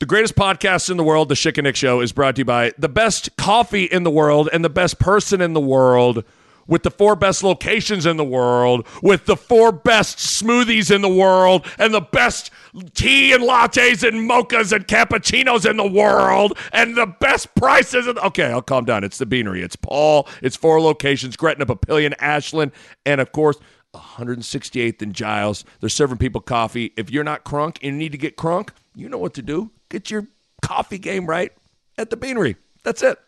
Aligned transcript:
The 0.00 0.06
greatest 0.06 0.34
podcast 0.34 0.88
in 0.88 0.96
the 0.96 1.04
world, 1.04 1.28
The 1.28 1.34
Schick 1.34 1.58
and 1.58 1.66
Nick 1.66 1.76
Show, 1.76 2.00
is 2.00 2.10
brought 2.10 2.36
to 2.36 2.40
you 2.40 2.46
by 2.46 2.72
the 2.78 2.88
best 2.88 3.36
coffee 3.36 3.84
in 3.84 4.02
the 4.02 4.10
world 4.10 4.48
and 4.50 4.64
the 4.64 4.70
best 4.70 4.98
person 4.98 5.42
in 5.42 5.52
the 5.52 5.60
world 5.60 6.24
with 6.66 6.84
the 6.84 6.90
four 6.90 7.14
best 7.14 7.44
locations 7.44 8.06
in 8.06 8.16
the 8.16 8.24
world, 8.24 8.86
with 9.02 9.26
the 9.26 9.36
four 9.36 9.72
best 9.72 10.16
smoothies 10.16 10.90
in 10.90 11.02
the 11.02 11.08
world, 11.10 11.66
and 11.78 11.92
the 11.92 12.00
best 12.00 12.50
tea 12.94 13.34
and 13.34 13.42
lattes 13.42 14.02
and 14.02 14.26
mochas 14.26 14.72
and 14.72 14.88
cappuccinos 14.88 15.68
in 15.68 15.76
the 15.76 15.86
world, 15.86 16.56
and 16.72 16.96
the 16.96 17.04
best 17.04 17.54
prices. 17.54 18.06
In 18.06 18.18
okay, 18.20 18.46
I'll 18.46 18.62
calm 18.62 18.86
down. 18.86 19.04
It's 19.04 19.18
the 19.18 19.26
Beanery. 19.26 19.60
It's 19.60 19.76
Paul. 19.76 20.26
It's 20.40 20.56
four 20.56 20.80
locations: 20.80 21.36
Gretna, 21.36 21.66
Papillion, 21.66 22.14
Ashland, 22.20 22.72
and 23.04 23.20
of 23.20 23.32
course. 23.32 23.58
168th 23.92 25.02
and 25.02 25.12
Giles. 25.12 25.64
They're 25.80 25.88
serving 25.88 26.18
people 26.18 26.40
coffee. 26.40 26.92
If 26.96 27.10
you're 27.10 27.24
not 27.24 27.44
crunk 27.44 27.78
and 27.82 27.94
you 27.94 27.98
need 27.98 28.12
to 28.12 28.18
get 28.18 28.36
crunk, 28.36 28.70
you 28.94 29.08
know 29.08 29.18
what 29.18 29.34
to 29.34 29.42
do. 29.42 29.72
Get 29.90 30.08
your 30.08 30.26
coffee 30.62 30.98
game 30.98 31.26
right 31.26 31.52
at 31.98 32.10
the 32.10 32.16
Beanery. 32.16 32.56
That's 32.84 33.02
it. 33.02 33.18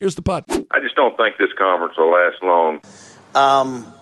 Here's 0.00 0.14
the 0.14 0.22
putt. 0.22 0.44
I 0.48 0.80
just 0.80 0.94
don't 0.96 1.16
think 1.16 1.36
this 1.36 1.50
conference 1.58 1.94
will 1.98 2.10
last 2.12 2.42
long. 2.42 2.80
Um, 3.34 3.92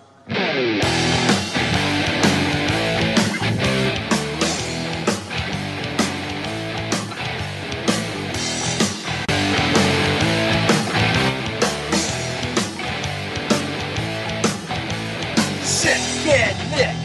Schick 15.61 16.27
and 16.27 16.71
Nick. 16.71 16.95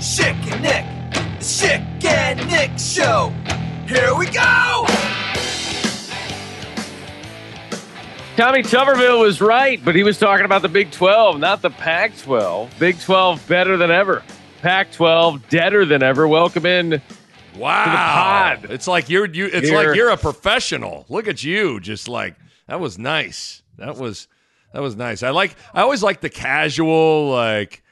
Schick 0.00 0.52
and 0.52 0.62
Nick. 0.62 0.84
The 1.12 1.44
Schick 1.44 2.04
and 2.04 2.50
Nick 2.50 2.78
Show. 2.78 3.32
Here 3.86 4.14
we 4.14 4.26
go. 4.26 4.86
Tommy 8.36 8.62
Tuberville 8.62 9.20
was 9.20 9.40
right, 9.40 9.84
but 9.84 9.94
he 9.94 10.02
was 10.02 10.18
talking 10.18 10.44
about 10.44 10.62
the 10.62 10.68
Big 10.68 10.90
12, 10.90 11.38
not 11.38 11.62
the 11.62 11.70
Pac 11.70 12.16
12. 12.18 12.78
Big 12.78 12.98
12 12.98 13.46
better 13.46 13.76
than 13.76 13.90
ever. 13.90 14.24
Pac 14.62 14.90
12 14.90 15.48
deader 15.48 15.84
than 15.84 16.02
ever. 16.02 16.26
Welcome 16.26 16.66
in. 16.66 17.02
Wow. 17.56 17.84
pod. 17.84 18.70
It's 18.70 18.88
like 18.88 19.08
you're 19.08 19.26
you 19.26 19.46
it's 19.52 19.68
Here. 19.68 19.76
like 19.88 19.96
you're 19.96 20.10
a 20.10 20.16
professional. 20.16 21.04
Look 21.08 21.28
at 21.28 21.44
you. 21.44 21.78
Just 21.78 22.08
like 22.08 22.34
that 22.66 22.80
was 22.80 22.98
nice. 22.98 23.62
That 23.76 23.96
was 23.96 24.26
that 24.72 24.80
was 24.80 24.96
nice. 24.96 25.22
I 25.22 25.30
like 25.30 25.54
I 25.72 25.82
always 25.82 26.02
like 26.02 26.20
the 26.20 26.30
casual 26.30 27.30
like 27.30 27.82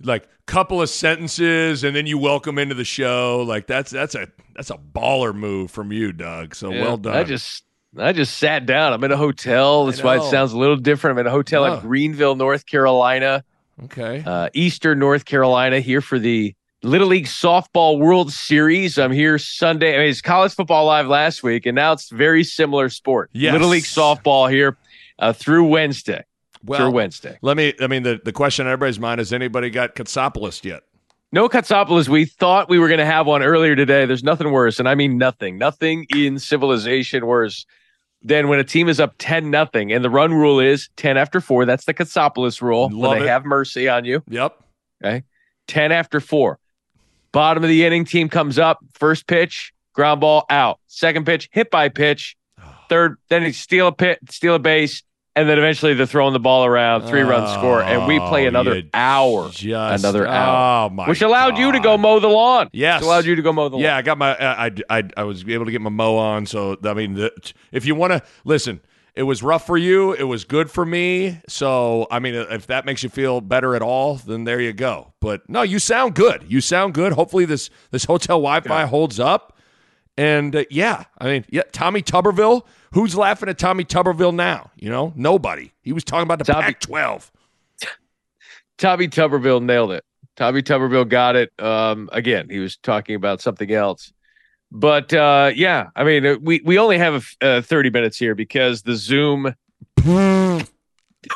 like 0.00 0.26
couple 0.46 0.82
of 0.82 0.90
sentences 0.90 1.84
and 1.84 1.96
then 1.96 2.06
you 2.06 2.18
welcome 2.18 2.58
into 2.58 2.74
the 2.74 2.84
show. 2.84 3.44
Like 3.46 3.66
that's 3.66 3.90
that's 3.90 4.14
a 4.14 4.28
that's 4.54 4.70
a 4.70 4.76
baller 4.76 5.34
move 5.34 5.70
from 5.70 5.92
you, 5.92 6.12
Doug. 6.12 6.54
So 6.54 6.70
Yeah, 6.70 6.82
well 6.82 6.96
done. 6.96 7.16
I 7.16 7.24
just 7.24 7.64
I 7.98 8.12
just 8.12 8.38
sat 8.38 8.66
down. 8.66 8.92
I'm 8.92 9.04
in 9.04 9.12
a 9.12 9.16
hotel. 9.16 9.86
That's 9.86 10.02
why 10.02 10.16
it 10.16 10.22
sounds 10.24 10.52
a 10.52 10.58
little 10.58 10.76
different. 10.76 11.14
I'm 11.14 11.20
in 11.20 11.26
a 11.26 11.30
hotel 11.30 11.64
in 11.64 11.80
Greenville, 11.80 12.34
North 12.34 12.66
Carolina, 12.66 13.44
okay. 13.84 14.22
uh, 14.26 14.48
Eastern 14.52 14.98
North 14.98 15.24
Carolina, 15.24 15.80
here 15.80 16.00
for 16.00 16.18
the 16.18 16.54
Little 16.82 17.08
League 17.08 17.26
Softball 17.26 17.98
World 17.98 18.32
Series. 18.32 18.98
I'm 18.98 19.12
here 19.12 19.38
Sunday. 19.38 19.94
I 19.94 19.98
mean, 19.98 20.08
it's 20.08 20.20
college 20.20 20.54
football 20.54 20.86
live 20.86 21.06
last 21.06 21.42
week, 21.42 21.66
and 21.66 21.76
now 21.76 21.92
it's 21.92 22.10
very 22.10 22.44
similar 22.44 22.88
sport. 22.88 23.30
Yes. 23.32 23.52
Little 23.52 23.68
League 23.68 23.84
Softball 23.84 24.50
here 24.50 24.76
uh, 25.18 25.32
through 25.32 25.64
Wednesday. 25.64 26.24
Through 26.66 26.90
Wednesday. 26.90 27.38
let 27.42 27.56
me 27.56 27.74
I 27.80 27.86
mean 27.86 28.02
the, 28.02 28.20
the 28.24 28.32
question 28.32 28.66
on 28.66 28.72
everybody's 28.72 29.00
mind 29.00 29.20
is 29.20 29.32
anybody 29.32 29.70
got 29.70 29.94
Katsopoulos 29.94 30.64
yet? 30.64 30.82
No 31.32 31.48
Katsopoulos. 31.48 32.08
We 32.08 32.26
thought 32.26 32.68
we 32.68 32.78
were 32.78 32.86
going 32.86 32.98
to 32.98 33.06
have 33.06 33.26
one 33.26 33.42
earlier 33.42 33.74
today. 33.74 34.06
There's 34.06 34.22
nothing 34.22 34.52
worse, 34.52 34.78
and 34.78 34.88
I 34.88 34.94
mean 34.94 35.18
nothing, 35.18 35.58
nothing 35.58 36.06
in 36.14 36.38
civilization 36.38 37.26
worse 37.26 37.66
than 38.22 38.48
when 38.48 38.58
a 38.58 38.64
team 38.64 38.88
is 38.88 39.00
up 39.00 39.14
10 39.18 39.50
nothing, 39.50 39.92
and 39.92 40.04
the 40.04 40.10
run 40.10 40.32
rule 40.32 40.60
is 40.60 40.88
10 40.96 41.16
after 41.16 41.40
four. 41.40 41.66
That's 41.66 41.84
the 41.84 41.94
Katsopoulos 41.94 42.62
rule. 42.62 42.88
Love 42.92 43.18
they 43.18 43.24
it. 43.24 43.28
have 43.28 43.44
mercy 43.44 43.88
on 43.88 44.04
you. 44.04 44.22
Yep. 44.28 44.58
Okay. 45.04 45.24
10 45.66 45.92
after 45.92 46.20
four. 46.20 46.58
Bottom 47.32 47.64
of 47.64 47.68
the 47.68 47.84
inning, 47.84 48.04
team 48.04 48.28
comes 48.28 48.58
up. 48.58 48.78
First 48.94 49.26
pitch, 49.26 49.72
ground 49.92 50.20
ball 50.20 50.46
out. 50.48 50.78
Second 50.86 51.26
pitch, 51.26 51.48
hit 51.52 51.70
by 51.70 51.88
pitch. 51.88 52.36
Third, 52.88 53.16
then 53.28 53.42
they 53.42 53.52
steal 53.52 53.88
a 53.88 53.92
pit, 53.92 54.20
steal 54.30 54.54
a 54.54 54.58
base, 54.58 55.02
and 55.36 55.48
then 55.48 55.58
eventually 55.58 55.94
they're 55.94 56.06
throwing 56.06 56.32
the 56.32 56.38
ball 56.40 56.64
around. 56.64 57.06
Three 57.08 57.22
run 57.22 57.48
score, 57.58 57.82
and 57.82 58.06
we 58.06 58.18
play 58.20 58.44
Oh, 58.44 58.48
another 58.48 58.82
hour, 58.94 59.48
Just, 59.50 60.04
another 60.04 60.26
hour, 60.26 60.86
Oh 60.86 60.90
my 60.94 61.08
which 61.08 61.22
allowed 61.22 61.58
you 61.58 61.72
to 61.72 61.80
go 61.80 61.98
mow 61.98 62.20
the 62.20 62.28
lawn. 62.28 62.68
Yes. 62.72 63.00
Which 63.00 63.06
allowed 63.06 63.24
you 63.26 63.34
to 63.36 63.42
go 63.42 63.52
mow 63.52 63.68
the 63.68 63.76
Yeah, 63.78 63.88
lawn. 63.88 63.94
Yeah, 63.94 63.96
I 63.96 64.02
got 64.02 64.18
my. 64.18 64.36
I, 64.36 64.66
I 64.66 64.70
I 64.90 65.02
I 65.18 65.22
was 65.24 65.44
able 65.48 65.64
to 65.64 65.72
get 65.72 65.80
my 65.80 65.90
mow 65.90 66.16
on. 66.16 66.46
So 66.46 66.76
I 66.84 66.94
mean, 66.94 67.14
the, 67.14 67.32
if 67.72 67.84
you 67.86 67.94
want 67.94 68.12
to 68.12 68.22
listen, 68.44 68.80
it 69.14 69.22
was 69.24 69.42
rough 69.42 69.66
for 69.66 69.76
you. 69.76 70.12
It 70.12 70.24
was 70.24 70.44
good 70.44 70.70
for 70.70 70.84
me. 70.84 71.40
So 71.48 72.06
I 72.10 72.18
mean, 72.18 72.34
if 72.34 72.66
that 72.68 72.84
makes 72.84 73.02
you 73.02 73.08
feel 73.08 73.40
better 73.40 73.74
at 73.74 73.82
all, 73.82 74.16
then 74.16 74.44
there 74.44 74.60
you 74.60 74.72
go. 74.72 75.12
But 75.20 75.48
no, 75.48 75.62
you 75.62 75.78
sound 75.78 76.14
good. 76.14 76.44
You 76.48 76.60
sound 76.60 76.94
good. 76.94 77.12
Hopefully 77.12 77.44
this 77.44 77.70
this 77.90 78.04
hotel 78.04 78.38
Wi-Fi 78.38 78.86
holds 78.86 79.18
up. 79.20 79.50
And 80.16 80.54
uh, 80.54 80.64
yeah, 80.70 81.04
I 81.18 81.26
mean, 81.26 81.44
yeah, 81.50 81.62
Tommy 81.72 82.00
Tuberville. 82.02 82.64
Who's 82.94 83.16
laughing 83.16 83.48
at 83.48 83.58
Tommy 83.58 83.84
Tuberville 83.84 84.34
now? 84.34 84.70
You 84.76 84.88
know, 84.88 85.12
nobody. 85.16 85.72
He 85.82 85.92
was 85.92 86.04
talking 86.04 86.22
about 86.22 86.38
the 86.38 86.44
Tommy- 86.44 86.74
Pac-12. 86.74 87.30
Tommy 88.78 89.08
Tuberville 89.08 89.62
nailed 89.62 89.90
it. 89.90 90.04
Tommy 90.36 90.62
Tuberville 90.62 91.08
got 91.08 91.34
it. 91.34 91.52
Um, 91.60 92.08
again, 92.12 92.48
he 92.48 92.60
was 92.60 92.76
talking 92.76 93.16
about 93.16 93.40
something 93.40 93.70
else. 93.72 94.12
But 94.70 95.12
uh, 95.12 95.50
yeah, 95.54 95.88
I 95.94 96.04
mean, 96.04 96.24
uh, 96.24 96.36
we 96.40 96.60
we 96.64 96.78
only 96.78 96.98
have 96.98 97.26
uh, 97.40 97.62
30 97.62 97.90
minutes 97.90 98.16
here 98.16 98.34
because 98.34 98.82
the 98.82 98.96
Zoom. 98.96 99.54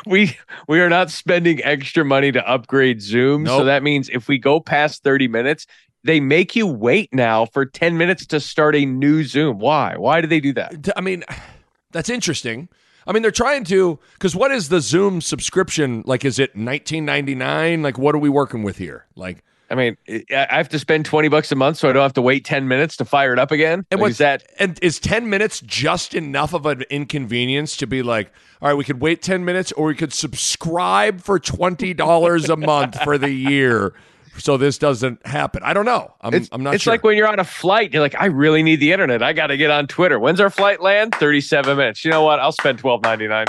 we 0.06 0.36
we 0.68 0.80
are 0.80 0.88
not 0.88 1.10
spending 1.10 1.62
extra 1.64 2.04
money 2.04 2.32
to 2.32 2.48
upgrade 2.48 3.00
Zoom, 3.00 3.46
so 3.46 3.64
that 3.64 3.82
means 3.82 4.08
if 4.08 4.28
we 4.28 4.38
go 4.38 4.60
past 4.60 5.02
30 5.02 5.28
minutes, 5.28 5.66
they 6.04 6.20
make 6.20 6.54
you 6.56 6.66
wait 6.66 7.12
now 7.12 7.44
for 7.46 7.66
10 7.66 7.96
minutes 7.98 8.26
to 8.26 8.40
start 8.40 8.74
a 8.74 8.84
new 8.84 9.24
Zoom. 9.24 9.58
Why? 9.58 9.96
Why 9.96 10.20
do 10.20 10.26
they 10.26 10.40
do 10.40 10.52
that? 10.54 10.88
I 10.96 11.00
mean, 11.00 11.24
that's 11.92 12.08
interesting. 12.08 12.68
I 13.06 13.12
mean, 13.12 13.22
they're 13.22 13.30
trying 13.30 13.64
to 13.64 13.98
because 14.14 14.36
what 14.36 14.50
is 14.50 14.68
the 14.68 14.80
Zoom 14.80 15.20
subscription 15.22 16.02
like? 16.06 16.26
Is 16.26 16.38
it 16.38 16.54
nineteen 16.54 17.06
ninety 17.06 17.34
nine? 17.34 17.82
Like, 17.82 17.96
what 17.96 18.14
are 18.14 18.18
we 18.18 18.28
working 18.28 18.62
with 18.62 18.76
here? 18.76 19.06
Like, 19.16 19.42
I 19.70 19.74
mean, 19.74 19.96
I 20.08 20.46
have 20.50 20.68
to 20.70 20.78
spend 20.78 21.04
20 21.06 21.28
bucks 21.28 21.50
a 21.52 21.54
month, 21.54 21.78
so 21.78 21.88
I 21.88 21.92
don't 21.92 22.02
have 22.02 22.14
to 22.14 22.22
wait 22.22 22.44
10 22.44 22.68
minutes 22.68 22.96
to 22.98 23.04
fire 23.04 23.32
it 23.34 23.38
up 23.38 23.50
again. 23.50 23.84
and 23.90 24.00
Like, 24.00 24.10
is 24.12 24.18
that 24.18 24.44
And 24.58 24.78
is 24.82 24.98
ten 24.98 25.28
minutes 25.30 25.60
just 25.60 26.14
enough 26.14 26.52
of 26.54 26.66
an 26.66 26.82
inconvenience 26.90 27.76
to 27.78 27.86
be 27.86 28.02
like, 28.02 28.30
all 28.60 28.68
right, 28.68 28.74
we 28.74 28.84
could 28.84 29.00
wait 29.00 29.22
ten 29.22 29.42
minutes, 29.44 29.72
or 29.72 29.86
we 29.86 29.94
could 29.94 30.12
subscribe 30.12 31.22
for 31.22 31.38
twenty 31.38 31.94
dollars 31.94 32.50
a 32.50 32.56
month 32.56 33.02
for 33.02 33.16
the 33.16 33.30
year, 33.30 33.94
so 34.38 34.56
this 34.56 34.78
doesn't 34.78 35.26
happen. 35.26 35.62
I 35.64 35.72
don't 35.74 35.84
know. 35.84 36.14
I'm, 36.20 36.34
It's, 36.34 36.48
I'm 36.52 36.62
not 36.62 36.74
it's 36.74 36.84
sure. 36.84 36.92
like 36.92 37.04
when 37.04 37.16
you're 37.16 37.28
on 37.28 37.38
a 37.40 37.44
flight, 37.44 37.92
you're 37.92 38.02
like, 38.02 38.14
I 38.18 38.26
really 38.26 38.62
need 38.62 38.76
the 38.80 38.92
internet. 38.92 39.22
I 39.22 39.32
got 39.32 39.48
to 39.48 39.56
get 39.56 39.70
on 39.70 39.86
Twitter. 39.86 40.18
When's 40.18 40.40
our 40.40 40.50
flight 40.50 40.80
land? 40.80 41.14
37 41.14 41.76
minutes. 41.76 42.04
You 42.04 42.10
know 42.10 42.22
what? 42.22 42.38
I'll 42.40 42.52
spend 42.52 42.80
12.99. 42.82 43.46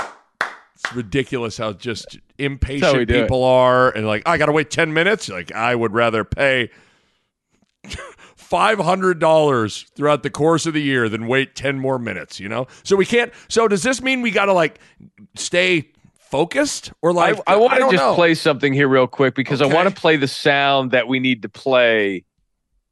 it's 0.74 0.92
ridiculous 0.94 1.56
how 1.58 1.72
just 1.72 2.04
That's 2.12 2.16
how 2.20 2.44
impatient 2.46 3.10
it. 3.10 3.22
people 3.22 3.44
are, 3.44 3.90
and 3.90 4.06
like, 4.06 4.22
I 4.26 4.38
got 4.38 4.46
to 4.46 4.52
wait 4.52 4.70
ten 4.70 4.92
minutes. 4.94 5.28
Like, 5.28 5.52
I 5.52 5.74
would 5.74 5.92
rather 5.92 6.24
pay 6.24 6.70
five 8.36 8.78
hundred 8.78 9.18
dollars 9.18 9.86
throughout 9.94 10.22
the 10.22 10.30
course 10.30 10.66
of 10.66 10.74
the 10.74 10.80
year 10.82 11.08
than 11.08 11.26
wait 11.26 11.54
ten 11.54 11.78
more 11.78 11.98
minutes. 11.98 12.40
You 12.40 12.48
know, 12.48 12.66
so 12.82 12.96
we 12.96 13.06
can't. 13.06 13.32
So 13.48 13.68
does 13.68 13.82
this 13.82 14.00
mean 14.02 14.22
we 14.22 14.30
got 14.30 14.46
to 14.46 14.52
like 14.52 14.78
stay 15.36 15.90
focused 16.30 16.92
or 17.02 17.12
like? 17.12 17.36
I, 17.46 17.54
I 17.54 17.56
want 17.56 17.74
to 17.74 17.80
just 17.80 17.94
know. 17.94 18.14
play 18.14 18.34
something 18.34 18.72
here 18.72 18.88
real 18.88 19.06
quick 19.06 19.34
because 19.34 19.60
Okay. 19.60 19.70
I 19.70 19.74
want 19.74 19.88
to 19.88 19.94
play 20.00 20.16
the 20.16 20.28
sound 20.28 20.92
that 20.92 21.08
we 21.08 21.18
need 21.20 21.42
to 21.42 21.48
play 21.48 22.24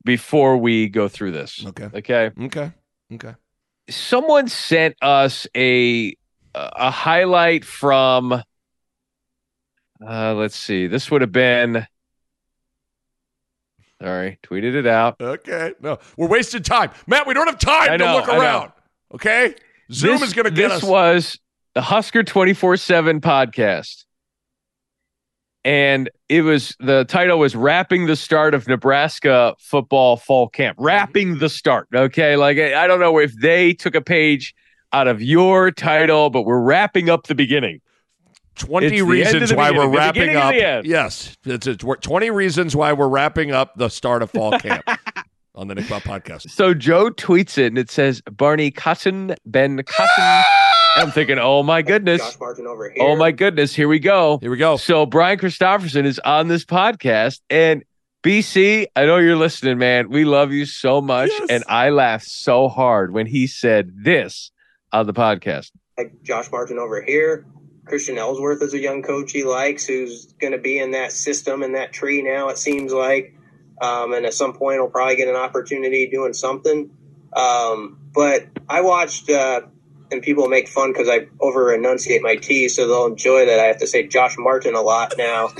before 0.05 0.57
we 0.57 0.89
go 0.89 1.09
through 1.09 1.33
this. 1.33 1.65
Okay. 1.67 1.89
Okay. 1.95 2.31
Okay. 2.43 2.73
Okay. 3.15 3.35
Someone 3.91 4.49
sent 4.49 4.97
us 5.03 5.47
a 5.57 6.15
a 6.55 6.91
highlight 6.91 7.65
from 7.65 8.33
uh 10.07 10.35
let's 10.35 10.57
see. 10.57 10.87
This 10.87 11.11
would 11.11 11.21
have 11.21 11.33
been 11.33 11.87
Sorry, 14.01 14.39
tweeted 14.45 14.75
it 14.77 14.87
out. 14.87 15.17
Okay. 15.21 15.73
No, 15.81 15.99
we're 16.17 16.29
wasting 16.29 16.63
time, 16.63 16.91
Matt. 17.09 17.27
We 17.27 17.35
don't 17.35 17.49
have 17.49 17.59
time 17.59 17.99
know, 17.99 18.07
to 18.07 18.15
look 18.15 18.29
I 18.29 18.37
know. 18.37 18.41
around. 18.43 18.73
Okay. 19.15 19.55
Zoom 19.91 20.19
This- 20.21 20.29
is 20.29 20.35
going 20.35 20.45
to 20.45 20.51
get 20.53 20.69
this 20.69 20.73
us. 20.75 20.81
This 20.83 20.89
was 20.89 21.39
the 21.79 21.83
Husker 21.83 22.25
24/7 22.25 23.21
podcast. 23.21 24.05
And 25.63 26.11
it 26.29 26.43
was 26.43 26.75
the 26.81 27.05
title 27.05 27.39
was 27.39 27.55
wrapping 27.55 28.07
the 28.07 28.17
start 28.17 28.53
of 28.53 28.67
Nebraska 28.67 29.55
football 29.61 30.17
fall 30.17 30.49
camp. 30.49 30.77
Wrapping 30.81 31.39
the 31.39 31.49
start. 31.49 31.87
Okay. 31.95 32.35
Like 32.35 32.59
I 32.59 32.89
don't 32.89 32.99
know 32.99 33.19
if 33.19 33.33
they 33.41 33.75
took 33.75 33.95
a 33.95 34.01
page 34.01 34.57
out 34.93 35.07
of 35.07 35.23
your 35.23 35.71
title, 35.71 36.31
but 36.31 36.43
we're 36.43 36.61
wrapping 36.61 37.11
up 37.11 37.29
the 37.29 37.37
beginning. 37.37 37.81
20 38.57 38.89
the 38.89 38.97
end 38.97 39.03
of 39.03 39.09
reasons 39.09 39.55
why 39.55 39.69
beginning, 39.69 39.91
we're 39.93 39.97
wrapping 39.97 40.35
up. 40.35 40.85
Yes. 40.85 41.37
It's, 41.45 41.69
it's 41.69 41.85
20 41.85 42.31
reasons 42.33 42.75
why 42.75 42.93
we're 42.93 43.07
wrapping 43.07 43.53
up 43.53 43.77
the 43.77 43.89
start 43.89 44.25
of 44.25 44.33
fall 44.33 44.59
camp. 44.59 44.85
on 45.55 45.69
the 45.69 45.77
Nick 45.77 45.89
Bob 45.89 46.03
podcast. 46.03 46.51
So 46.51 46.75
Joe 46.75 47.11
tweets 47.11 47.57
it 47.57 47.67
and 47.67 47.79
it 47.79 47.89
says 47.89 48.21
Barney 48.23 48.73
Cotton, 48.73 49.37
Ben 49.47 49.81
Cotton. 49.85 50.09
Ah! 50.19 50.78
I'm 50.99 51.11
thinking, 51.13 51.39
oh 51.39 51.63
my 51.63 51.83
goodness. 51.83 52.21
Josh 52.21 52.41
Martin 52.41 52.67
over 52.67 52.91
here. 52.91 53.05
Oh 53.05 53.17
my 53.17 53.31
goodness. 53.31 53.75
Here 53.75 53.87
we 53.89 54.01
go. 54.01 54.39
Here 54.39 54.51
we 54.51 54.57
go. 54.57 54.77
So 54.77 55.07
Brian 55.07 55.39
Christopherson 55.39 56.07
is 56.07 56.19
on 56.19 56.49
this 56.49 56.65
podcast. 56.65 57.41
And 57.49 57.85
BC, 58.25 58.87
I 58.97 59.07
know 59.07 59.19
you're 59.19 59.37
listening, 59.37 59.79
man. 59.79 60.11
We 60.11 60.25
love 60.25 60.53
you 60.53 60.67
so 60.67 61.01
much. 61.01 61.31
Yes. 61.31 61.47
And 61.51 61.65
I 61.69 61.91
laughed 61.91 62.27
so 62.27 62.69
hard 62.69 63.13
when 63.13 63.27
he 63.27 63.47
said 63.47 63.93
this 64.03 64.51
on 64.93 65.07
the 65.07 65.13
podcast. 65.15 65.71
like 65.97 66.21
Josh 66.25 66.51
Martin 66.51 66.79
over 66.79 67.01
here. 67.01 67.47
Christian 67.85 68.19
Ellsworth 68.19 68.61
is 68.61 68.75
a 68.75 68.79
young 68.79 69.03
coach 69.03 69.33
he 69.33 69.45
likes 69.45 69.87
who's 69.87 70.27
going 70.41 70.53
to 70.53 70.59
be 70.59 70.79
in 70.79 70.91
that 70.91 71.13
system 71.13 71.63
and 71.63 71.75
that 71.75 71.93
tree 71.93 72.23
now, 72.23 72.49
it 72.49 72.59
seems 72.59 72.93
like. 72.93 73.35
Um, 73.81 74.13
and 74.13 74.27
at 74.27 74.35
some 74.35 74.53
point, 74.53 74.75
he'll 74.75 74.91
probably 74.91 75.17
get 75.17 75.29
an 75.29 75.37
opportunity 75.37 76.09
doing 76.11 76.35
something. 76.35 76.91
Um, 77.35 77.99
but 78.13 78.47
I 78.69 78.81
watched, 78.81 79.31
uh, 79.31 79.63
and 80.11 80.23
people 80.23 80.49
make 80.49 80.69
fun 80.69 80.93
because 80.93 81.09
I 81.09 81.27
over 81.41 81.73
enunciate 81.75 82.23
my 82.23 82.37
T, 82.37 82.69
so 82.69 82.87
they'll 82.87 83.07
enjoy 83.07 83.47
that 83.47 83.61
I 83.61 83.65
have 83.65 83.79
to 83.79 83.87
say 83.87 84.07
Josh 84.07 84.37
Martin 84.39 84.75
a 84.75 84.81
lot 84.81 85.15
now. 85.19 85.51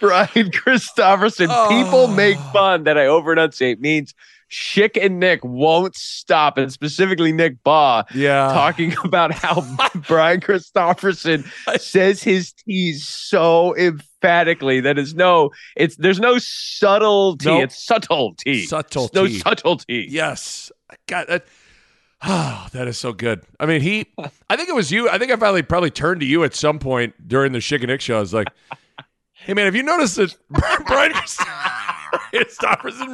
Brian 0.00 0.50
Christopherson. 0.52 1.48
Oh. 1.50 1.66
People 1.68 2.06
make 2.08 2.38
fun 2.52 2.84
that 2.84 2.96
I 2.96 3.06
over 3.06 3.32
enunciate 3.32 3.80
means 3.80 4.14
Schick 4.50 4.98
and 5.00 5.20
Nick 5.20 5.44
won't 5.44 5.94
stop, 5.94 6.58
and 6.58 6.72
specifically 6.72 7.32
Nick 7.32 7.62
Bahe 7.64 8.04
Yeah. 8.14 8.48
talking 8.52 8.94
about 9.04 9.32
how 9.32 9.64
Brian 10.08 10.40
Christopherson 10.40 11.44
says 11.78 12.22
his 12.22 12.52
T's 12.52 13.06
so 13.06 13.76
emphatically 13.76 14.80
that 14.80 14.98
is 14.98 15.14
no, 15.14 15.50
it's 15.76 15.96
there's 15.96 16.18
no 16.20 16.38
subtlety, 16.38 17.46
Nope. 17.46 17.62
it's 17.64 17.84
subtlety. 17.84 18.66
Subtlety. 18.66 19.14
No 19.14 19.26
subtlety. 19.28 20.06
Yes. 20.10 20.72
God, 21.06 21.26
that. 21.28 21.44
Oh, 22.22 22.66
that 22.72 22.86
is 22.86 22.98
so 22.98 23.14
good. 23.14 23.42
I 23.58 23.64
mean, 23.66 23.80
he. 23.80 24.06
I 24.50 24.56
think 24.56 24.68
it 24.68 24.74
was 24.74 24.90
you. 24.92 25.08
I 25.08 25.16
think 25.16 25.32
I 25.32 25.36
finally 25.36 25.62
probably 25.62 25.90
turned 25.90 26.20
to 26.20 26.26
you 26.26 26.44
at 26.44 26.54
some 26.54 26.78
point 26.78 27.14
during 27.26 27.52
the 27.52 27.60
Schick 27.60 27.78
and 27.78 27.86
Nick 27.86 28.02
show. 28.02 28.18
I 28.18 28.20
was 28.20 28.34
like, 28.34 28.48
"Hey, 29.32 29.54
man, 29.54 29.64
have 29.64 29.74
you 29.74 29.82
noticed 29.82 30.16
that 30.16 30.36
Brian 30.50 31.12
Christopherson 31.12 31.46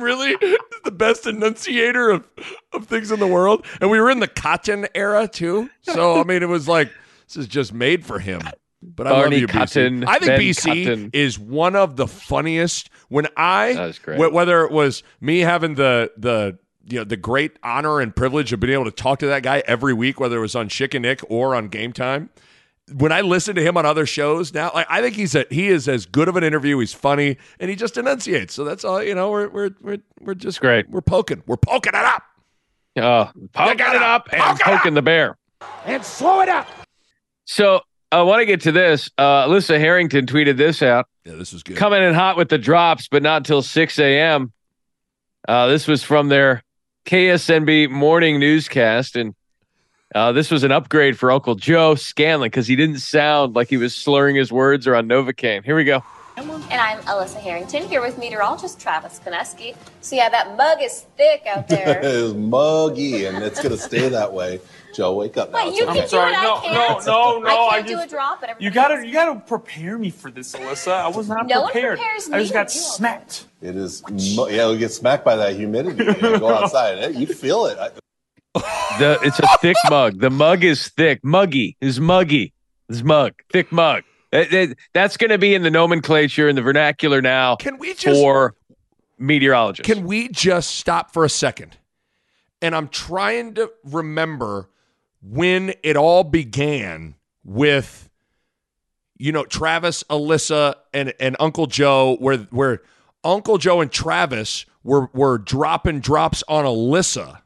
really 0.03 0.31
is 0.31 0.59
the 0.85 0.91
best 0.91 1.27
enunciator 1.27 2.11
of 2.11 2.29
of 2.73 2.87
things 2.87 3.11
in 3.11 3.21
the 3.21 3.27
world?" 3.27 3.65
And 3.81 3.91
we 3.91 4.01
were 4.01 4.11
in 4.11 4.21
the 4.21 4.29
cotton 4.29 4.87
era 4.95 5.29
too, 5.29 5.71
so 5.83 6.21
I 6.21 6.25
mean, 6.25 6.43
it 6.43 6.49
was 6.49 6.69
like 6.69 6.93
this 7.29 7.37
is 7.37 7.49
just 7.49 7.73
made 7.73 8.05
for 8.05 8.19
him. 8.19 8.41
But 8.83 9.07
I 9.07 9.11
Barney 9.11 9.37
love 9.37 9.41
you, 9.41 9.47
Cotton, 9.49 10.03
BC. 10.03 10.05
I 10.07 10.19
think 10.19 10.27
Ben 10.27 10.41
BC 10.41 10.85
Cotton. 10.85 11.11
is 11.13 11.39
one 11.39 11.75
of 11.75 11.97
the 11.97 12.07
funniest. 12.07 12.91
When 13.09 13.27
I 13.37 13.73
That 13.73 13.87
was 13.87 13.99
great. 13.99 14.19
Wh- 14.19 14.33
whether 14.33 14.65
it 14.65 14.71
was 14.71 15.03
me 15.21 15.41
having 15.41 15.75
the 15.75 16.13
the 16.17 16.59
you 16.89 16.99
know 16.99 17.05
the 17.05 17.17
great 17.17 17.59
honor 17.63 18.01
and 18.01 18.15
privilege 18.15 18.53
of 18.53 18.61
being 18.61 18.75
able 18.75 18.85
to 18.85 18.91
talk 18.91 19.19
to 19.21 19.27
that 19.27 19.43
guy 19.43 19.63
every 19.67 19.93
week, 19.93 20.21
whether 20.21 20.37
it 20.37 20.41
was 20.41 20.55
on 20.55 20.69
Schick 20.69 20.95
and 20.95 21.03
Nick 21.03 21.21
or 21.29 21.55
on 21.55 21.69
Game 21.69 21.93
Time. 21.93 22.31
When 22.95 23.11
I 23.11 23.21
listen 23.23 23.57
to 23.57 23.63
him 23.63 23.77
on 23.77 23.85
other 23.85 24.07
shows 24.07 24.55
now, 24.55 24.71
like 24.73 24.87
I 24.89 25.01
think 25.03 25.17
he's 25.17 25.35
a 25.35 25.45
he 25.51 25.69
is 25.69 25.89
as 25.89 26.07
good 26.07 26.29
of 26.29 26.37
an 26.37 26.45
interview. 26.45 26.79
He's 26.79 26.93
funny 26.93 27.37
and 27.59 27.69
he 27.69 27.75
just 27.77 27.97
enunciates. 27.97 28.55
So 28.55 28.65
that's 28.65 28.85
all 28.85 29.03
you 29.03 29.15
know. 29.15 29.31
We're 29.31 29.49
we're 29.49 29.71
we're 29.81 29.99
we're 30.21 30.35
just 30.35 30.61
Great. 30.61 30.89
We're 30.89 31.01
poking. 31.01 31.43
We're 31.47 31.57
poking 31.57 31.95
it 31.95 32.05
up. 32.05 32.23
Oh, 32.99 33.31
poking 33.53 33.77
got 33.77 33.95
it 33.95 33.97
it. 33.97 34.03
up 34.03 34.29
and 34.33 34.41
Poke 34.41 34.61
it 34.61 34.65
poking 34.65 34.95
the 34.95 35.03
bear. 35.03 35.37
And 35.85 36.05
slow 36.05 36.41
it 36.43 36.49
up. 36.49 36.69
So 37.45 37.81
I 38.13 38.23
want 38.23 38.41
to 38.41 38.47
get 38.47 38.61
to 38.63 38.73
this. 38.73 39.11
Uh, 39.19 39.47
Alyssa 39.47 39.79
Harrington 39.81 40.25
tweeted 40.27 40.57
this 40.57 40.81
out. 40.81 41.07
Yeah, 41.25 41.35
this 41.35 41.53
is 41.53 41.63
good. 41.65 41.77
coming 41.77 42.03
in 42.03 42.15
hot 42.15 42.37
with 42.37 42.49
the 42.49 42.59
drops, 42.59 43.09
but 43.09 43.23
not 43.23 43.39
until 43.39 43.63
6 43.63 43.99
a.m. 43.99 44.53
Uh, 45.49 45.67
this 45.67 45.89
was 45.89 46.03
from 46.05 46.29
their 46.29 46.63
KSNB 47.05 47.91
morning 47.91 48.39
newscast. 48.39 49.17
And 49.17 49.35
uh, 50.15 50.33
this 50.33 50.51
was 50.51 50.63
an 50.63 50.73
upgrade 50.73 51.19
for 51.19 51.31
Uncle 51.31 51.55
Joe 51.57 51.95
Scanlon 51.95 52.47
because 52.47 52.67
he 52.67 52.77
didn't 52.77 52.99
sound 53.01 53.55
like 53.57 53.69
he 53.69 53.77
was 53.77 53.95
slurring 53.95 54.37
his 54.37 54.53
words 54.53 54.87
or 54.87 54.95
on 54.95 55.09
Novocaine. 55.09 55.65
Here 55.65 55.77
we 55.77 55.85
go. 55.85 56.03
And 56.39 56.51
I'm 56.75 56.99
Alyssa 57.05 57.41
Harrington 57.41 57.89
here 57.89 58.03
with 58.03 58.19
meteorologist 58.19 58.79
Travis 58.79 59.19
Koneski. 59.25 59.75
So 60.03 60.17
yeah, 60.17 60.29
that 60.29 60.55
mug 60.55 60.79
is 60.83 61.07
thick 61.17 61.45
out 61.47 61.67
there. 61.69 62.01
is 62.05 62.35
muggy, 62.35 63.25
and 63.25 63.39
it's 63.43 63.63
gonna 63.63 63.79
stay 63.79 64.09
that 64.11 64.33
way. 64.35 64.61
Joe, 64.95 65.15
wake 65.15 65.37
up 65.39 65.51
now. 65.51 65.65
Wait, 65.65 65.69
It's 65.71 65.79
you 65.81 65.87
okay. 65.89 66.01
can 66.01 66.09
sorry, 66.09 66.33
do 66.33 66.39
it. 66.39 66.43
no, 66.43 66.55
I 66.57 66.61
can't. 66.61 67.07
no, 67.07 67.39
no, 67.39 67.39
no, 67.41 67.49
I 67.49 67.69
I 67.69 67.71
can't 67.77 67.87
do 67.87 67.93
just- 67.95 68.07
a 68.07 68.11
drop. 68.11 68.41
But 68.43 68.61
You 68.61 68.71
gotta, 68.71 69.07
you 69.07 69.13
gotta 69.15 69.41
prepare 69.41 69.97
me 69.99 70.11
for 70.11 70.31
this, 70.31 70.55
Alyssa. 70.55 70.93
I 70.93 71.09
was 71.09 71.27
not 71.29 71.47
No 71.47 71.63
one 71.63 71.73
prepared. 71.73 71.99
prepares 71.99 72.29
I 72.31 72.41
just 72.41 72.53
got 72.53 72.71
smacked. 72.71 73.47
It 73.63 73.75
is. 73.77 74.03
Mu- 74.11 74.49
yeah, 74.51 74.69
we 74.71 74.77
get 74.77 74.93
smacked 74.93 75.25
by 75.25 75.37
that 75.37 75.57
humidity. 75.57 76.05
You 76.05 76.39
go 76.39 76.51
outside, 76.55 76.99
eh, 76.99 77.09
you 77.09 77.27
feel 77.27 77.65
it. 77.67 77.79
The 78.99 79.19
It's 79.23 79.39
a 79.39 79.47
thick 79.61 79.77
mug. 79.91 80.21
The 80.21 80.31
mug 80.31 80.65
is 80.65 80.89
thick. 80.89 81.23
Muggy 81.25 81.77
is 81.81 82.01
muggy. 82.01 82.53
This 82.89 83.03
mug, 83.03 83.33
thick 83.53 83.71
mug. 83.73 84.05
It- 84.33 84.53
it- 84.53 84.79
that's 84.95 85.17
going 85.17 85.31
to 85.31 85.39
be 85.39 85.55
in 85.55 85.63
the 85.63 85.71
nomenclature 85.71 86.49
in 86.49 86.57
the 86.57 86.63
vernacular 86.63 87.21
now 87.23 87.57
Can 87.57 87.79
we 87.79 87.95
just 87.95 88.21
for 88.21 88.55
meteorologists. 89.19 89.93
Can 89.93 90.07
we 90.07 90.29
just 90.29 90.77
stop 90.77 91.13
for 91.13 91.25
a 91.25 91.29
second? 91.29 91.77
And 92.63 92.75
I'm 92.75 92.89
trying 92.89 93.55
to 93.55 93.71
remember 93.85 94.69
when 95.23 95.75
it 95.83 95.97
all 95.97 96.25
began 96.25 97.15
with, 97.45 98.09
you 99.19 99.33
know, 99.33 99.45
Travis, 99.45 100.03
Alyssa, 100.05 100.75
and, 100.93 101.13
and 101.21 101.37
Uncle 101.41 101.67
Joe, 101.67 102.17
where 102.19 102.39
where 102.51 102.83
Uncle 103.25 103.59
Joe 103.59 103.81
and 103.81 103.91
Travis 103.91 104.65
were 104.85 105.09
were 105.13 105.39
dropping 105.39 106.01
drops 106.01 106.43
on 106.49 106.65
Alyssa. 106.65 107.41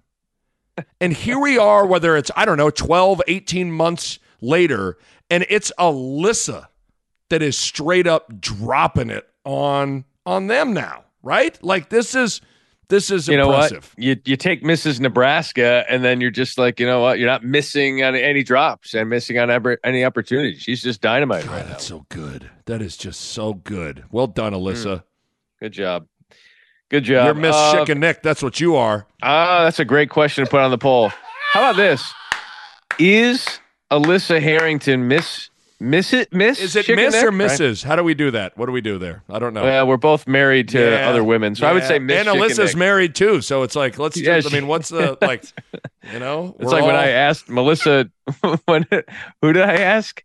And 1.00 1.12
here 1.12 1.38
we 1.38 1.56
are, 1.56 1.86
whether 1.86 2.16
it's, 2.16 2.30
I 2.36 2.44
don't 2.44 2.58
know, 2.58 2.70
12, 2.70 3.22
18 3.26 3.72
months 3.72 4.18
later, 4.40 4.98
and 5.30 5.46
it's 5.48 5.72
Alyssa 5.78 6.66
that 7.30 7.42
is 7.42 7.56
straight 7.56 8.06
up 8.06 8.40
dropping 8.40 9.10
it 9.10 9.26
on 9.44 10.04
on 10.26 10.48
them 10.48 10.74
now, 10.74 11.04
right? 11.22 11.62
Like 11.64 11.88
this 11.88 12.14
is 12.14 12.40
this 12.88 13.10
is 13.10 13.28
you 13.28 13.36
know 13.36 13.52
impressive. 13.52 13.94
what? 13.94 14.04
You 14.04 14.16
you 14.24 14.36
take 14.36 14.62
Mrs. 14.62 15.00
Nebraska, 15.00 15.84
and 15.88 16.04
then 16.04 16.20
you're 16.20 16.30
just 16.30 16.58
like, 16.58 16.78
you 16.78 16.86
know 16.86 17.00
what? 17.00 17.18
You're 17.18 17.28
not 17.28 17.44
missing 17.44 18.02
on 18.02 18.14
any 18.14 18.42
drops 18.42 18.94
and 18.94 19.08
missing 19.08 19.38
on 19.38 19.50
ever, 19.50 19.78
any 19.84 20.04
opportunity. 20.04 20.56
She's 20.56 20.82
just 20.82 21.00
dynamite 21.00 21.44
God, 21.44 21.52
right 21.52 21.64
now. 21.64 21.70
that's 21.70 21.86
so 21.86 22.04
good. 22.10 22.50
That 22.66 22.82
is 22.82 22.96
just 22.96 23.20
so 23.20 23.54
good. 23.54 24.04
Well 24.10 24.26
done, 24.26 24.52
mm. 24.52 24.60
Alyssa. 24.60 25.04
Good 25.60 25.72
job. 25.72 26.06
Good 26.90 27.04
job. 27.04 27.24
You're 27.26 27.34
Miss 27.34 27.54
Uh, 27.54 27.78
Chicken 27.78 28.00
Nick. 28.00 28.22
That's 28.22 28.42
what 28.42 28.60
you 28.60 28.76
are. 28.76 29.06
Ah, 29.22 29.64
that's 29.64 29.78
a 29.78 29.84
great 29.84 30.10
question 30.10 30.44
to 30.44 30.50
put 30.50 30.60
on 30.60 30.70
the 30.70 30.78
poll. 30.78 31.10
How 31.52 31.60
about 31.60 31.76
this? 31.76 32.12
Is 32.98 33.46
Alyssa 33.90 34.40
Harrington 34.42 35.06
Miss 35.08 35.50
Miss 35.82 36.12
it 36.12 36.30
Miss? 36.32 36.60
Is 36.60 36.76
it 36.76 36.84
Chicken 36.84 37.04
Miss 37.04 37.14
Nick? 37.14 37.24
or 37.24 37.28
Right. 37.30 37.48
Mrs.? 37.50 37.84
How 37.84 37.96
do 37.96 38.04
we 38.04 38.12
do 38.12 38.30
that? 38.32 38.56
What 38.58 38.66
do 38.66 38.72
we 38.72 38.82
do 38.82 38.98
there? 38.98 39.22
I 39.30 39.38
don't 39.38 39.54
know. 39.54 39.62
Well, 39.62 39.86
we're 39.86 39.96
both 39.96 40.26
married 40.26 40.68
to 40.70 40.78
Yeah. 40.90 41.08
other 41.08 41.24
women, 41.24 41.54
so 41.54 41.66
I 41.66 41.72
would 41.72 41.84
say 41.84 41.98
Miss. 41.98 42.18
And 42.18 42.26
Chicken 42.28 42.42
Alyssa's 42.42 42.74
Nick. 42.74 42.76
married 42.76 43.14
too, 43.14 43.40
so 43.40 43.62
it's 43.62 43.74
like 43.76 43.98
let's. 43.98 44.16
Yeah, 44.18 44.40
just, 44.40 44.52
I 44.52 44.58
mean, 44.58 44.66
what's 44.66 44.90
the 44.90 45.16
like? 45.22 45.44
You 46.12 46.18
know, 46.18 46.54
It's 46.58 46.70
like 46.70 46.84
when 46.84 46.96
I 46.96 47.08
asked 47.10 47.48
Melissa, 47.48 48.10
when, 48.66 48.84
who 49.40 49.52
did 49.54 49.62
I 49.62 49.76
ask? 49.76 50.22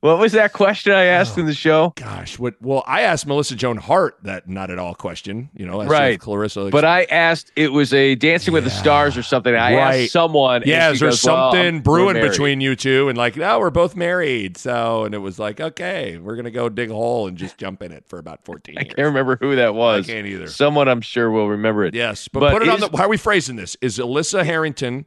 What 0.00 0.18
was 0.20 0.30
that 0.32 0.52
question 0.52 0.92
I 0.92 1.04
asked 1.06 1.36
oh, 1.36 1.40
in 1.40 1.46
the 1.46 1.54
show? 1.54 1.92
Gosh, 1.96 2.38
what? 2.38 2.54
Well, 2.62 2.84
I 2.86 3.00
asked 3.02 3.26
Melissa 3.26 3.56
Joan 3.56 3.76
Hart 3.78 4.16
that 4.22 4.48
not 4.48 4.70
at 4.70 4.78
all 4.78 4.94
question. 4.94 5.50
You 5.54 5.66
know, 5.66 5.82
Right. 5.84 6.20
Clarissa. 6.20 6.68
But 6.70 6.84
I 6.84 7.02
asked, 7.04 7.50
it 7.56 7.72
was 7.72 7.92
a 7.92 8.14
Dancing 8.14 8.54
with 8.54 8.62
the 8.62 8.70
Stars 8.70 9.16
or 9.16 9.24
something. 9.24 9.52
I 9.52 9.74
Right. 9.74 10.02
asked 10.04 10.12
someone. 10.12 10.62
yeah, 10.66 10.90
is 10.90 11.00
there 11.00 11.08
goes, 11.08 11.20
something 11.20 11.76
we're 11.76 11.82
brewing 11.82 12.14
between 12.20 12.60
you 12.60 12.76
two? 12.76 13.08
And 13.08 13.18
like, 13.18 13.36
no, 13.36 13.58
we're 13.58 13.70
both 13.70 13.96
married. 13.96 14.56
So, 14.56 15.02
and 15.04 15.16
it 15.16 15.18
was 15.18 15.40
like, 15.40 15.60
okay, 15.60 16.16
we're 16.16 16.36
gonna 16.36 16.52
go 16.52 16.68
dig 16.68 16.90
a 16.90 16.94
hole 16.94 17.26
and 17.26 17.36
just 17.36 17.58
jump 17.58 17.82
in 17.82 17.90
it 17.90 18.04
for 18.06 18.20
about 18.20 18.44
fourteen 18.44 18.78
I 18.78 18.82
years. 18.82 18.94
can't 18.94 19.06
remember 19.06 19.36
who 19.40 19.56
that 19.56 19.74
was. 19.74 20.08
I 20.08 20.12
can't 20.12 20.26
either. 20.28 20.46
Someone 20.46 20.86
I'm 20.86 21.00
sure 21.00 21.28
will 21.28 21.48
remember 21.48 21.84
it. 21.84 21.94
Yes, 21.94 22.28
but, 22.28 22.40
But 22.40 22.52
put 22.52 22.62
it 22.62 22.68
on 22.68 22.78
the. 22.78 22.96
How 22.96 23.06
are 23.06 23.08
we 23.08 23.16
phrasing 23.16 23.56
this? 23.56 23.76
Is 23.80 23.98
Alyssa 23.98 24.44
Harrington 24.44 25.06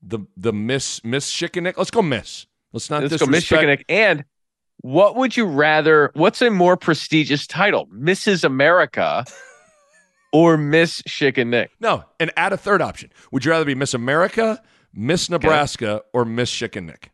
the 0.00 0.20
the 0.36 0.52
Miss 0.52 1.02
Miss 1.02 1.32
Chickenick? 1.32 1.74
Let's 1.76 1.90
go 1.90 2.02
Miss. 2.02 2.46
Let's 2.72 2.90
not 2.90 3.02
Let's 3.02 3.16
go, 3.16 3.26
Miss 3.26 3.44
disrespect- 3.44 3.82
Chickenick. 3.82 3.84
And 3.88 4.24
what 4.80 5.16
would 5.16 5.36
you 5.36 5.46
rather? 5.46 6.10
What's 6.14 6.40
a 6.42 6.50
more 6.50 6.76
prestigious 6.76 7.46
title, 7.46 7.86
Mrs. 7.86 8.44
America 8.44 9.24
or 10.32 10.56
Miss 10.56 11.02
Chicken 11.06 11.50
Nick? 11.50 11.70
No, 11.80 12.04
and 12.20 12.30
add 12.36 12.52
a 12.52 12.56
third 12.56 12.82
option. 12.82 13.10
Would 13.32 13.44
you 13.44 13.50
rather 13.50 13.64
be 13.64 13.74
Miss 13.74 13.94
America, 13.94 14.62
Miss 14.92 15.28
Nebraska, 15.30 16.02
or 16.12 16.24
Miss 16.24 16.50
Chickenick? 16.50 17.04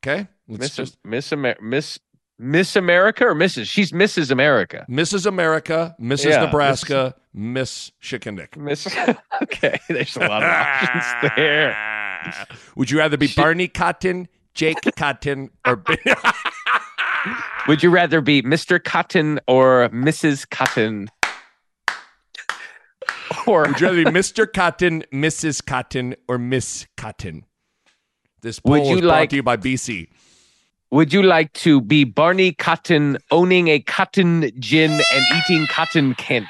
Okay, 0.00 0.28
let's 0.48 0.60
Miss 0.60 0.76
just 0.76 0.98
Miss 1.04 1.32
Amer- 1.32 1.56
Miss 1.60 1.98
Miss 2.38 2.76
America 2.76 3.24
or 3.26 3.34
Mrs. 3.34 3.66
She's 3.66 3.92
Mrs. 3.92 4.30
America. 4.30 4.84
Mrs. 4.90 5.24
America, 5.26 5.96
Mrs. 6.00 6.30
Yeah, 6.30 6.44
Nebraska, 6.44 7.14
Miss 7.32 7.90
Chickenick. 8.02 8.56
Miss. 8.56 8.86
okay, 9.42 9.78
there's 9.88 10.16
a 10.16 10.20
lot 10.20 10.42
of 10.42 10.50
options 10.50 11.32
there. 11.36 12.46
Would 12.76 12.90
you 12.90 12.98
rather 12.98 13.16
be 13.16 13.26
She- 13.26 13.40
Barney 13.40 13.68
Cotton, 13.68 14.28
Jake 14.56 14.78
Cotton, 14.96 15.50
or 15.64 15.82
Would 17.68 17.82
you 17.82 17.90
rather 17.90 18.20
be 18.20 18.42
Mr. 18.42 18.82
Cotton 18.82 19.38
or 19.46 19.88
Mrs. 19.90 20.48
Cotton? 20.50 21.08
Or 23.46 23.62
Would 23.68 23.80
you 23.80 23.86
rather 23.86 24.04
be 24.04 24.10
Mr. 24.10 24.52
Cotton, 24.52 25.04
Mrs. 25.12 25.64
Cotton, 25.64 26.14
or 26.28 26.38
Miss 26.38 26.86
Cotton? 26.96 27.44
This 28.42 28.58
poll 28.60 28.72
Would 28.72 28.82
is 28.96 29.00
brought 29.02 29.08
like- 29.10 29.30
to 29.30 29.36
you 29.36 29.42
by 29.42 29.56
BC. 29.56 30.08
would 30.90 31.12
you 31.12 31.22
like 31.22 31.52
to 31.54 31.80
be 31.80 32.04
Barney 32.04 32.52
Cotton 32.52 33.18
owning 33.30 33.68
a 33.68 33.80
cotton 33.80 34.50
gin 34.58 34.92
and 34.92 35.24
eating 35.36 35.66
cotton 35.68 36.14
candy? 36.14 36.48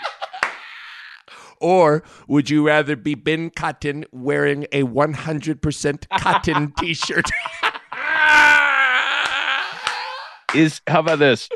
Or 1.58 2.02
would 2.28 2.50
you 2.50 2.66
rather 2.66 2.96
be 2.96 3.14
Ben 3.14 3.48
Cotton 3.48 4.04
wearing 4.12 4.66
a 4.72 4.82
100% 4.82 6.06
cotton 6.20 6.72
t 6.78 6.92
shirt? 6.92 7.24
Is 10.56 10.80
how 10.86 11.00
about 11.00 11.18
this? 11.18 11.48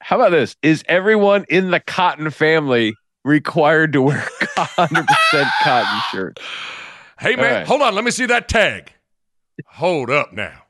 How 0.00 0.16
about 0.16 0.30
this? 0.30 0.56
Is 0.62 0.82
everyone 0.88 1.44
in 1.48 1.70
the 1.70 1.80
Cotton 1.80 2.30
family 2.30 2.94
required 3.24 3.92
to 3.92 4.02
wear 4.02 4.26
100% 4.56 5.50
cotton 5.62 6.00
shirt? 6.10 6.40
hey, 7.18 7.36
man, 7.36 7.54
right. 7.54 7.66
hold 7.66 7.82
on. 7.82 7.94
Let 7.94 8.04
me 8.04 8.10
see 8.10 8.26
that 8.26 8.48
tag. 8.48 8.92
Hold 9.66 10.10
up 10.10 10.32
now. 10.32 10.62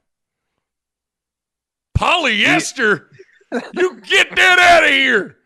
Polyester? 1.96 3.06
you 3.74 4.00
get 4.00 4.34
that 4.36 4.58
out 4.58 4.84
of 4.84 4.90
here. 4.90 5.36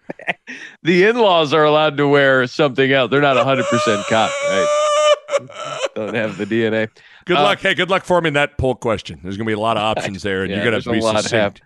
The 0.82 1.04
in-laws 1.04 1.52
are 1.52 1.64
allowed 1.64 1.96
to 1.96 2.06
wear 2.08 2.46
something 2.46 2.92
else. 2.92 3.10
They're 3.10 3.20
not 3.20 3.36
100% 3.36 3.64
cotton, 4.08 4.34
right? 4.48 5.88
Don't 5.94 6.14
have 6.14 6.36
the 6.36 6.44
DNA. 6.46 6.88
Good 7.24 7.36
Uh, 7.38 7.42
luck. 7.42 7.58
Hey, 7.60 7.74
good 7.74 7.90
luck 7.90 8.04
forming 8.04 8.34
that 8.34 8.58
poll 8.58 8.74
question. 8.74 9.20
There's 9.22 9.36
going 9.36 9.46
to 9.46 9.48
be 9.48 9.54
a 9.54 9.58
lot 9.60 9.76
of 9.76 9.82
options 9.82 10.22
there, 10.22 10.42
and 10.42 10.50
Yeah, 10.50 10.56
you're 10.56 10.70
going 10.70 10.72
to 10.72 10.76
have 10.78 10.84
to 10.84 10.90
a 10.90 11.12
be 11.14 11.22
succinct. 11.22 11.62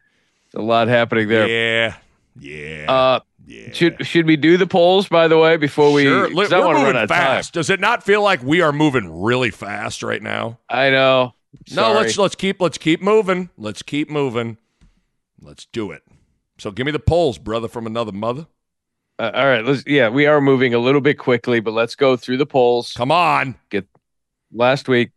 A 0.54 0.62
lot 0.62 0.88
happening 0.88 1.28
there. 1.28 1.48
Yeah. 1.48 1.96
Yeah. 2.40 2.90
Uh, 2.92 3.20
yeah. 3.46 3.72
should 3.72 4.06
should 4.06 4.26
we 4.26 4.36
do 4.36 4.56
the 4.56 4.66
polls 4.66 5.08
by 5.08 5.26
the 5.28 5.38
way 5.38 5.56
before 5.56 5.92
we? 5.92 6.04
sure. 6.04 6.26
'cause 6.26 6.34
Look, 6.34 6.52
I 6.52 6.58
we're 6.60 6.66
moving 6.74 6.84
run 6.84 6.96
out 6.96 7.02
of 7.04 7.08
time. 7.08 7.18
fast. 7.18 7.52
Does 7.54 7.70
it 7.70 7.80
not 7.80 8.02
feel 8.04 8.22
like 8.22 8.42
we 8.42 8.60
are 8.60 8.72
moving 8.72 9.22
really 9.22 9.50
fast 9.50 10.02
right 10.02 10.22
now? 10.22 10.58
I 10.68 10.90
know. 10.90 11.34
No, 11.74 11.92
let's 11.92 12.18
let's 12.18 12.34
keep 12.34 12.60
let's 12.60 12.78
keep 12.78 13.00
moving. 13.02 13.48
Let's 13.56 13.82
keep 13.82 14.10
moving. 14.10 14.58
Let's 15.40 15.66
do 15.66 15.90
it. 15.92 16.02
So 16.58 16.70
give 16.70 16.84
me 16.86 16.92
the 16.92 16.98
polls, 16.98 17.38
brother 17.38 17.68
from 17.68 17.86
another 17.86 18.12
mother. 18.12 18.46
Uh, 19.18 19.30
all 19.34 19.46
right. 19.46 19.64
Let's. 19.64 19.84
Yeah, 19.86 20.10
we 20.10 20.26
are 20.26 20.40
moving 20.40 20.74
a 20.74 20.78
little 20.78 21.00
bit 21.00 21.18
quickly, 21.18 21.60
but 21.60 21.72
let's 21.72 21.94
go 21.94 22.16
through 22.16 22.36
the 22.36 22.46
polls. 22.46 22.92
Come 22.96 23.10
on. 23.10 23.54
Get 23.70 23.86
last 24.52 24.88
week. 24.88 25.10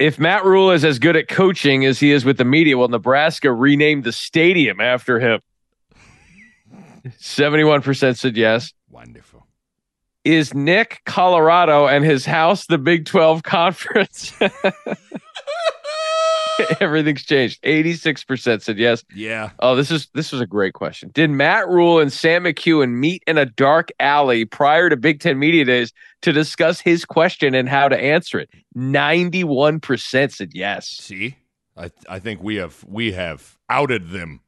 If 0.00 0.18
Matt 0.18 0.46
Rhule 0.46 0.70
is 0.70 0.82
as 0.82 0.98
good 0.98 1.14
at 1.14 1.28
coaching 1.28 1.84
as 1.84 2.00
he 2.00 2.10
is 2.10 2.24
with 2.24 2.38
the 2.38 2.44
media, 2.44 2.78
well, 2.78 2.88
Nebraska 2.88 3.52
renamed 3.52 4.04
the 4.04 4.12
stadium 4.12 4.80
after 4.80 5.20
him. 5.20 5.40
71% 7.04 8.16
said 8.16 8.34
yes. 8.34 8.72
Wonderful. 8.88 9.46
Is 10.24 10.54
Nick 10.54 11.02
Colorado 11.04 11.86
and 11.86 12.02
his 12.02 12.24
house 12.24 12.64
the 12.64 12.78
Big 12.78 13.04
12 13.04 13.42
conference? 13.42 14.32
Everything's 16.80 17.24
changed. 17.24 17.62
86% 17.62 18.62
said 18.62 18.78
yes. 18.78 19.04
Yeah. 19.14 19.50
Oh, 19.58 19.74
this 19.76 19.90
is 19.90 20.08
this 20.14 20.32
was 20.32 20.40
a 20.40 20.46
great 20.46 20.74
question. 20.74 21.10
Did 21.14 21.30
Matt 21.30 21.68
Rhule 21.68 21.98
and 22.00 22.12
Sam 22.12 22.44
McKewon 22.44 22.90
meet 22.92 23.22
in 23.26 23.38
a 23.38 23.46
dark 23.46 23.90
alley 23.98 24.44
prior 24.44 24.88
to 24.88 24.96
Big 24.96 25.20
Ten 25.20 25.38
Media 25.38 25.64
Days 25.64 25.92
to 26.22 26.32
discuss 26.32 26.80
his 26.80 27.04
question 27.04 27.54
and 27.54 27.68
how 27.68 27.88
to 27.88 27.98
answer 27.98 28.38
it? 28.38 28.50
Ninety-one 28.74 29.80
percent 29.80 30.32
said 30.32 30.50
yes. 30.54 30.86
See, 30.88 31.36
I 31.76 31.90
I 32.08 32.18
think 32.18 32.42
we 32.42 32.56
have 32.56 32.84
we 32.86 33.12
have 33.12 33.58
outed 33.68 34.10
them. 34.10 34.40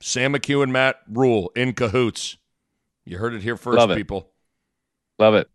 Sam 0.00 0.34
McKewon 0.34 0.64
and 0.64 0.72
Matt 0.72 0.96
Rhule 1.10 1.50
in 1.56 1.72
cahoots. 1.72 2.36
You 3.06 3.18
heard 3.18 3.34
it 3.34 3.42
here 3.42 3.56
first, 3.56 3.78
Love 3.78 3.90
it. 3.90 3.96
people. 3.96 4.30
Love 5.18 5.34
it. 5.34 5.48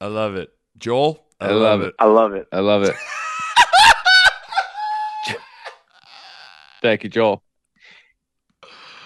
I 0.00 0.06
love 0.06 0.34
it. 0.36 0.48
Joel, 0.78 1.22
I 1.40 1.50
love 1.52 1.82
it. 1.82 1.94
I 1.98 2.06
love 2.06 2.32
it. 2.32 2.46
I 2.52 2.60
love 2.60 2.82
it. 2.84 2.94
Thank 6.80 7.04
you, 7.04 7.10
Joel. 7.10 7.42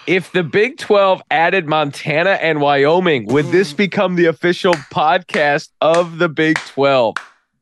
If 0.07 0.31
the 0.31 0.43
Big 0.43 0.77
12 0.77 1.21
added 1.31 1.67
Montana 1.67 2.31
and 2.31 2.61
Wyoming, 2.61 3.25
would 3.25 3.47
this 3.47 3.73
become 3.73 4.15
the 4.15 4.27
official 4.27 4.73
podcast 4.73 5.69
of 5.81 6.19
the 6.19 6.29
Big 6.29 6.57
12? 6.59 7.15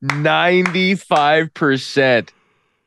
95% 0.04 2.30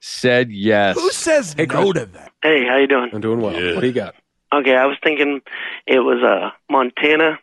said 0.00 0.52
yes. 0.52 0.96
Who 0.96 1.10
says 1.10 1.54
Hey, 1.54 1.66
no 1.66 1.92
to 1.92 2.06
that? 2.06 2.32
Hey, 2.42 2.66
how 2.66 2.76
you 2.76 2.86
doing? 2.86 3.10
I'm 3.12 3.20
doing 3.20 3.40
well. 3.40 3.54
Yeah. 3.54 3.74
What 3.74 3.80
do 3.80 3.86
you 3.86 3.92
got? 3.92 4.14
Okay, 4.52 4.76
I 4.76 4.86
was 4.86 4.96
thinking 5.02 5.40
it 5.86 6.00
was 6.00 6.22
uh 6.22 6.50
Montana, 6.70 7.38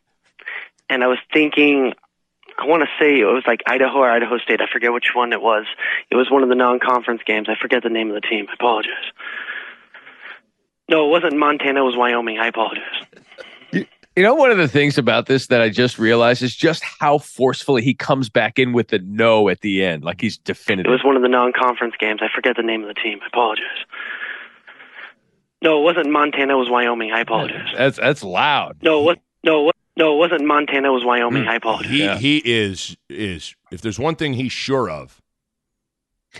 and 0.90 1.04
I 1.04 1.08
was 1.08 1.18
thinking 1.34 1.94
I 2.58 2.66
want 2.66 2.84
to 2.84 2.90
say 3.00 3.20
it 3.20 3.26
was 3.26 3.44
like 3.48 3.62
Idaho 3.66 4.00
or 4.00 4.10
Idaho 4.10 4.38
State. 4.38 4.62
I 4.62 4.68
forget 4.72 4.94
which 4.94 5.12
one 5.16 5.34
it 5.34 5.42
was. 5.42 5.66
It 6.12 6.16
was 6.16 6.30
one 6.30 6.44
of 6.44 6.50
the 6.50 6.56
non-conference 6.56 7.22
games. 7.26 7.48
I 7.50 7.56
forget 7.60 7.82
the 7.84 7.90
name 7.90 8.10
of 8.10 8.16
the 8.16 8.22
team. 8.22 8.46
I 8.50 8.54
apologize. 8.54 9.12
No, 10.90 11.06
it 11.08 11.10
wasn't 11.10 11.38
Montana. 11.38 11.82
It 11.82 11.86
was 11.86 11.96
Wyoming. 11.96 12.40
I 12.40 12.48
apologize. 12.48 12.84
You 14.16 14.22
know, 14.22 14.36
one 14.36 14.52
of 14.52 14.58
the 14.58 14.68
things 14.68 15.00
about 15.00 15.26
this 15.26 15.48
that 15.48 15.60
I 15.62 15.70
just 15.70 15.98
realized 15.98 16.44
is 16.44 16.56
just 16.56 16.84
how 16.84 17.18
forcefully 17.18 17.82
he 17.82 17.96
comes 17.96 18.30
back 18.30 18.60
in 18.60 18.72
with 18.72 18.90
the 18.90 19.00
no 19.00 19.50
at 19.50 19.62
the 19.62 19.84
end. 19.84 20.04
Like 20.04 20.22
he's 20.22 20.38
definitive. 20.38 20.88
It 20.90 20.94
was 20.94 21.04
one 21.04 21.16
of 21.16 21.24
the 21.24 21.30
non-conference 21.30 21.96
games. 22.00 22.20
I 22.22 22.28
forget 22.34 22.56
the 22.56 22.62
name 22.62 22.84
of 22.84 22.90
the 22.90 22.94
team. 22.94 23.20
I 23.24 23.28
apologize. 23.28 23.66
No, 25.64 25.80
it 25.80 25.84
wasn't 25.84 26.12
Montana. 26.12 26.54
It 26.54 26.58
was 26.60 26.70
Wyoming. 26.70 27.12
I 27.12 27.22
apologize. 27.22 27.70
That's 27.76 27.98
that's 27.98 28.22
loud. 28.24 28.78
No, 28.84 29.02
what? 29.02 29.20
No, 29.44 29.64
what? 29.64 29.76
No, 29.98 30.14
it 30.14 30.18
wasn't 30.18 30.46
Montana. 30.46 30.90
It 30.90 30.94
was 30.94 31.06
Wyoming. 31.06 31.48
I 31.48 31.56
apologize. 31.56 31.90
He 31.90 32.04
Yeah. 32.04 32.18
he 32.18 32.38
is 32.46 32.96
is 33.10 33.56
if 33.72 33.82
there's 33.82 33.98
one 33.98 34.16
thing 34.16 34.34
he's 34.34 34.52
sure 34.52 34.92
of, 34.92 35.20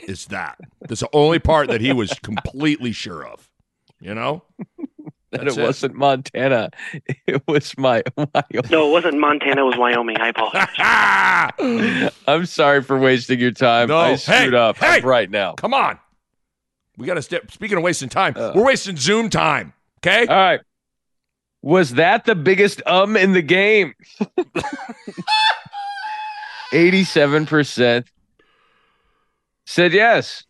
it's 0.04 0.26
that. 0.26 0.60
That's 0.82 1.00
the 1.02 1.10
only 1.14 1.40
part 1.40 1.70
that 1.70 1.82
he 1.82 1.92
was 1.92 2.14
completely 2.22 2.92
sure 2.92 3.26
of. 3.26 3.50
You 4.04 4.14
know? 4.16 4.44
That 5.32 5.48
it 5.48 5.58
it. 5.58 5.64
wasn't 5.64 5.96
Montana. 5.96 6.70
It 7.26 7.42
was 7.48 7.76
my 7.76 8.04
Wyoming. 8.16 8.62
No, 8.70 8.88
it 8.88 8.92
wasn't 8.92 9.18
Montana. 9.20 9.62
It 9.64 9.66
was 9.66 9.76
Wyoming. 9.76 10.18
I 10.20 10.28
apologize. 10.28 12.14
I'm 12.28 12.46
sorry 12.46 12.84
for 12.84 13.00
wasting 13.00 13.40
your 13.40 13.50
time. 13.50 13.88
No. 13.88 13.98
I 13.98 14.14
screwed 14.16 14.54
Hey, 14.54 14.60
up 14.60 14.78
hey. 14.78 15.02
right 15.02 15.28
now. 15.32 15.54
Come 15.54 15.74
on. 15.74 15.98
We 16.98 17.08
got 17.08 17.16
to 17.16 17.24
step. 17.24 17.50
Speaking 17.50 17.78
of 17.78 17.84
wasting 17.84 18.10
time, 18.10 18.36
Uh. 18.38 18.52
we're 18.54 18.64
wasting 18.66 18.96
Zoom 18.96 19.32
time. 19.32 19.74
Okay. 20.06 20.28
All 20.28 20.36
right. 20.36 20.60
Was 21.64 21.96
that 21.96 22.26
the 22.26 22.36
biggest 22.36 22.84
um 22.86 23.18
in 23.18 23.34
the 23.34 23.42
game? 23.42 23.96
87% 26.72 28.06
said 29.66 29.94
yes. 29.94 30.44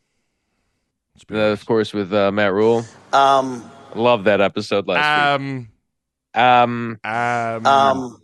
Uh, 1.32 1.36
of 1.38 1.66
course, 1.66 1.94
with 1.94 2.12
uh, 2.14 2.32
Matt 2.34 2.52
Rhule. 2.54 2.84
Um, 3.14 3.70
Love 3.96 4.24
that 4.24 4.42
episode 4.42 4.88
last 4.88 5.36
um, 5.36 5.58
week. 5.58 5.68
Um, 6.42 7.00
um, 7.04 7.66
um, 7.66 8.22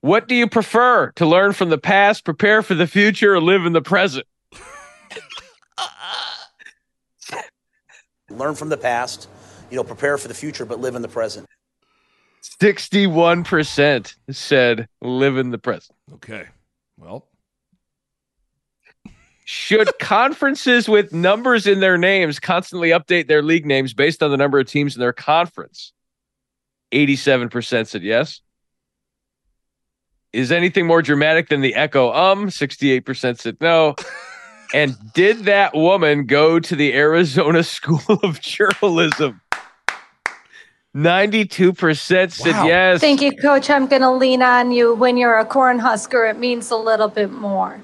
what 0.00 0.26
do 0.26 0.34
you 0.34 0.48
prefer 0.48 1.12
to 1.12 1.26
learn 1.26 1.52
from 1.52 1.70
the 1.70 1.78
past, 1.78 2.24
prepare 2.24 2.62
for 2.62 2.74
the 2.74 2.88
future, 2.88 3.34
or 3.34 3.40
live 3.40 3.64
in 3.64 3.72
the 3.72 3.80
present? 3.80 4.26
learn 8.30 8.56
from 8.56 8.68
the 8.68 8.76
past, 8.76 9.28
you 9.70 9.76
know, 9.76 9.84
prepare 9.84 10.18
for 10.18 10.26
the 10.28 10.34
future, 10.34 10.64
but 10.64 10.80
live 10.80 10.96
in 10.96 11.02
the 11.02 11.08
present. 11.08 11.46
61% 12.60 14.14
said 14.30 14.88
live 15.00 15.36
in 15.36 15.50
the 15.50 15.58
present. 15.58 15.96
okay. 16.14 16.46
Well, 16.96 17.28
Should 19.50 19.98
conferences 19.98 20.90
with 20.90 21.14
numbers 21.14 21.66
in 21.66 21.80
their 21.80 21.96
names 21.96 22.38
constantly 22.38 22.90
update 22.90 23.28
their 23.28 23.40
league 23.40 23.64
names 23.64 23.94
based 23.94 24.22
on 24.22 24.30
the 24.30 24.36
number 24.36 24.58
of 24.58 24.66
teams 24.66 24.94
in 24.94 25.00
their 25.00 25.14
conference? 25.14 25.94
87% 26.92 27.86
said 27.86 28.02
yes. 28.02 28.42
Is 30.34 30.52
anything 30.52 30.86
more 30.86 31.00
dramatic 31.00 31.48
than 31.48 31.62
the 31.62 31.74
echo 31.74 32.12
um? 32.12 32.48
68% 32.50 33.38
said 33.38 33.56
no. 33.62 33.96
and 34.74 34.94
did 35.14 35.44
that 35.46 35.74
woman 35.74 36.26
go 36.26 36.60
to 36.60 36.76
the 36.76 36.92
Arizona 36.92 37.62
School 37.64 38.02
of 38.22 38.42
Journalism? 38.42 39.40
92% 40.94 42.32
said 42.32 42.52
Wow. 42.52 42.66
yes. 42.66 43.00
Thank 43.00 43.22
you, 43.22 43.32
Coach. 43.32 43.70
I'm 43.70 43.86
going 43.86 44.02
to 44.02 44.10
lean 44.10 44.42
on 44.42 44.72
you. 44.72 44.94
When 44.94 45.16
you're 45.16 45.38
a 45.38 45.46
cornhusker, 45.46 46.28
it 46.28 46.38
means 46.38 46.70
a 46.70 46.76
little 46.76 47.08
bit 47.08 47.32
more. 47.32 47.80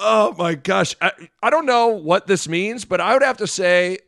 Oh 0.00 0.34
my 0.36 0.54
gosh, 0.54 0.96
I, 1.00 1.12
I 1.42 1.50
don't 1.50 1.66
know 1.66 1.88
what 1.88 2.26
this 2.26 2.48
means, 2.48 2.84
but 2.84 3.00
I 3.00 3.12
would 3.12 3.22
have 3.22 3.36
to 3.36 3.46
say 3.46 3.98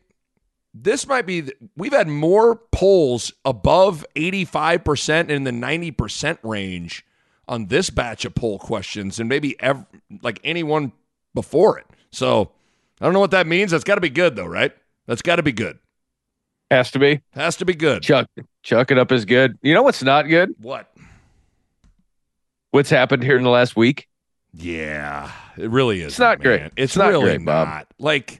this 0.73 1.07
might 1.07 1.25
be. 1.25 1.51
We've 1.77 1.93
had 1.93 2.07
more 2.07 2.55
polls 2.71 3.31
above 3.45 4.05
eighty-five 4.15 4.83
percent 4.83 5.31
in 5.31 5.43
the 5.43 5.51
ninety 5.51 5.91
percent 5.91 6.39
range 6.43 7.05
on 7.47 7.67
this 7.67 7.89
batch 7.89 8.25
of 8.25 8.33
poll 8.35 8.57
questions, 8.59 9.19
and 9.19 9.29
maybe 9.29 9.55
ever 9.61 9.85
like 10.21 10.39
anyone 10.43 10.91
before 11.33 11.77
it. 11.77 11.85
So 12.11 12.51
I 12.99 13.05
don't 13.05 13.13
know 13.13 13.19
what 13.19 13.31
that 13.31 13.47
means. 13.47 13.71
That's 13.71 13.83
got 13.83 13.95
to 13.95 14.01
be 14.01 14.09
good, 14.09 14.35
though, 14.35 14.45
right? 14.45 14.71
That's 15.05 15.21
got 15.21 15.35
to 15.35 15.43
be 15.43 15.51
good. 15.51 15.77
Has 16.71 16.89
to 16.91 16.99
be. 16.99 17.21
Has 17.33 17.57
to 17.57 17.65
be 17.65 17.75
good. 17.75 18.01
Chuck, 18.01 18.27
chuck 18.63 18.89
it 18.89 18.97
up 18.97 19.11
is 19.11 19.25
good. 19.25 19.59
You 19.61 19.73
know 19.73 19.83
what's 19.83 20.01
not 20.01 20.27
good? 20.27 20.55
What? 20.59 20.91
What's 22.71 22.89
happened 22.89 23.21
here 23.21 23.37
in 23.37 23.43
the 23.43 23.49
last 23.49 23.75
week? 23.75 24.07
Yeah, 24.55 25.31
it 25.57 25.69
really 25.69 26.01
is. 26.01 26.07
It's 26.13 26.19
not 26.19 26.39
great. 26.41 26.61
It's, 26.61 26.73
It's 26.77 26.95
not 26.97 27.09
really 27.09 27.23
great, 27.37 27.45
Bob. 27.45 27.67
not. 27.67 27.87
Like, 27.97 28.39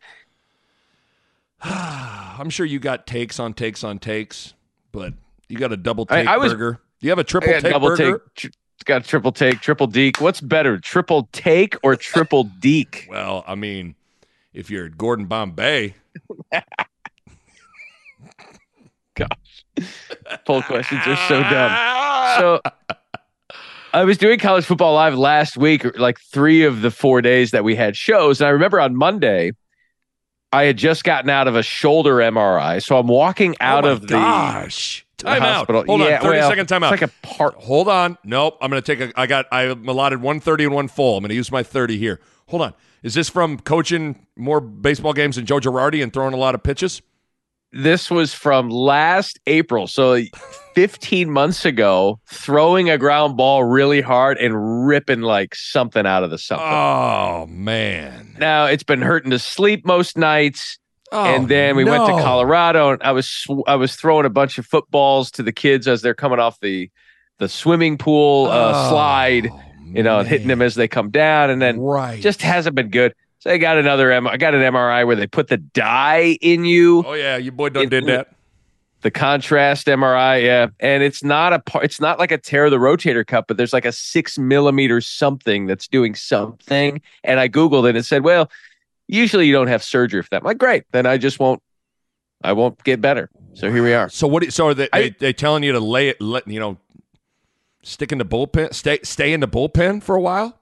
I'm 1.63 2.50
sure 2.50 2.65
you 2.65 2.79
got 2.79 3.08
takes 3.08 3.39
on 3.39 3.53
takes 3.53 3.84
on 3.84 4.00
takes, 4.00 4.53
but 4.91 5.13
you 5.50 5.58
got 5.58 5.72
a 5.72 5.77
double 5.77 6.05
take 6.05 6.27
I 6.27 6.38
was- 6.38 6.53
burger. 6.53 6.79
Do 7.00 7.08
you 7.08 7.12
have 7.12 7.20
a 7.20 7.24
triple 7.24 7.50
I 7.50 7.60
take 7.60 7.72
double 7.74 7.89
burger? 7.89 8.20
take. 8.20 8.36
Tr- 8.36 8.48
it's 8.75 8.84
got 8.86 9.01
a 9.03 9.08
triple 9.08 9.32
take, 9.32 9.60
triple 9.60 9.88
deke. 9.88 10.22
What's 10.22 10.39
better, 10.41 10.77
triple 10.79 11.27
take 11.32 11.75
or 11.84 11.96
triple 11.96 12.43
deke? 12.46 13.08
Well, 13.10 13.43
I 13.48 13.55
mean, 13.55 13.96
if 14.53 14.70
you're 14.70 14.89
Gordon 14.89 15.25
Bombay, 15.25 15.96
Gosh, 19.15 19.65
Poll 20.46 20.62
questions 20.63 21.01
are 21.05 21.15
so 21.27 21.41
dumb. 21.43 22.39
So 22.39 22.62
I 23.93 24.03
was 24.05 24.17
doing 24.17 24.39
college 24.39 24.65
football 24.65 24.95
live 24.95 25.15
last 25.15 25.55
week, 25.55 25.97
like 26.00 26.19
three 26.19 26.63
of 26.63 26.81
the 26.81 26.89
four 26.89 27.21
days 27.21 27.51
that 27.51 27.63
we 27.63 27.75
had 27.75 27.95
shows. 27.95 28.41
And 28.41 28.47
I 28.47 28.50
remember 28.51 28.81
on 28.81 28.95
Monday, 28.95 29.51
I 30.51 30.63
had 30.63 30.77
just 30.77 31.03
gotten 31.03 31.29
out 31.29 31.47
of 31.47 31.55
a 31.55 31.62
shoulder 31.63 32.15
MRI. 32.15 32.83
So 32.83 32.97
I'm 32.97 33.07
walking 33.07 33.51
oh 33.62 33.63
out 33.65 33.85
oh 33.85 33.91
of 33.91 34.01
the 34.01 34.07
gosh. 34.07 35.05
the 35.17 35.25
Time 35.25 35.43
out. 35.43 35.55
hospital. 35.57 35.83
Hold 35.85 36.01
Yeah, 36.01 36.15
on. 36.17 36.21
30 36.23 36.38
well, 36.39 36.50
second 36.50 36.65
time 36.67 36.83
out. 36.83 36.93
It's 36.93 37.01
like 37.01 37.09
a 37.12 37.27
part. 37.27 37.53
Hold 37.55 37.88
on. 37.88 38.17
Nope. 38.23 38.57
I'm 38.62 38.71
going 38.71 38.81
to 38.81 38.95
take 38.95 39.12
a. 39.15 39.19
I 39.19 39.27
got. 39.27 39.45
I'm 39.51 39.88
allotted 39.88 40.21
130 40.21 40.65
and 40.65 40.73
one 40.73 40.88
full. 40.88 41.17
I'm 41.17 41.21
going 41.21 41.29
to 41.29 41.35
use 41.35 41.51
my 41.51 41.62
30 41.63 41.97
here. 42.00 42.19
Hold 42.47 42.63
on. 42.63 42.73
Is 43.03 43.13
this 43.13 43.29
from 43.29 43.59
coaching 43.59 44.25
more 44.35 44.59
baseball 44.59 45.13
games 45.13 45.35
than 45.35 45.45
Joe 45.45 45.59
Girardi 45.59 46.01
and 46.01 46.12
throwing 46.12 46.33
a 46.33 46.38
lot 46.38 46.55
of 46.55 46.63
pitches? 46.63 47.01
This 47.71 48.09
was 48.09 48.33
from 48.33 48.69
last 48.69 49.39
April. 49.45 49.88
So 49.88 50.17
15 50.75 51.29
months 51.29 51.65
ago, 51.65 52.19
throwing 52.27 52.89
a 52.89 52.97
ground 52.97 53.37
ball 53.37 53.63
really 53.63 54.01
hard 54.01 54.37
and 54.37 54.85
ripping 54.87 55.21
like 55.21 55.55
something 55.55 56.05
out 56.05 56.23
of 56.23 56.29
the 56.29 56.37
something. 56.37 56.65
Oh 56.67 57.45
man. 57.49 58.35
Now 58.39 58.65
it's 58.65 58.83
been 58.83 59.01
hurting 59.01 59.31
to 59.31 59.39
sleep 59.39 59.85
most 59.85 60.17
nights. 60.17 60.77
Oh, 61.11 61.23
and 61.25 61.47
then 61.47 61.75
we 61.75 61.83
went 61.83 62.05
to. 62.07 62.13
Colorado, 62.23 62.91
and 62.93 63.03
I 63.03 63.11
was 63.11 63.27
sw- 63.27 63.61
I 63.67 63.75
was 63.75 63.95
throwing 63.95 64.25
a 64.25 64.31
bunch 64.31 64.57
of 64.57 64.65
footballs 64.65 65.29
to 65.31 65.43
the 65.43 65.51
kids 65.51 65.87
as 65.87 66.01
they're 66.01 66.15
coming 66.15 66.39
off 66.39 66.59
the 66.59 66.89
the 67.37 67.47
swimming 67.47 67.97
pool 67.99 68.47
uh, 68.47 68.71
Oh, 68.73 68.89
slide, 68.89 69.49
you 69.83 70.01
know, 70.01 70.19
and 70.19 70.27
hitting 70.27 70.47
them 70.47 70.61
as 70.63 70.73
they 70.73 70.87
come 70.87 71.11
down, 71.11 71.51
and 71.51 71.61
then 71.61 71.79
Right. 71.79 72.19
just 72.19 72.41
hasn't 72.41 72.75
been 72.75 72.89
good. 72.89 73.13
So 73.39 73.51
I 73.51 73.57
got 73.57 73.77
another 73.77 74.11
M- 74.11 74.25
I 74.27 74.37
got 74.37 74.55
an 74.55 74.61
MRI 74.61 75.05
where 75.05 75.15
they 75.15 75.27
put 75.27 75.49
the 75.49 75.57
dye 75.57 76.37
in 76.41 76.65
you, 76.65 77.03
Oh 77.05 77.13
yeah, 77.13 77.37
your 77.37 77.51
boy 77.51 77.69
done 77.69 77.89
did 77.89 78.05
that. 78.07 78.29
The 79.03 79.12
contrast 79.12 79.88
MRI, 79.88 80.43
yeah, 80.43 80.67
and 80.79 81.03
it's 81.03 81.24
not 81.24 81.53
a 81.53 81.60
part. 81.60 81.86
It's 81.86 82.00
not 82.00 82.17
like 82.19 82.31
a 82.31 82.38
tear 82.38 82.65
of 82.65 82.72
the 82.72 82.77
rotator 82.77 83.25
cuff, 83.25 83.45
but 83.48 83.57
there's 83.57 83.74
like 83.74 83.86
a 83.86 83.91
six 83.91 84.38
millimeter 84.38 85.01
something 85.01 85.67
that's 85.67 85.88
doing 85.88 86.15
something. 86.15 87.01
And 87.24 87.39
I 87.39 87.48
googled 87.50 87.86
it 87.86 87.89
and 87.89 87.98
it 88.00 88.05
said, 88.05 88.24
well, 88.24 88.50
usually 89.07 89.45
you 89.45 89.53
don't 89.53 89.67
have 89.67 89.83
surgery 89.83 90.22
for 90.24 90.29
that. 90.31 90.38
I'm 90.38 90.45
like, 90.45 90.57
great, 90.57 90.86
then 90.91 91.05
I 91.05 91.17
just 91.17 91.39
won't. 91.39 91.62
I 92.45 92.51
won't 92.53 92.83
get 92.83 93.00
better. 93.00 93.29
So 93.53 93.72
here 93.72 93.83
we 93.83 93.93
are. 93.93 94.10
So 94.10 94.27
what? 94.27 94.51
So 94.51 94.67
are 94.67 94.74
they, 94.74 94.89
I- 94.91 95.01
they 95.01 95.10
they 95.12 95.33
telling 95.33 95.63
you 95.63 95.74
to 95.74 95.79
lay 95.79 96.10
it? 96.10 96.19
Let 96.19 96.48
you 96.48 96.60
know, 96.60 96.77
stick 97.83 98.12
in 98.12 98.17
the 98.17 98.25
bullpen. 98.25 98.74
Stay 98.74 99.00
stay 99.03 99.33
in 99.33 99.39
the 99.39 99.48
bullpen 99.48 100.01
for 100.01 100.15
a 100.15 100.22
while. 100.22 100.60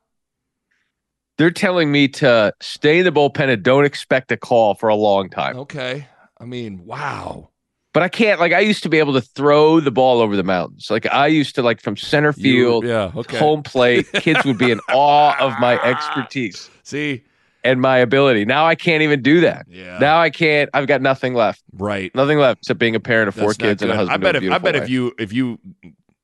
They're 1.37 1.49
telling 1.49 1.91
me 1.91 2.07
to 2.09 2.53
stay 2.61 2.99
in 2.99 3.05
the 3.05 3.11
bullpen 3.11 3.49
and 3.49 3.63
don't 3.63 3.85
expect 3.85 4.31
a 4.31 4.37
call 4.37 4.75
for 4.75 4.89
a 4.89 4.95
long 4.95 5.29
time. 5.29 5.57
Okay. 5.57 6.07
I 6.39 6.45
mean, 6.45 6.85
wow. 6.85 7.49
But 7.93 8.03
I 8.03 8.07
can't. 8.09 8.39
Like 8.39 8.53
I 8.53 8.59
used 8.61 8.83
to 8.83 8.89
be 8.89 8.99
able 8.99 9.13
to 9.13 9.21
throw 9.21 9.79
the 9.81 9.91
ball 9.91 10.21
over 10.21 10.35
the 10.37 10.43
mountains. 10.43 10.87
Like 10.89 11.05
I 11.11 11.27
used 11.27 11.55
to 11.55 11.61
like 11.61 11.81
from 11.81 11.97
center 11.97 12.33
You- 12.37 12.43
field, 12.43 12.85
yeah. 12.85 13.11
Okay. 13.15 13.37
home 13.37 13.63
plate. 13.63 14.11
Kids 14.13 14.45
would 14.45 14.57
be 14.57 14.71
in 14.71 14.79
awe 14.89 15.35
of 15.39 15.53
my 15.59 15.81
expertise 15.83 16.69
See. 16.83 17.23
and 17.65 17.81
my 17.81 17.97
ability. 17.97 18.45
Now 18.45 18.65
I 18.65 18.75
can't 18.75 19.03
even 19.03 19.21
do 19.21 19.41
that. 19.41 19.65
Yeah. 19.69 19.97
Now 19.99 20.19
I 20.21 20.29
can't. 20.29 20.69
I've 20.73 20.87
got 20.87 21.01
nothing 21.01 21.33
left. 21.33 21.61
Right. 21.73 22.13
Nothing 22.15 22.37
left 22.39 22.59
except 22.61 22.79
being 22.79 22.95
a 22.95 22.99
parent 23.01 23.27
of 23.27 23.35
four 23.35 23.49
That's 23.49 23.59
not 23.59 23.67
kids 23.67 23.81
and 23.81 23.91
a 23.91 23.95
husband. 23.97 24.13
I 24.25 24.31
bet 24.31 24.41
if 24.41 24.51
I 24.51 24.57
bet 24.57 24.75
if 24.77 24.89
you 24.89 25.13
if 25.19 25.33
you 25.33 25.59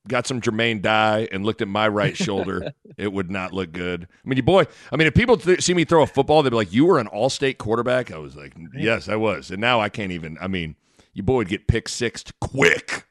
got 0.08 0.26
some 0.26 0.39
Jermaine 0.39 0.82
dye 0.82 1.28
and 1.34 1.46
looked 1.46 1.62
at 1.62 1.68
my 1.68 1.89
right 1.89 2.15
shoulder, 2.26 2.72
it 2.96 3.12
would 3.12 3.30
not 3.30 3.52
look 3.52 3.74
good. 3.74 4.04
I 4.26 4.30
mean, 4.30 4.38
you 4.38 4.44
boy. 4.44 4.63
I 4.89 4.96
mean, 4.96 5.06
if 5.08 5.13
people 5.13 5.36
th- 5.36 5.62
see 5.62 5.74
me 5.74 5.84
throw 5.84 6.02
a 6.02 6.08
football, 6.08 6.44
they'd 6.44 6.50
be 6.52 6.56
like, 6.56 6.72
"You 6.72 6.86
were 6.86 6.98
an 6.98 7.08
all-state 7.08 7.58
quarterback." 7.58 8.10
I 8.10 8.18
was 8.20 8.38
like, 8.38 8.54
"Yes, 8.74 9.10
I 9.10 9.18
was." 9.18 9.52
And 9.52 9.60
now 9.60 9.82
I 9.82 9.89
can't 9.89 10.13
even. 10.13 10.38
I 10.39 10.48
mean, 10.48 10.78
you 11.17 11.23
boy 11.23 11.38
would 11.38 11.49
get 11.49 11.67
pick 11.67 11.89
sixed 11.89 12.39
quick. 12.39 13.08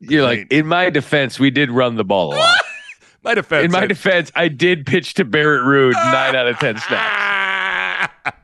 You're 0.00 0.24
like, 0.24 0.48
in 0.50 0.66
my 0.66 0.90
defense, 0.90 1.38
we 1.38 1.52
did 1.52 1.70
run 1.70 1.94
the 1.94 2.02
ball 2.02 2.34
a 2.34 2.36
lot. 2.36 2.58
My 3.22 3.34
defense. 3.34 3.64
in 3.64 3.70
my 3.70 3.84
I- 3.84 3.86
defense, 3.86 4.30
I 4.34 4.48
did 4.48 4.84
pitch 4.84 5.14
to 5.14 5.24
Barrett 5.24 5.62
Ruud 5.62 5.94
ah! 5.96 6.10
nine 6.12 6.36
out 6.36 6.46
of 6.46 6.58
ten 6.58 6.76
snaps. 6.76 8.12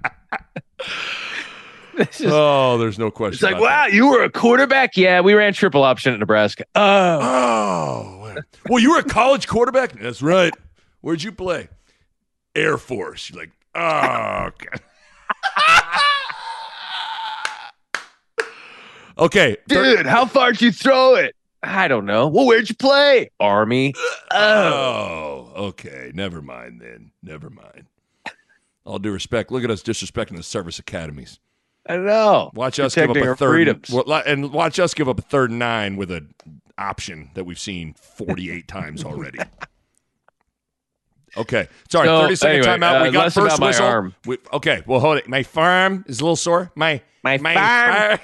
This 1.96 2.20
is- 2.22 2.32
oh, 2.32 2.78
there's 2.78 2.98
no 2.98 3.10
question. 3.10 3.34
It's 3.34 3.42
like, 3.42 3.60
wow, 3.60 3.84
that. 3.84 3.92
you 3.92 4.08
were 4.08 4.22
a 4.22 4.30
quarterback? 4.30 4.96
Yeah, 4.96 5.20
we 5.20 5.34
ran 5.34 5.52
triple 5.52 5.82
option 5.82 6.14
at 6.14 6.18
Nebraska. 6.18 6.64
Oh. 6.74 7.18
oh, 7.20 8.34
Oh, 8.38 8.40
well, 8.70 8.78
you 8.78 8.92
were 8.92 9.00
a 9.00 9.04
college 9.04 9.46
quarterback. 9.46 9.92
That's 9.92 10.22
right. 10.22 10.54
Where'd 11.02 11.22
you 11.22 11.32
play? 11.32 11.68
Air 12.54 12.78
Force. 12.78 13.28
You're 13.28 13.40
like, 13.40 13.50
oh, 13.74 14.50
okay. 19.20 19.52
okay. 19.52 19.56
thir- 19.68 19.96
dude, 19.98 20.06
how 20.06 20.26
far 20.26 20.52
did 20.52 20.62
you 20.62 20.72
throw 20.72 21.14
it? 21.14 21.35
I 21.62 21.88
don't 21.88 22.06
know. 22.06 22.26
Well, 22.28 22.46
where'd 22.46 22.68
you 22.70 22.74
play? 22.74 23.30
Army. 23.38 23.92
Oh, 24.33 25.52
Oh, 25.54 25.64
okay. 25.66 26.11
Never 26.14 26.40
mind 26.40 26.80
then. 26.80 27.12
Never 27.22 27.50
mind. 27.50 27.85
All 28.87 28.98
due 28.98 29.12
respect. 29.12 29.52
Look 29.52 29.62
at 29.62 29.70
us 29.70 29.83
disrespecting 29.83 30.37
the 30.37 30.42
service 30.42 30.78
academies. 30.78 31.38
I 31.88 31.96
know. 31.98 32.50
Watch 32.54 32.80
us 32.80 32.94
give 32.94 33.11
up 33.11 33.16
a 33.16 33.20
third 33.35 33.38
freedoms. 33.38 33.90
well, 33.90 34.04
li- 34.06 34.22
and 34.26 34.52
watch 34.52 34.78
us 34.78 34.94
give 34.94 35.09
up 35.09 35.18
a 35.18 35.22
third 35.22 35.50
and 35.50 35.59
nine 35.59 35.96
with 35.96 36.11
an 36.11 36.35
option 36.78 37.30
that 37.35 37.44
we've 37.44 37.59
seen 37.59 37.94
48 37.94 38.66
times 38.68 39.04
already. 39.04 39.38
Okay. 41.37 41.68
Sorry, 41.90 42.06
So, 42.09 42.22
30 42.22 42.37
second 42.37 42.56
anyway, 42.56 42.66
timeout. 42.78 43.02
we 43.02 43.09
uh, 43.09 43.12
got 43.12 43.22
less 43.24 43.35
first 43.35 43.61
whistle. 43.61 43.87
arm. 43.87 44.14
We- 44.26 44.38
okay, 44.52 44.83
well 44.87 45.00
hold 45.00 45.18
it. 45.18 45.28
My 45.28 45.42
farm 45.42 46.04
is 46.09 46.20
a 46.20 46.24
little 46.24 46.37
sore. 46.37 46.72
My 46.74 47.02
My 47.22 47.38
my 47.38 47.54
farm. 47.54 48.18
far- 48.18 48.20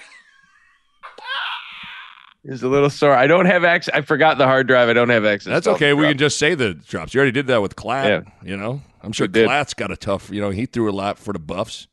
It's 2.49 2.63
a 2.63 2.69
little 2.69 2.91
sore. 2.91 3.13
I 3.13 3.27
don't 3.27 3.47
have 3.47 3.65
access. 3.65 3.93
I 3.93 4.03
forgot 4.03 4.39
the 4.39 4.45
hard 4.45 4.69
drive. 4.69 4.89
I 4.89 4.93
don't 4.93 5.09
have 5.09 5.25
access. 5.25 5.51
That's 5.53 5.67
okay. 5.67 5.93
We 5.95 6.07
can 6.07 6.17
just 6.17 6.39
say 6.39 6.55
the 6.55 6.75
drops. 6.75 7.13
You 7.13 7.19
already 7.19 7.33
did 7.33 7.49
that 7.49 7.61
with 7.61 7.75
Klatt. 7.75 8.05
Yeah. 8.05 8.21
You 8.49 8.57
know, 8.57 8.83
I'm 9.03 9.11
sure. 9.13 9.27
Klatt's 9.27 9.75
got 9.75 9.91
a 9.91 9.97
tough. 9.97 10.31
You 10.31 10.41
know, 10.41 10.51
he 10.51 10.67
threw 10.67 10.89
a 10.89 10.93
lot 10.93 11.19
for 11.19 11.33
the 11.33 11.41
Buffs. 11.41 11.89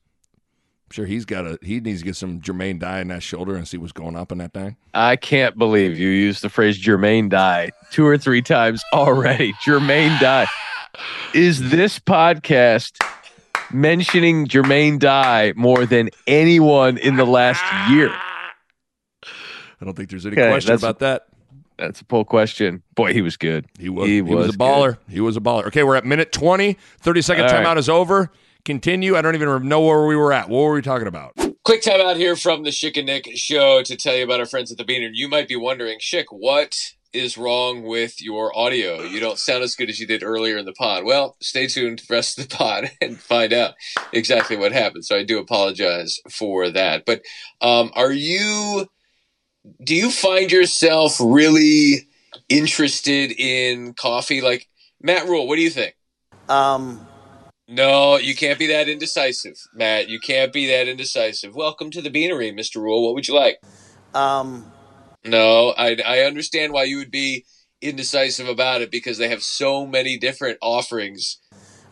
I'm 0.86 0.94
sure 0.94 1.06
he's 1.08 1.26
got 1.26 1.48
a. 1.48 1.58
He 1.63 1.80
needs 1.80 2.00
to 2.00 2.06
get 2.06 2.16
some 2.16 2.39
Jermaine 2.39 2.78
dye 2.78 3.00
in 3.02 3.08
that 3.08 3.24
shoulder 3.24 3.56
and 3.56 3.68
see 3.68 3.78
what's 3.78 3.94
going 3.94 4.16
up 4.16 4.32
in 4.32 4.38
that 4.38 4.54
thing. 4.54 4.78
I 4.94 5.16
can't 5.16 5.58
believe 5.58 5.98
you 5.98 6.10
used 6.10 6.44
the 6.44 6.50
phrase 6.50 6.80
Jermaine 6.80 7.30
Dye 7.30 7.72
two 7.89 8.06
or 8.06 8.20
three 8.20 8.44
times 8.44 8.84
already. 8.94 9.54
Jermaine 9.66 10.20
Dye. 10.20 10.48
Is 11.34 11.72
this 11.72 11.98
podcast 11.98 13.04
mentioning 13.72 14.46
Jermaine 14.46 15.00
Dye 15.00 15.54
more 15.56 15.88
than 15.88 16.12
anyone 16.28 17.00
in 17.00 17.16
the 17.16 17.26
last 17.26 17.63
year? 17.92 18.13
I 19.84 19.86
don't 19.86 19.96
think 19.96 20.10
there's 20.10 20.26
any 20.26 20.38
Okay, 20.38 20.50
question 20.50 20.67
that's- 20.69 20.82
about 20.82 21.00
that. 21.00 21.26
That's 21.78 22.00
a 22.00 22.06
poll 22.06 22.24
question. 22.24 22.84
Boy, 22.96 23.12
he 23.13 23.22
was 23.22 23.36
good. 23.36 23.65
He 23.78 23.89
was. 23.89 24.08
He 24.08 24.15
He, 24.15 24.22
was, 24.22 24.48
was 24.48 24.56
a 24.56 24.58
baller. 24.58 24.98
He 25.10 25.19
was 25.19 25.36
a 25.36 25.41
baller. 25.41 25.65
Okay, 25.67 25.84
we're 25.84 25.96
at 25.98 26.06
minute 26.06 26.32
20. 26.32 26.78
30 27.00 27.22
second 27.22 27.43
All 27.46 27.50
timeout 27.50 27.63
right. 27.65 27.78
is 27.78 27.89
over. 27.89 28.32
Continue. 28.63 29.17
I 29.17 29.22
don't 29.22 29.36
even 29.36 29.67
know 29.67 29.82
where 29.82 30.06
we 30.06 30.15
were 30.15 30.32
at. 30.32 30.48
What 30.48 30.62
were 30.62 30.74
we 30.74 30.82
talking 30.82 31.08
about? 31.08 31.34
Quick 31.65 31.82
time 31.82 32.00
out 32.00 32.15
here 32.15 32.36
from 32.38 32.63
the 32.63 32.69
Schick 32.69 32.96
and 32.96 33.08
Nick 33.08 33.28
show 33.36 33.82
to 33.84 33.98
tell 33.98 34.15
you 34.15 34.24
about 34.24 34.39
our 34.39 34.46
friends 34.46 34.72
at 34.72 34.78
the 34.78 34.86
Beanery. 34.86 35.12
You 35.15 35.28
might 35.28 35.48
be 35.50 35.56
wondering, 35.58 35.98
Schick, 36.00 36.26
what 36.30 36.78
is 37.12 37.38
wrong 37.38 37.84
with 37.84 38.22
your 38.22 38.56
audio? 38.58 39.02
You 39.04 39.19
don't 39.19 39.38
sound 39.39 39.63
as 39.63 39.76
good 39.76 39.89
as 39.89 40.00
you 40.00 40.08
did 40.08 40.24
earlier 40.24 40.58
in 40.58 40.65
the 40.65 40.74
pod. 40.74 41.04
Well, 41.06 41.36
stay 41.41 41.67
tuned 41.67 42.02
for 42.02 42.08
the 42.08 42.13
rest 42.13 42.39
of 42.39 42.48
the 42.48 42.56
pod 42.56 42.91
and 43.02 43.19
find 43.19 43.52
out 43.52 43.74
exactly 44.13 44.56
what 44.58 44.72
happened. 44.72 45.06
So 45.06 45.15
I 45.17 45.24
do 45.24 45.39
apologize 45.39 46.19
for 46.30 46.69
that. 46.69 47.06
But 47.06 47.22
um, 47.62 47.91
are 47.96 48.12
you, 48.12 48.88
do 49.84 49.95
you 49.95 50.12
find 50.12 50.52
yourself 50.52 51.17
really 51.19 52.08
interested 52.49 53.32
in 53.32 53.93
coffee? 53.93 54.41
Like, 54.41 54.67
Matt 55.02 55.28
Rhule, 55.28 55.47
what 55.47 55.56
do 55.56 55.62
you 55.62 55.69
think? 55.69 55.95
Um, 56.49 57.08
No, 57.67 58.17
you 58.17 58.36
can't 58.36 58.60
be 58.60 58.67
that 58.67 58.89
indecisive, 58.89 59.58
Matt. 59.73 60.10
You 60.10 60.19
can't 60.19 60.52
be 60.52 60.67
that 60.67 60.88
indecisive. 60.88 61.56
Welcome 61.56 61.91
to 61.91 62.02
the 62.02 62.10
Beanery, 62.10 62.52
Mr. 62.52 62.78
Rhule. 62.82 63.06
What 63.06 63.15
would 63.15 63.28
you 63.28 63.36
like? 63.36 63.60
um, 64.13 64.71
No, 65.26 65.73
I, 65.78 65.97
I 66.06 66.19
understand 66.21 66.73
why 66.73 66.84
you 66.84 66.97
would 66.97 67.12
be 67.12 67.45
indecisive 67.82 68.47
about 68.47 68.82
it 68.82 68.91
because 68.91 69.17
they 69.17 69.30
have 69.30 69.43
so 69.43 69.86
many 69.86 70.17
different 70.17 70.58
offerings. 70.62 71.39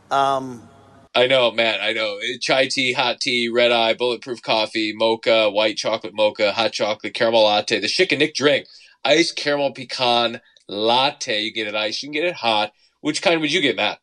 um, 0.10 0.71
I 1.14 1.28
know, 1.28 1.52
Matt. 1.52 1.82
I 1.82 1.92
know. 1.94 2.20
Chai 2.40 2.68
tea, 2.68 2.94
hot 2.94 3.20
tea, 3.20 3.50
red 3.50 3.72
eye, 3.72 3.94
bulletproof 3.94 4.42
coffee, 4.42 4.94
mocha, 4.96 5.50
white 5.50 5.78
chocolate 5.78 6.14
mocha, 6.14 6.54
hot 6.54 6.72
chocolate, 6.72 7.14
caramel 7.14 7.44
latte. 7.44 7.80
The 7.80 7.88
Schick 7.88 8.12
and 8.12 8.20
Nick 8.20 8.34
drink, 8.34 8.68
iced 9.04 9.36
caramel 9.36 9.74
pecan 9.74 10.40
latte. 10.70 11.42
You 11.42 11.54
get 11.54 11.68
it 11.68 11.76
iced, 11.76 12.02
you 12.02 12.08
can 12.08 12.14
get 12.14 12.26
it 12.26 12.36
hot. 12.36 12.72
Which 13.02 13.22
kind 13.22 13.42
would 13.42 13.52
you 13.52 13.62
get, 13.62 13.76
Matt? 13.76 14.00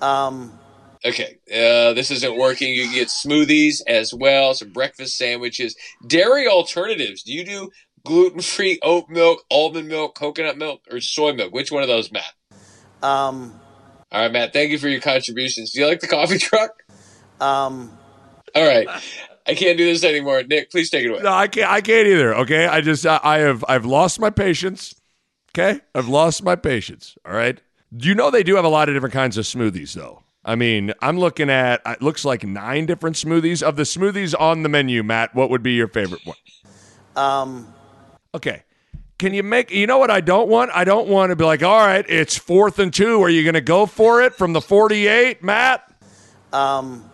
Um, 0.00 0.58
Okay, 1.04 1.38
uh, 1.52 1.92
this 1.92 2.10
isn't 2.10 2.36
working. 2.36 2.72
You 2.74 2.84
can 2.84 2.94
get 2.94 3.08
smoothies 3.08 3.80
as 3.86 4.12
well, 4.12 4.54
some 4.54 4.72
breakfast 4.72 5.16
sandwiches, 5.16 5.76
dairy 6.06 6.48
alternatives. 6.48 7.22
Do 7.22 7.32
you 7.32 7.44
do 7.44 7.70
gluten 8.04 8.40
free 8.40 8.80
oat 8.82 9.08
milk, 9.08 9.44
almond 9.50 9.86
milk, 9.86 10.16
coconut 10.18 10.58
milk, 10.58 10.80
or 10.90 11.00
soy 11.00 11.32
milk? 11.32 11.52
Which 11.52 11.70
one 11.70 11.82
of 11.82 11.88
those, 11.88 12.10
Matt? 12.10 12.32
um, 13.02 13.60
All 14.16 14.22
right, 14.22 14.32
Matt. 14.32 14.54
Thank 14.54 14.70
you 14.70 14.78
for 14.78 14.88
your 14.88 15.02
contributions. 15.02 15.72
Do 15.72 15.80
you 15.80 15.86
like 15.86 16.00
the 16.00 16.06
coffee 16.06 16.38
truck? 16.38 16.70
um, 17.38 17.92
All 18.54 18.66
right, 18.66 18.88
I 19.46 19.54
can't 19.54 19.76
do 19.76 19.84
this 19.84 20.04
anymore. 20.04 20.42
Nick, 20.42 20.70
please 20.70 20.88
take 20.88 21.04
it 21.04 21.10
away. 21.10 21.20
No, 21.20 21.30
I 21.30 21.48
can't. 21.48 21.70
I 21.70 21.82
can't 21.82 22.08
either. 22.08 22.34
Okay, 22.36 22.66
I 22.66 22.80
just 22.80 23.04
I, 23.06 23.20
I 23.22 23.38
have 23.40 23.62
I've 23.68 23.84
lost 23.84 24.18
my 24.18 24.30
patience. 24.30 24.94
Okay, 25.54 25.80
I've 25.94 26.08
lost 26.08 26.42
my 26.42 26.56
patience. 26.56 27.18
All 27.26 27.34
right. 27.34 27.60
Do 27.94 28.08
you 28.08 28.14
know 28.14 28.30
they 28.30 28.42
do 28.42 28.56
have 28.56 28.64
a 28.64 28.70
lot 28.70 28.88
of 28.88 28.94
different 28.94 29.12
kinds 29.12 29.36
of 29.36 29.44
smoothies 29.44 29.92
though? 29.92 30.22
I 30.46 30.54
mean, 30.54 30.94
I'm 31.02 31.18
looking 31.18 31.50
at 31.50 31.82
it 31.84 32.00
looks 32.00 32.24
like 32.24 32.42
nine 32.42 32.86
different 32.86 33.16
smoothies. 33.16 33.62
Of 33.62 33.76
the 33.76 33.82
smoothies 33.82 34.34
on 34.40 34.62
the 34.62 34.70
menu, 34.70 35.02
Matt, 35.02 35.34
what 35.34 35.50
would 35.50 35.62
be 35.62 35.72
your 35.74 35.88
favorite 35.88 36.24
one? 36.24 36.36
um, 37.16 37.74
Okay. 38.34 38.62
Can 39.18 39.32
you 39.32 39.42
make 39.42 39.70
you 39.70 39.86
know 39.86 39.98
what 39.98 40.10
I 40.10 40.20
don't 40.20 40.48
want? 40.48 40.70
I 40.74 40.84
don't 40.84 41.08
want 41.08 41.30
to 41.30 41.36
be 41.36 41.44
like, 41.44 41.62
all 41.62 41.86
right, 41.86 42.04
it's 42.08 42.36
fourth 42.36 42.78
and 42.78 42.92
two. 42.92 43.22
Are 43.22 43.30
you 43.30 43.44
gonna 43.44 43.60
go 43.62 43.86
for 43.86 44.20
it 44.22 44.34
from 44.34 44.52
the 44.52 44.60
48, 44.60 45.42
Matt? 45.42 45.82
um, 46.52 47.08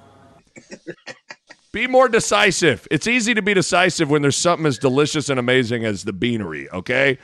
Be 1.73 1.87
more 1.87 2.07
decisive. 2.09 2.87
It's 2.91 3.07
easy 3.07 3.33
to 3.35 3.41
be 3.41 3.55
decisive 3.55 4.11
when 4.11 4.21
there's 4.21 4.37
something 4.37 4.67
as 4.67 4.77
delicious 4.79 5.31
and 5.31 5.39
amazing 5.41 5.85
as 5.87 6.05
the 6.05 6.13
beanery, 6.13 6.69
okay? 6.71 7.17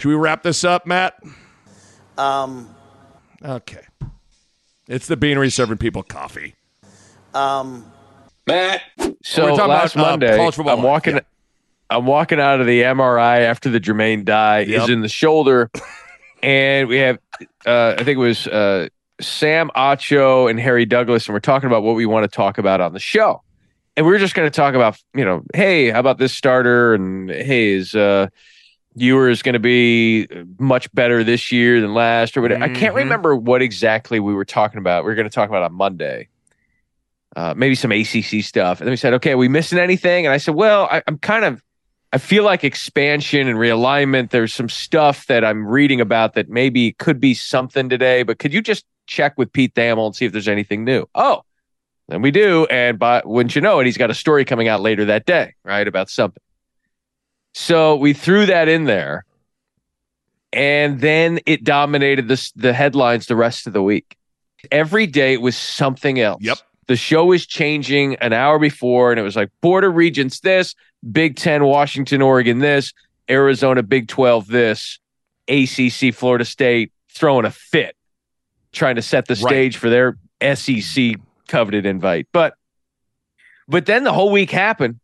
Should 0.00 0.08
we 0.08 0.14
wrap 0.16 0.42
this 0.42 0.64
up, 0.64 0.84
Matt? 0.84 1.14
um, 2.18 2.74
Okay. 3.44 3.82
It's 4.88 5.06
the 5.06 5.16
beanery 5.16 5.48
serving 5.50 5.78
people 5.78 6.02
coffee. 6.02 6.56
um, 7.34 7.84
Matt. 8.48 8.82
So 9.22 9.54
last 9.54 9.94
about, 9.94 10.06
uh, 10.06 10.10
Monday, 10.10 10.36
college 10.36 10.54
football 10.56 10.76
I'm 10.78 10.82
walking. 10.82 11.14
yeah. 11.16 11.20
I'm 11.94 12.06
walking 12.06 12.40
out 12.40 12.60
of 12.60 12.66
the 12.66 12.82
MRI 12.82 13.40
after 13.40 13.70
the 13.70 13.80
Jermaine 13.80 14.24
Dye 14.24 14.60
Yep. 14.60 14.82
is 14.82 14.88
in 14.90 15.00
the 15.00 15.08
shoulder, 15.08 15.70
and 16.42 16.88
we 16.88 16.98
have, 16.98 17.18
uh, 17.66 17.94
I 17.98 18.04
think 18.04 18.16
it 18.16 18.16
was 18.16 18.46
uh, 18.46 18.88
Sam 19.20 19.70
Acho 19.76 20.50
and 20.50 20.58
Harry 20.60 20.86
Douglas, 20.86 21.26
and 21.26 21.34
we're 21.34 21.40
talking 21.40 21.66
about 21.68 21.82
what 21.82 21.94
we 21.94 22.06
want 22.06 22.24
to 22.24 22.28
talk 22.34 22.58
about 22.58 22.80
on 22.80 22.92
the 22.92 23.00
show, 23.00 23.42
and 23.96 24.04
we 24.06 24.14
are 24.14 24.18
just 24.18 24.34
going 24.34 24.50
to 24.50 24.54
talk 24.54 24.74
about, 24.74 24.98
you 25.14 25.24
know, 25.24 25.42
hey, 25.54 25.90
how 25.90 26.00
about 26.00 26.18
this 26.18 26.36
starter, 26.36 26.94
and 26.94 27.30
hey, 27.30 27.72
is 27.72 27.94
uh, 27.94 28.28
Ewer 28.96 29.34
going 29.42 29.54
to 29.54 29.58
be 29.58 30.28
much 30.58 30.92
better 30.94 31.24
this 31.24 31.50
year 31.50 31.80
than 31.80 31.94
last, 31.94 32.36
or 32.36 32.42
whatever. 32.42 32.62
I 32.62 32.68
can't 32.68 32.94
Mhm. 32.94 32.98
remember 32.98 33.34
what 33.36 33.60
exactly 33.62 34.20
we 34.20 34.34
were 34.34 34.44
talking 34.44 34.78
about. 34.78 35.04
We 35.04 35.10
are 35.12 35.14
going 35.16 35.28
to 35.28 35.34
talk 35.34 35.48
about 35.48 35.62
on 35.62 35.72
Monday 35.72 36.28
uh, 37.36 37.52
maybe 37.56 37.74
some 37.74 37.90
ACC 37.90 38.44
stuff. 38.44 38.80
And 38.80 38.86
then 38.86 38.92
we 38.92 38.96
said, 38.96 39.12
okay, 39.14 39.32
are 39.32 39.36
we 39.36 39.48
missing 39.48 39.76
anything? 39.80 40.24
And 40.24 40.32
I 40.32 40.36
said, 40.36 40.54
well, 40.54 40.86
I, 40.88 41.02
I'm 41.08 41.18
kind 41.18 41.44
of, 41.44 41.60
I 42.14 42.18
feel 42.18 42.44
like 42.44 42.62
expansion 42.62 43.48
and 43.48 43.58
realignment. 43.58 44.30
There's 44.30 44.54
some 44.54 44.68
stuff 44.68 45.26
that 45.26 45.44
I'm 45.44 45.66
reading 45.66 46.00
about 46.00 46.34
that 46.34 46.48
maybe 46.48 46.92
could 46.92 47.18
be 47.18 47.34
something 47.34 47.88
today, 47.88 48.22
but 48.22 48.38
could 48.38 48.54
you 48.54 48.62
just 48.62 48.84
check 49.08 49.36
with 49.36 49.52
Pete 49.52 49.74
Thamel 49.74 50.06
and 50.06 50.14
see 50.14 50.24
if 50.24 50.30
there's 50.30 50.46
anything 50.46 50.84
new? 50.84 51.06
Oh, 51.16 51.42
then 52.06 52.22
we 52.22 52.30
do. 52.30 52.66
And 52.66 53.00
but 53.00 53.26
wouldn't 53.26 53.56
you 53.56 53.60
know 53.60 53.80
it, 53.80 53.86
he's 53.86 53.96
got 53.96 54.12
a 54.12 54.14
story 54.14 54.44
coming 54.44 54.68
out 54.68 54.80
later 54.80 55.06
that 55.06 55.26
day, 55.26 55.54
right, 55.64 55.88
about 55.88 56.08
something. 56.08 56.40
So 57.52 57.96
we 57.96 58.12
threw 58.12 58.46
that 58.46 58.68
in 58.68 58.84
there. 58.84 59.24
And 60.52 61.00
then 61.00 61.40
it 61.46 61.64
dominated 61.64 62.28
this, 62.28 62.52
the 62.52 62.72
headlines 62.72 63.26
the 63.26 63.34
rest 63.34 63.66
of 63.66 63.72
the 63.72 63.82
week. 63.82 64.16
Every 64.70 65.08
day 65.08 65.32
it 65.32 65.40
was 65.40 65.56
something 65.56 66.20
else. 66.20 66.44
Yep. 66.44 66.58
The 66.86 66.96
show 66.96 67.24
was 67.24 67.44
changing 67.44 68.14
an 68.16 68.32
hour 68.32 68.60
before, 68.60 69.10
and 69.10 69.18
it 69.18 69.24
was 69.24 69.34
like 69.34 69.50
Board 69.62 69.82
of 69.82 69.94
Regents 69.96 70.40
this, 70.40 70.76
Big 71.12 71.36
Ten, 71.36 71.64
Washington, 71.64 72.22
Oregon 72.22 72.58
this, 72.58 72.92
Arizona, 73.30 73.82
Big 73.82 74.08
12 74.08 74.46
this, 74.48 74.98
ACC, 75.48 76.14
Florida 76.14 76.44
State 76.44 76.92
throwing 77.10 77.44
a 77.44 77.50
fit, 77.50 77.96
trying 78.72 78.96
to 78.96 79.02
set 79.02 79.26
the 79.26 79.34
Right. 79.34 79.50
stage 79.50 79.76
for 79.76 79.90
their 79.90 80.16
SEC 80.40 81.16
coveted 81.48 81.86
invite. 81.86 82.26
But 82.32 82.54
but 83.68 83.86
then 83.86 84.04
the 84.04 84.12
whole 84.12 84.30
week 84.30 84.50
happened. 84.50 85.00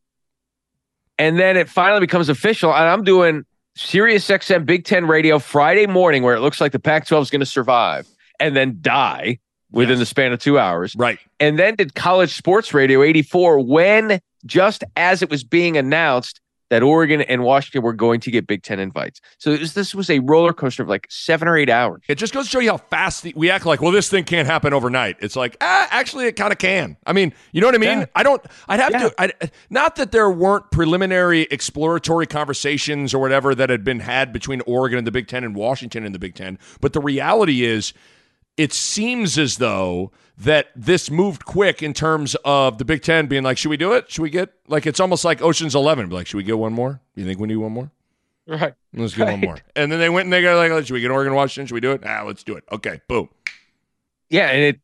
And 1.18 1.38
then 1.38 1.56
it 1.56 1.68
finally 1.68 2.00
becomes 2.00 2.28
official. 2.28 2.72
And 2.74 2.84
I'm 2.84 3.04
doing 3.04 3.44
Sirius 3.76 4.26
XM 4.28 4.64
Big 4.66 4.84
Ten 4.84 5.06
radio 5.06 5.38
Friday 5.38 5.86
morning 5.86 6.22
where 6.22 6.34
it 6.34 6.40
looks 6.40 6.60
like 6.60 6.72
the 6.72 6.78
Pac 6.78 7.06
12 7.06 7.22
is 7.22 7.30
going 7.30 7.40
to 7.40 7.46
survive 7.46 8.06
and 8.38 8.56
then 8.56 8.78
die 8.80 9.38
within 9.70 9.98
the 9.98 10.06
span 10.06 10.32
of 10.32 10.40
two 10.40 10.58
hours. 10.58 10.94
Right. 10.96 11.18
And 11.38 11.58
then 11.58 11.74
did 11.76 11.94
College 11.94 12.34
Sports 12.34 12.74
Radio 12.74 13.02
84 13.02 13.60
when, 13.60 14.20
just 14.46 14.84
as 14.96 15.22
it 15.22 15.30
was 15.30 15.44
being 15.44 15.76
announced, 15.76 16.40
that 16.70 16.84
Oregon 16.84 17.20
and 17.22 17.42
Washington 17.42 17.82
were 17.82 17.92
going 17.92 18.20
to 18.20 18.30
get 18.30 18.46
Big 18.46 18.62
Ten 18.62 18.78
invites. 18.78 19.20
So 19.38 19.50
it 19.50 19.58
was, 19.58 19.74
this 19.74 19.92
was 19.92 20.08
a 20.08 20.20
roller 20.20 20.52
coaster 20.52 20.84
of 20.84 20.88
like 20.88 21.04
seven 21.10 21.48
or 21.48 21.56
eight 21.56 21.68
hours. 21.68 22.00
It 22.06 22.14
just 22.14 22.32
goes 22.32 22.44
to 22.44 22.50
show 22.50 22.60
you 22.60 22.70
how 22.70 22.76
fast 22.76 23.24
the, 23.24 23.32
we 23.34 23.50
act 23.50 23.66
like, 23.66 23.82
well, 23.82 23.90
this 23.90 24.08
thing 24.08 24.22
can't 24.22 24.46
happen 24.46 24.72
overnight. 24.72 25.16
It's 25.18 25.34
like, 25.34 25.56
ah, 25.60 25.88
actually, 25.90 26.26
it 26.26 26.36
kind 26.36 26.52
of 26.52 26.58
can. 26.58 26.96
I 27.04 27.12
mean, 27.12 27.34
you 27.50 27.60
know 27.60 27.66
what 27.66 27.74
I 27.74 27.78
mean? 27.78 27.98
Yeah. 27.98 28.06
I 28.14 28.22
don't, 28.22 28.40
I'd 28.68 28.78
have 28.78 28.92
Yeah. 28.92 29.08
to, 29.08 29.14
I, 29.18 29.32
not 29.68 29.96
that 29.96 30.12
there 30.12 30.30
weren't 30.30 30.70
preliminary 30.70 31.42
exploratory 31.50 32.28
conversations 32.28 33.12
or 33.14 33.18
whatever 33.18 33.52
that 33.52 33.68
had 33.68 33.82
been 33.82 33.98
had 33.98 34.32
between 34.32 34.60
Oregon 34.60 34.96
and 34.98 35.06
the 35.08 35.10
Big 35.10 35.26
Ten 35.26 35.42
and 35.42 35.56
Washington 35.56 36.04
and 36.06 36.14
the 36.14 36.20
Big 36.20 36.36
Ten. 36.36 36.56
But 36.80 36.92
the 36.92 37.00
reality 37.00 37.64
is, 37.64 37.92
it 38.56 38.72
seems 38.72 39.38
as 39.38 39.56
though 39.56 40.12
that 40.40 40.68
this 40.74 41.10
moved 41.10 41.44
quick 41.44 41.82
in 41.82 41.92
terms 41.92 42.34
of 42.44 42.78
the 42.78 42.84
Big 42.84 43.02
Ten 43.02 43.26
being 43.26 43.42
like, 43.42 43.58
should 43.58 43.68
we 43.68 43.76
do 43.76 43.92
it? 43.92 44.10
Should 44.10 44.22
we 44.22 44.30
get, 44.30 44.50
like, 44.68 44.86
it's 44.86 44.98
almost 44.98 45.24
like 45.24 45.42
Ocean's 45.42 45.74
11. 45.74 46.08
Be 46.08 46.14
like, 46.14 46.26
should 46.26 46.38
we 46.38 46.42
get 46.42 46.58
one 46.58 46.72
more? 46.72 47.00
You 47.14 47.26
think 47.26 47.38
we 47.38 47.46
need 47.46 47.56
one 47.56 47.72
more? 47.72 47.90
Right. 48.46 48.74
Let's 48.94 49.14
get 49.14 49.28
one 49.28 49.40
more. 49.40 49.58
And 49.76 49.92
then 49.92 50.00
they 50.00 50.08
went 50.08 50.24
and 50.24 50.32
they 50.32 50.42
got 50.42 50.56
like, 50.56 50.86
should 50.86 50.94
we 50.94 51.00
get 51.00 51.10
Oregon, 51.10 51.34
Washington? 51.34 51.66
Should 51.66 51.74
we 51.74 51.80
do 51.80 51.92
it? 51.92 52.02
Ah, 52.04 52.24
let's 52.26 52.42
do 52.42 52.56
it. 52.56 52.64
Okay, 52.72 53.00
boom. 53.06 53.28
Yeah. 54.30 54.46
And 54.46 54.62
it, 54.62 54.80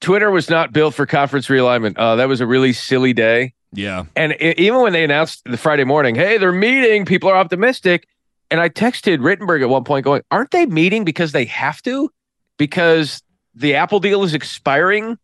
Twitter 0.00 0.30
was 0.30 0.50
not 0.50 0.72
built 0.72 0.94
for 0.94 1.06
conference 1.06 1.46
realignment. 1.46 1.96
Uh, 1.96 2.16
that 2.16 2.28
was 2.28 2.40
a 2.40 2.46
really 2.46 2.72
silly 2.72 3.12
day. 3.12 3.54
Yeah. 3.72 4.04
And 4.16 4.32
i 4.32 4.54
even 4.58 4.82
when 4.82 4.92
they 4.92 5.04
announced 5.04 5.42
the 5.44 5.56
Friday 5.56 5.84
morning, 5.84 6.14
hey, 6.14 6.36
they're 6.36 6.52
meeting, 6.52 7.04
people 7.04 7.30
are 7.30 7.36
optimistic. 7.36 8.06
And 8.50 8.60
I 8.60 8.68
texted 8.68 9.18
Rittenberg 9.18 9.62
at 9.62 9.68
one 9.68 9.84
point 9.84 10.04
going, 10.04 10.22
aren't 10.30 10.50
they 10.50 10.66
meeting 10.66 11.04
because 11.04 11.32
they 11.32 11.46
have 11.46 11.80
to? 11.82 12.10
Because 12.58 13.22
the 13.56 13.74
Apple 13.74 14.00
deal 14.00 14.22
is 14.22 14.34
expiring 14.34 15.18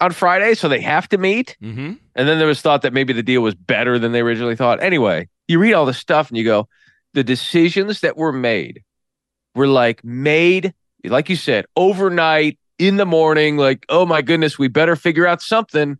on 0.00 0.12
Friday, 0.12 0.54
so 0.54 0.68
they 0.68 0.80
have 0.80 1.08
to 1.08 1.18
meet. 1.18 1.56
Mm-hmm. 1.62 1.94
And 2.14 2.28
then 2.28 2.38
there 2.38 2.46
was 2.46 2.60
thought 2.60 2.82
that 2.82 2.92
maybe 2.92 3.12
the 3.12 3.22
deal 3.22 3.40
was 3.40 3.54
better 3.54 3.98
than 3.98 4.12
they 4.12 4.20
originally 4.20 4.56
thought. 4.56 4.82
Anyway, 4.82 5.28
you 5.46 5.58
read 5.58 5.74
all 5.74 5.86
this 5.86 5.98
stuff 5.98 6.28
and 6.28 6.36
you 6.36 6.44
go, 6.44 6.68
the 7.14 7.24
decisions 7.24 8.00
that 8.00 8.16
were 8.16 8.32
made 8.32 8.82
were 9.54 9.66
like 9.66 10.04
made, 10.04 10.74
like 11.04 11.28
you 11.28 11.36
said, 11.36 11.66
overnight 11.76 12.58
in 12.78 12.96
the 12.96 13.06
morning, 13.06 13.56
like, 13.56 13.86
oh 13.88 14.04
my 14.04 14.22
goodness, 14.22 14.58
we 14.58 14.68
better 14.68 14.94
figure 14.94 15.26
out 15.26 15.40
something. 15.40 15.98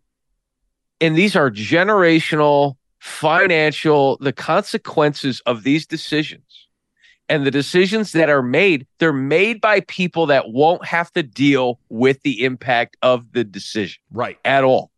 And 1.01 1.15
these 1.15 1.35
are 1.35 1.49
generational, 1.49 2.75
financial, 2.99 4.17
the 4.17 4.33
consequences 4.33 5.41
of 5.45 5.63
these 5.63 5.87
decisions 5.87 6.67
and 7.29 7.45
the 7.45 7.51
decisions 7.51 8.11
that 8.13 8.29
are 8.29 8.41
made, 8.41 8.87
they're 8.97 9.13
made 9.13 9.61
by 9.61 9.81
people 9.81 10.25
that 10.25 10.49
won't 10.51 10.83
have 10.85 11.11
to 11.13 11.21
deal 11.23 11.79
with 11.89 12.21
the 12.23 12.43
impact 12.43 12.97
of 13.03 13.31
the 13.33 13.43
decision 13.43 14.01
Right. 14.11 14.37
at 14.43 14.63
all 14.63 14.91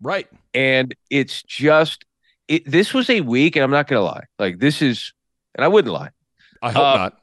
Right. 0.00 0.28
and 0.54 0.94
it's 1.10 1.42
just 1.42 2.04
it, 2.46 2.64
this 2.70 2.94
was 2.94 3.10
a 3.10 3.20
week 3.22 3.56
and 3.56 3.62
i'm 3.64 3.70
not 3.70 3.88
gonna 3.88 4.00
lie 4.02 4.24
like 4.38 4.58
this 4.58 4.80
is 4.80 5.12
and 5.54 5.64
i 5.64 5.68
wouldn't 5.68 5.92
lie 5.92 6.10
I 6.62 6.70
hope 6.72 6.82
Uh, 6.84 6.96
not. 6.96 7.18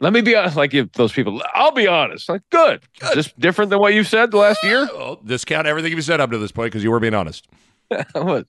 let 0.00 0.12
me 0.12 0.20
be 0.20 0.34
honest 0.36 0.56
like 0.56 0.72
if 0.74 0.92
those 0.92 1.12
people 1.12 1.42
i'll 1.54 1.72
be 1.72 1.86
honest 1.88 2.28
like 2.28 2.42
good, 2.50 2.82
just 3.14 3.38
different 3.40 3.70
than 3.70 3.78
what 3.80 3.94
you've 3.94 4.06
said 4.08 4.30
the 4.30 4.36
last 4.36 4.62
year 4.64 4.86
Well, 4.94 5.16
discount 5.24 5.66
everything 5.66 5.92
you've 5.92 6.04
said 6.04 6.20
up 6.20 6.30
to 6.30 6.38
this 6.38 6.52
point 6.52 6.66
because 6.72 6.84
you 6.84 6.90
were 6.90 7.00
being 7.00 7.14
honest. 7.14 7.48
What? 8.12 8.46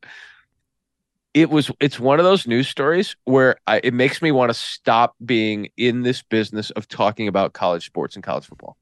It 1.36 1.50
was 1.52 1.70
it's 1.80 2.00
one 2.00 2.18
of 2.18 2.26
those 2.26 2.48
news 2.48 2.68
stories 2.68 3.16
where 3.26 3.58
I, 3.68 3.82
it 3.84 3.94
makes 3.94 4.22
me 4.22 4.32
want 4.32 4.50
to 4.50 4.54
stop 4.56 5.16
being 5.24 5.68
in 5.78 6.02
this 6.02 6.24
business 6.24 6.72
of 6.72 6.88
talking 6.88 7.28
about 7.28 7.54
college 7.54 7.86
sports 7.86 8.16
and 8.16 8.24
college 8.24 8.46
football 8.46 8.78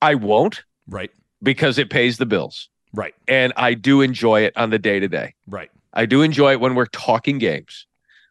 i 0.00 0.14
won't 0.14 0.62
Right. 0.88 1.10
because 1.42 1.78
it 1.78 1.90
pays 1.90 2.18
the 2.18 2.26
bills 2.26 2.68
Right. 2.92 3.14
and 3.26 3.52
i 3.56 3.74
do 3.74 4.02
enjoy 4.02 4.42
it 4.42 4.56
on 4.56 4.70
the 4.70 4.78
day 4.78 5.00
to 5.00 5.08
day 5.08 5.34
Right. 5.48 5.70
I 5.92 6.04
do 6.04 6.20
enjoy 6.20 6.52
it 6.52 6.60
when 6.60 6.74
we're 6.74 6.84
talking 6.84 7.38
games, 7.38 7.86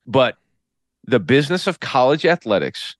but 0.06 0.38
the 1.04 1.20
business 1.20 1.66
of 1.66 1.80
college 1.80 2.24
athletics 2.24 2.96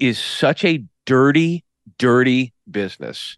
is 0.00 0.18
such 0.18 0.64
a 0.64 0.82
dirty, 1.06 1.64
dirty 1.96 2.52
business 2.68 3.36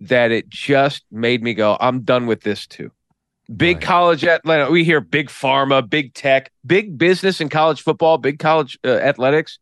that 0.00 0.32
it 0.32 0.50
just 0.50 1.02
made 1.10 1.42
me 1.42 1.54
go, 1.54 1.78
I'm 1.80 2.02
done 2.02 2.26
with 2.26 2.42
this 2.42 2.66
too. 2.66 2.90
Big 3.54 3.80
college 3.80 4.24
athletic. 4.24 4.70
We 4.70 4.84
hear 4.84 5.00
big 5.00 5.28
pharma, 5.28 5.88
big 5.88 6.14
tech, 6.14 6.50
big 6.66 6.96
business 6.96 7.40
in 7.40 7.48
college 7.48 7.82
football, 7.82 8.16
big 8.16 8.38
college 8.38 8.78
uh, 8.84 8.88
athletics, 8.88 9.58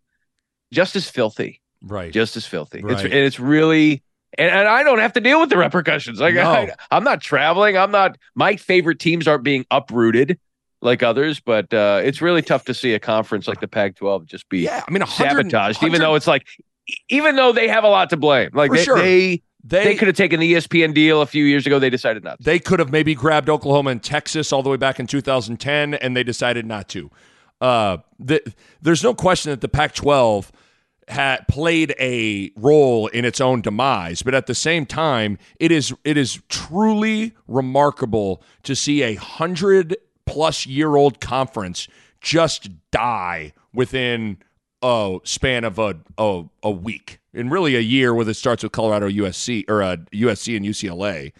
just 0.73 0.95
as 0.95 1.11
filthy. 1.11 1.61
Right. 1.83 2.13
Just 2.13 2.37
as 2.37 2.47
filthy. 2.47 2.83
It's 2.87 3.03
and 3.03 3.13
it's 3.13 3.41
really 3.41 4.03
and, 4.39 4.51
and 4.51 4.69
I 4.69 4.83
don't 4.83 5.01
have 5.01 5.13
to 5.15 5.21
deal 5.21 5.41
with 5.41 5.51
the 5.51 5.57
repercussions. 5.57 6.21
Like 6.21 6.35
No. 6.35 6.51
I, 6.51 6.71
I'm 6.91 7.05
not 7.05 7.21
traveling. 7.21 7.77
I'm 7.77 7.91
not. 7.91 8.17
My 8.35 8.57
favorite 8.57 8.99
teams 8.99 9.29
aren't 9.29 9.45
being 9.45 9.67
uprooted 9.71 10.39
like 10.81 11.03
others, 11.03 11.41
but 11.41 11.73
uh, 11.73 12.01
it's 12.03 12.21
really 12.21 12.43
tough 12.43 12.65
to 12.67 12.75
see 12.75 12.95
a 12.95 12.99
conference 12.99 13.47
like 13.47 13.61
the 13.61 13.69
Pac-12 13.69 14.27
just 14.27 14.49
be 14.49 14.61
Yeah, 14.61 14.83
I 14.87 14.91
mean, 14.91 15.01
100 15.01 15.51
sabotaged. 15.51 15.83
Even 15.83 16.01
though 16.01 16.15
it's 16.15 16.27
like, 16.27 16.47
even 17.09 17.37
though 17.37 17.53
they 17.53 17.69
have 17.69 17.85
a 17.85 17.89
lot 17.89 18.11
to 18.11 18.17
blame, 18.17 18.51
like 18.53 18.73
they, 18.73 18.85
sure. 18.85 18.99
they 18.99 19.43
They- 19.65 19.85
they 19.85 19.95
could 19.95 20.09
have 20.09 20.17
taken 20.17 20.41
the 20.41 20.55
ESPN 20.55 20.93
deal 20.93 21.21
a 21.23 21.27
few 21.27 21.45
years 21.45 21.67
ago. 21.67 21.79
They 21.79 21.91
decided 21.91 22.25
not. 22.25 22.39
to. 22.39 22.45
They 22.45 22.59
could 22.59 22.79
have 22.81 22.91
maybe 22.91 23.15
grabbed 23.15 23.49
Oklahoma 23.49 23.91
and 23.91 24.03
Texas 24.03 24.53
all 24.53 24.63
the 24.63 24.71
way 24.71 24.77
back 24.77 24.99
in 24.99 25.07
2010, 25.07 25.95
and 25.95 26.17
they 26.17 26.25
decided 26.25 26.67
not 26.67 26.89
to. 26.91 27.11
Uh, 27.61 27.99
the, 28.19 28.43
there's 28.81 29.03
no 29.05 29.15
question 29.15 29.51
that 29.51 29.61
the 29.61 29.69
Pac-12 29.69 30.51
had 31.09 31.47
played 31.49 31.95
a 32.01 32.51
role 32.57 33.07
in 33.09 33.25
its 33.25 33.41
own 33.41 33.61
demise, 33.61 34.23
but 34.23 34.35
at 34.35 34.47
the 34.47 34.55
same 34.55 34.87
time, 34.87 35.37
it 35.61 35.71
is 35.71 35.93
it 36.05 36.17
is 36.17 36.41
truly 36.49 37.33
remarkable 37.49 38.43
to 38.63 38.75
see 38.75 39.03
a 39.03 39.15
hundred 39.15 39.97
plus 40.27 40.65
year 40.67 40.95
old 40.97 41.21
conference 41.21 41.87
just 42.21 42.71
die 42.93 43.53
within 43.75 44.39
a 44.81 45.19
span 45.25 45.65
of 45.65 45.79
a, 45.79 45.97
a 46.19 46.45
a 46.63 46.71
week, 46.71 47.19
and 47.35 47.51
really 47.51 47.77
a 47.77 47.81
year, 47.81 48.15
whether 48.15 48.31
it 48.31 48.35
starts 48.35 48.63
with 48.63 48.73
Colorado, 48.73 49.09
USC, 49.09 49.65
or 49.69 49.83
uh, 49.83 49.97
USC 50.13 50.57
and 50.57 50.65
UCLA. 50.65 51.33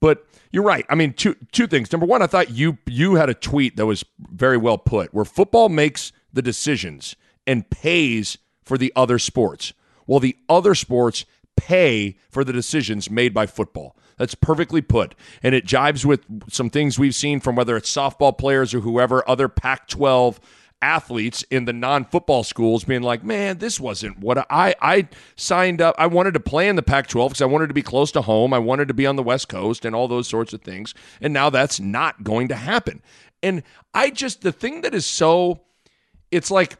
But 0.00 0.26
you're 0.52 0.64
right. 0.64 0.86
I 0.88 0.94
mean, 0.94 1.12
two 1.12 1.36
two 1.52 1.66
things. 1.66 1.92
Number 1.92 2.06
one, 2.06 2.22
I 2.22 2.26
thought 2.26 2.50
you 2.50 2.78
you 2.86 3.16
had 3.16 3.28
a 3.28 3.34
tweet 3.34 3.76
that 3.76 3.86
was 3.86 4.04
very 4.18 4.56
well 4.56 4.78
put, 4.78 5.12
where 5.12 5.24
football 5.24 5.68
makes 5.68 6.12
the 6.32 6.42
decisions 6.42 7.16
and 7.46 7.68
pays 7.70 8.38
for 8.62 8.78
the 8.78 8.92
other 8.94 9.18
sports, 9.18 9.72
while 10.06 10.20
the 10.20 10.36
other 10.48 10.74
sports 10.74 11.24
pay 11.56 12.16
for 12.30 12.44
the 12.44 12.52
decisions 12.52 13.10
made 13.10 13.34
by 13.34 13.46
football. 13.46 13.96
That's 14.16 14.34
perfectly 14.34 14.80
put, 14.80 15.14
and 15.42 15.54
it 15.54 15.64
jives 15.64 16.04
with 16.04 16.24
some 16.48 16.70
things 16.70 16.98
we've 16.98 17.14
seen 17.14 17.40
from 17.40 17.54
whether 17.56 17.76
it's 17.76 17.92
softball 17.92 18.36
players 18.36 18.74
or 18.74 18.80
whoever 18.80 19.28
other 19.28 19.48
Pac-12 19.48 20.38
athletes 20.80 21.42
in 21.50 21.64
the 21.64 21.72
non-football 21.72 22.44
schools 22.44 22.84
being 22.84 23.02
like, 23.02 23.24
"Man, 23.24 23.58
this 23.58 23.80
wasn't 23.80 24.18
what 24.18 24.38
I 24.50 24.74
I 24.80 25.08
signed 25.36 25.80
up. 25.80 25.94
I 25.98 26.06
wanted 26.06 26.34
to 26.34 26.40
play 26.40 26.68
in 26.68 26.76
the 26.76 26.82
Pac-12 26.82 27.28
because 27.28 27.42
I 27.42 27.46
wanted 27.46 27.68
to 27.68 27.74
be 27.74 27.82
close 27.82 28.12
to 28.12 28.22
home. 28.22 28.52
I 28.52 28.58
wanted 28.58 28.88
to 28.88 28.94
be 28.94 29.06
on 29.06 29.16
the 29.16 29.22
West 29.22 29.48
Coast 29.48 29.84
and 29.84 29.94
all 29.94 30.08
those 30.08 30.28
sorts 30.28 30.52
of 30.52 30.62
things. 30.62 30.94
And 31.20 31.32
now 31.32 31.50
that's 31.50 31.80
not 31.80 32.24
going 32.24 32.48
to 32.48 32.56
happen. 32.56 33.02
And 33.42 33.62
I 33.94 34.10
just 34.10 34.42
the 34.42 34.52
thing 34.52 34.82
that 34.82 34.94
is 34.94 35.06
so 35.06 35.62
it's 36.30 36.50
like 36.50 36.76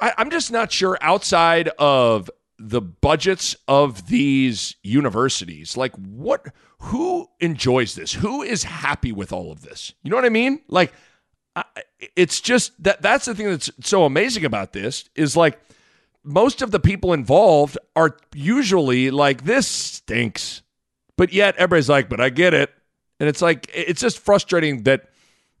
I, 0.00 0.12
I'm 0.18 0.30
just 0.30 0.50
not 0.50 0.72
sure 0.72 0.98
outside 1.00 1.68
of 1.78 2.30
the 2.58 2.80
budgets 2.80 3.54
of 3.68 4.08
these 4.08 4.76
universities, 4.82 5.76
like 5.76 5.94
what 5.94 6.46
who 6.80 7.28
enjoys 7.40 7.94
this? 7.94 8.12
Who 8.12 8.42
is 8.42 8.64
happy 8.64 9.12
with 9.12 9.32
all 9.32 9.50
of 9.50 9.62
this? 9.62 9.94
You 10.02 10.10
know 10.10 10.16
what 10.16 10.24
I 10.24 10.30
mean? 10.30 10.60
Like 10.68 10.92
It's 12.16 12.40
just 12.40 12.82
that 12.82 13.02
that's 13.02 13.24
the 13.26 13.34
thing 13.34 13.46
that's 13.46 13.70
so 13.80 14.04
amazing 14.04 14.44
about 14.44 14.72
this 14.72 15.08
is 15.14 15.36
like 15.36 15.60
most 16.24 16.62
of 16.62 16.70
the 16.70 16.80
people 16.80 17.12
involved 17.12 17.78
are 17.96 18.16
usually 18.34 19.10
like 19.10 19.44
this 19.44 19.66
stinks. 19.66 20.62
But 21.16 21.32
yet 21.32 21.56
everybody's 21.56 21.88
like 21.88 22.08
but 22.08 22.20
i 22.20 22.28
get 22.30 22.54
it. 22.54 22.72
And 23.20 23.28
it's 23.28 23.42
like 23.42 23.70
it's 23.74 24.00
just 24.00 24.18
frustrating 24.18 24.84
that 24.84 25.08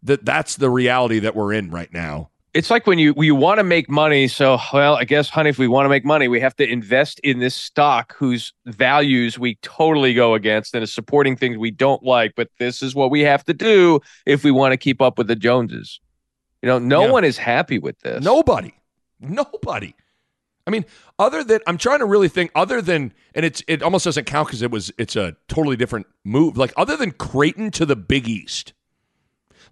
that 0.02 0.24
that's 0.24 0.56
the 0.56 0.70
reality 0.70 1.18
that 1.20 1.34
we're 1.34 1.52
in 1.52 1.70
right 1.70 1.92
now 1.92 2.30
It's 2.54 2.70
like 2.70 2.86
when 2.86 2.98
you 2.98 3.14
you 3.18 3.34
want 3.34 3.58
to 3.58 3.64
make 3.64 3.90
money. 3.90 4.26
So, 4.26 4.58
well, 4.72 4.96
I 4.96 5.04
guess, 5.04 5.28
honey, 5.28 5.50
if 5.50 5.58
we 5.58 5.68
want 5.68 5.84
to 5.84 5.90
make 5.90 6.04
money, 6.04 6.28
we 6.28 6.40
have 6.40 6.56
to 6.56 6.68
invest 6.68 7.20
in 7.20 7.38
this 7.40 7.54
stock 7.54 8.14
whose 8.16 8.52
values 8.66 9.38
we 9.38 9.56
totally 9.56 10.14
go 10.14 10.34
against 10.34 10.74
and 10.74 10.82
is 10.82 10.92
supporting 10.92 11.36
things 11.36 11.58
we 11.58 11.70
don't 11.70 12.02
like. 12.02 12.32
But 12.36 12.48
this 12.58 12.82
is 12.82 12.94
what 12.94 13.10
we 13.10 13.20
have 13.20 13.44
to 13.44 13.54
do 13.54 14.00
if 14.26 14.44
we 14.44 14.50
want 14.50 14.72
to 14.72 14.76
keep 14.78 15.02
up 15.02 15.18
with 15.18 15.26
the 15.28 15.36
Joneses. 15.36 16.00
You 16.62 16.68
know, 16.68 16.78
no 16.78 17.02
Yeah. 17.04 17.10
one 17.12 17.24
is 17.24 17.36
happy 17.38 17.78
with 17.78 17.98
this. 18.00 18.24
nobody 18.24 18.72
nobody 19.20 19.94
i 20.64 20.70
mean 20.70 20.84
other 21.18 21.42
than 21.42 21.58
i'm 21.66 21.76
trying 21.76 21.98
to 21.98 22.04
really 22.04 22.28
think 22.28 22.52
other 22.54 22.80
than 22.80 23.12
and 23.34 23.44
it's 23.44 23.64
it 23.66 23.82
almost 23.82 24.04
doesn't 24.04 24.26
count 24.26 24.46
because 24.46 24.62
it 24.62 24.70
was 24.70 24.92
it's 24.96 25.16
a 25.16 25.34
totally 25.48 25.74
different 25.74 26.06
move 26.24 26.56
like 26.56 26.72
other 26.76 26.96
than 26.96 27.10
creighton 27.10 27.68
to 27.72 27.84
the 27.84 27.96
big 27.96 28.28
east 28.28 28.74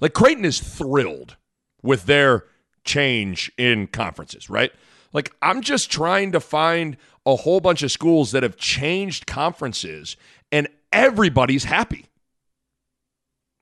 like 0.00 0.14
creighton 0.14 0.44
is 0.44 0.58
thrilled 0.58 1.36
with 1.80 2.06
their 2.06 2.44
change 2.86 3.52
in 3.58 3.86
conferences 3.88 4.48
right 4.48 4.72
like 5.12 5.32
i'm 5.42 5.60
just 5.60 5.90
trying 5.90 6.32
to 6.32 6.40
find 6.40 6.96
a 7.26 7.36
whole 7.36 7.60
bunch 7.60 7.82
of 7.82 7.90
schools 7.90 8.30
that 8.32 8.42
have 8.42 8.56
changed 8.56 9.26
conferences 9.26 10.16
and 10.52 10.68
everybody's 10.92 11.64
happy 11.64 12.06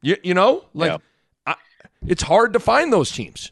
you, 0.02 0.16
you 0.22 0.34
know 0.34 0.64
like 0.74 1.00
I, 1.46 1.54
it's 2.06 2.22
hard 2.22 2.52
to 2.52 2.60
find 2.60 2.92
those 2.92 3.10
teams 3.10 3.50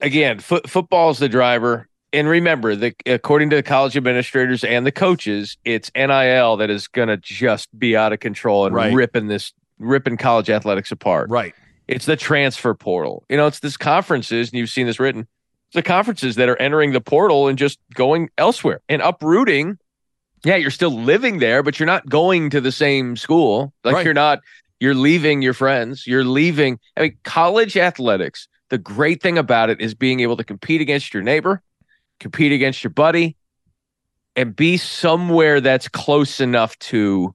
again, 0.00 0.38
football 0.38 1.10
is 1.10 1.18
the 1.18 1.28
driver. 1.28 1.88
And 2.12 2.28
remember, 2.28 2.76
that 2.76 2.94
according 3.04 3.50
to 3.50 3.56
the 3.56 3.62
college 3.62 3.96
administrators 3.96 4.64
and 4.64 4.86
the 4.86 4.92
coaches, 4.92 5.58
it's 5.64 5.90
NIL 5.94 6.56
that 6.56 6.70
is 6.70 6.88
going 6.88 7.08
to 7.08 7.16
just 7.16 7.76
be 7.78 7.96
out 7.96 8.12
of 8.12 8.20
control 8.20 8.66
and 8.66 8.74
Right. 8.74 8.94
ripping 8.94 9.26
this, 9.26 9.52
ripping 9.78 10.16
college 10.16 10.48
athletics 10.48 10.92
apart. 10.92 11.28
Right. 11.28 11.54
It's 11.88 12.06
the 12.06 12.16
transfer 12.16 12.74
portal. 12.74 13.24
You 13.28 13.36
know, 13.36 13.46
it's 13.46 13.60
this 13.60 13.76
conferences, 13.76 14.50
and 14.50 14.58
you've 14.58 14.70
seen 14.70 14.86
this 14.86 14.98
written. 14.98 15.28
It's 15.68 15.74
the 15.74 15.82
conferences 15.82 16.36
that 16.36 16.48
are 16.48 16.56
entering 16.56 16.92
the 16.92 17.00
portal 17.00 17.48
and 17.48 17.56
just 17.58 17.78
going 17.94 18.30
elsewhere 18.38 18.80
and 18.88 19.02
uprooting. 19.02 19.78
Yeah, 20.44 20.56
you're 20.56 20.70
still 20.70 20.90
living 20.90 21.38
there, 21.38 21.62
but 21.62 21.78
you're 21.78 21.86
not 21.86 22.08
going 22.08 22.50
to 22.50 22.60
the 22.60 22.72
same 22.72 23.16
school. 23.16 23.72
Like 23.84 23.96
Right. 23.96 24.04
you're 24.04 24.14
not. 24.14 24.40
You're 24.78 24.94
leaving 24.94 25.42
your 25.42 25.54
friends. 25.54 26.06
You're 26.06 26.24
leaving. 26.24 26.78
I 26.96 27.02
mean, 27.02 27.16
college 27.24 27.76
athletics. 27.76 28.46
The 28.68 28.78
great 28.78 29.22
thing 29.22 29.38
about 29.38 29.70
it 29.70 29.80
is 29.80 29.94
being 29.94 30.20
able 30.20 30.36
to 30.36 30.44
compete 30.44 30.80
against 30.80 31.14
your 31.14 31.22
neighbor, 31.22 31.62
compete 32.20 32.52
against 32.52 32.82
your 32.84 32.90
buddy, 32.90 33.36
and 34.34 34.54
be 34.54 34.76
somewhere 34.76 35.60
that's 35.60 35.88
close 35.88 36.40
enough 36.40 36.78
to 36.80 37.34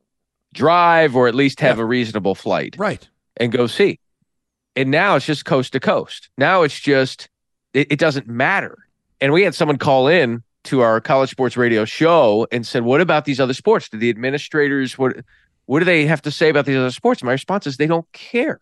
drive 0.54 1.16
or 1.16 1.28
at 1.28 1.34
least 1.36 1.62
have 1.62 1.80
a 1.80 1.86
reasonable 1.86 2.36
flight. 2.36 2.76
Right. 2.78 3.08
And 3.38 3.52
go 3.52 3.66
see. 3.66 4.00
And 4.76 4.92
now 4.92 5.16
it's 5.16 5.26
just 5.26 5.46
coast 5.46 5.74
to 5.74 5.80
coast. 5.80 6.30
Now 6.38 6.64
it's 6.64 6.80
just, 6.80 7.30
it, 7.74 7.92
it 7.92 8.00
doesn't 8.00 8.28
matter. 8.28 8.78
And 9.20 9.34
we 9.34 9.44
had 9.44 9.54
someone 9.54 9.78
call 9.78 10.08
in 10.08 10.44
to 10.66 10.82
our 10.82 11.02
college 11.02 11.30
sports 11.30 11.58
radio 11.58 11.86
show 11.86 12.48
and 12.52 12.66
said, 12.66 12.84
What 12.84 13.02
about 13.02 13.26
these 13.26 13.40
other 13.40 13.54
sports? 13.54 13.90
Do 13.90 13.98
the 13.98 14.10
administrators, 14.10 14.98
what, 14.98 15.18
what 15.66 15.80
do 15.80 15.86
they 15.86 16.06
have 16.06 16.22
to 16.24 16.32
say 16.32 16.50
about 16.50 16.66
these 16.66 16.78
other 16.78 16.92
sports? 16.92 17.24
My 17.24 17.32
response 17.32 17.68
is, 17.68 17.78
They 17.78 17.88
don't 17.88 18.10
care. 18.12 18.60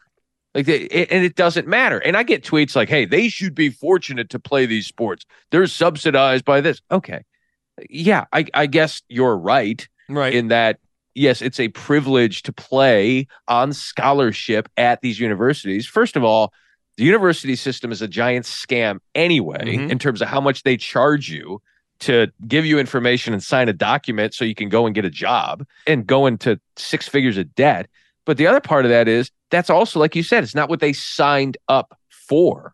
Like, 0.56 0.65
they, 0.65 0.80
it, 0.80 1.10
and 1.12 1.24
it 1.24 1.36
doesn't 1.36 1.67
matter. 1.67 2.00
And 2.00 2.17
I 2.17 2.24
get 2.24 2.43
tweets 2.43 2.76
like, 2.76 2.89
Hey, 2.89 3.06
they 3.06 3.30
should 3.30 3.54
be 3.54 3.69
fortunate 3.69 4.30
to 4.32 4.39
play 4.39 4.65
these 4.65 4.88
sports. 4.88 5.26
They're 5.52 5.67
subsidized 5.67 6.45
by 6.45 6.62
this. 6.62 6.82
Okay. 6.91 7.24
Yeah, 7.89 8.26
I, 8.34 8.45
I 8.54 8.65
guess 8.65 9.02
you're 9.08 9.38
right. 9.38 9.88
Right. 10.10 10.34
In 10.34 10.48
that, 10.48 10.80
yes, 11.19 11.41
it's 11.41 11.60
a 11.60 11.67
privilege 11.69 12.43
to 12.43 12.53
play 12.53 13.27
on 13.47 13.73
scholarship 13.73 14.69
at 14.77 15.01
these 15.01 15.19
universities. 15.19 15.86
First 15.86 16.15
of 16.15 16.23
all, 16.23 16.53
the 16.95 17.03
university 17.03 17.58
system 17.58 17.91
is 17.91 18.01
a 18.01 18.08
giant 18.08 18.45
scam 18.45 18.99
anyway, 19.13 19.77
Mhm. 19.77 19.91
in 19.91 19.99
terms 19.99 20.21
of 20.21 20.29
how 20.29 20.39
much 20.39 20.63
they 20.63 20.77
charge 20.77 21.29
you 21.29 21.62
to 21.99 22.27
give 22.47 22.65
you 22.65 22.79
information 22.79 23.34
and 23.34 23.43
sign 23.43 23.67
a 23.67 23.73
document 23.73 24.34
so 24.34 24.45
you 24.45 24.55
can 24.55 24.69
go 24.69 24.86
and 24.86 24.95
get 24.95 25.03
a 25.03 25.10
job 25.10 25.65
and 25.86 26.08
go 26.08 26.25
into 26.25 26.58
six 26.77 27.10
figures 27.10 27.38
of 27.38 27.53
debt. 27.53 27.88
But 28.25 28.38
the 28.38 28.47
other 28.47 28.62
part 28.62 28.86
of 28.86 28.91
that 28.91 29.10
is 29.10 29.29
that's 29.51 29.69
also, 29.69 29.99
like 29.99 30.15
you 30.15 30.23
said, 30.23 30.43
it's 30.43 30.55
not 30.55 30.69
what 30.69 30.79
they 30.79 30.93
signed 30.93 31.58
up 31.67 31.97
for. 32.10 32.73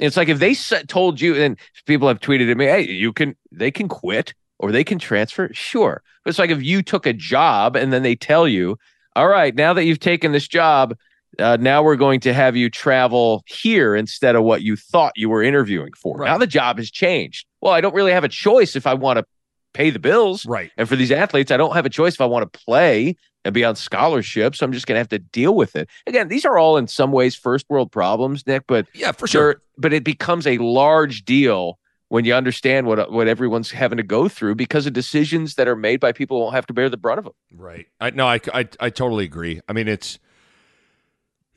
It's 0.00 0.16
like 0.16 0.28
if 0.28 0.40
they 0.40 0.54
told 0.88 1.20
you, 1.20 1.36
and 1.36 1.56
people 1.86 2.08
have 2.08 2.18
tweeted 2.18 2.50
at 2.50 2.56
me, 2.56 2.64
hey, 2.66 2.82
you 2.82 3.12
can, 3.12 3.36
they 3.52 3.70
can 3.70 3.88
quit 3.88 4.34
or 4.58 4.72
they 4.72 4.84
can 4.84 4.98
transfer. 4.98 5.50
Sure. 5.52 6.02
But 6.24 6.30
it's 6.30 6.38
like 6.38 6.50
if 6.50 6.62
you 6.62 6.82
took 6.82 7.06
a 7.06 7.12
job 7.12 7.76
and 7.76 7.92
then 7.92 8.02
they 8.02 8.16
tell 8.16 8.48
you, 8.48 8.78
all 9.14 9.28
right, 9.28 9.54
now 9.54 9.72
that 9.72 9.84
you've 9.84 10.00
taken 10.00 10.32
this 10.32 10.48
job, 10.48 10.96
uh, 11.38 11.56
now 11.60 11.82
we're 11.82 11.96
going 11.96 12.20
to 12.20 12.32
have 12.32 12.56
you 12.56 12.70
travel 12.70 13.42
here 13.46 13.94
instead 13.94 14.36
of 14.36 14.42
what 14.42 14.62
you 14.62 14.76
thought 14.76 15.12
you 15.16 15.28
were 15.28 15.42
interviewing 15.42 15.92
for. 15.94 16.24
Now 16.24 16.38
the 16.38 16.46
job 16.46 16.78
has 16.78 16.90
changed. 16.90 17.46
Well, 17.60 17.72
I 17.72 17.80
don't 17.80 17.94
really 17.94 18.12
have 18.12 18.24
a 18.24 18.28
choice 18.28 18.76
if 18.76 18.86
I 18.86 18.94
want 18.94 19.18
to 19.18 19.26
pay 19.74 19.90
the 19.90 19.98
bills. 19.98 20.46
Right. 20.46 20.70
And 20.76 20.88
for 20.88 20.96
these 20.96 21.12
athletes, 21.12 21.50
I 21.50 21.56
don't 21.56 21.74
have 21.74 21.84
a 21.84 21.90
choice 21.90 22.14
if 22.14 22.20
I 22.20 22.26
want 22.26 22.50
to 22.50 22.58
play 22.58 23.16
and 23.44 23.54
be 23.54 23.64
on 23.64 23.76
scholarship. 23.76 24.56
So 24.56 24.64
I'm 24.64 24.72
just 24.72 24.86
going 24.86 24.96
to 24.96 25.00
have 25.00 25.08
to 25.08 25.18
deal 25.18 25.54
with 25.54 25.76
it. 25.76 25.88
Again, 26.06 26.28
these 26.28 26.44
are 26.44 26.58
all 26.58 26.76
in 26.78 26.88
some 26.88 27.12
ways 27.12 27.34
first 27.34 27.66
world 27.68 27.92
problems, 27.92 28.46
Nick, 28.46 28.64
but 28.66 28.86
yeah, 28.94 29.12
for 29.12 29.26
sure. 29.26 29.60
But 29.76 29.92
it 29.92 30.04
becomes 30.04 30.46
a 30.46 30.58
large 30.58 31.24
deal 31.24 31.78
when 32.08 32.24
you 32.24 32.34
understand 32.34 32.86
what 32.86 33.10
what 33.10 33.26
everyone's 33.28 33.70
having 33.72 33.96
to 33.96 34.02
go 34.02 34.28
through 34.28 34.54
because 34.54 34.86
of 34.86 34.92
decisions 34.92 35.54
that 35.56 35.66
are 35.68 35.76
made 35.76 36.00
by 36.00 36.12
people 36.12 36.36
who 36.36 36.42
won't 36.44 36.54
have 36.54 36.66
to 36.66 36.72
bear 36.72 36.88
the 36.88 36.96
brunt 36.96 37.18
of 37.18 37.24
them. 37.24 37.34
Right. 37.54 37.86
I 38.00 38.10
no, 38.10 38.26
I, 38.26 38.40
I 38.54 38.68
I 38.80 38.90
totally 38.90 39.24
agree. 39.24 39.60
I 39.68 39.72
mean, 39.72 39.88
it's 39.88 40.18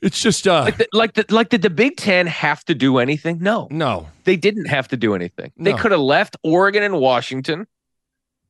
it's 0.02 0.20
just 0.20 0.48
uh 0.48 0.62
Like 0.62 0.76
the, 0.78 0.88
like 0.92 1.12
the, 1.14 1.24
like 1.28 1.48
did 1.50 1.62
the 1.62 1.70
Big 1.70 1.96
Ten 1.96 2.26
have 2.26 2.64
to 2.64 2.74
do 2.74 2.98
anything? 2.98 3.38
No, 3.40 3.68
no. 3.70 4.08
they 4.24 4.36
didn't 4.36 4.66
have 4.66 4.88
to 4.88 4.96
do 4.96 5.14
anything. 5.14 5.52
They 5.56 5.72
No. 5.72 5.78
could 5.78 5.90
have 5.92 6.00
left 6.00 6.36
Oregon 6.42 6.82
and 6.82 6.98
Washington 6.98 7.66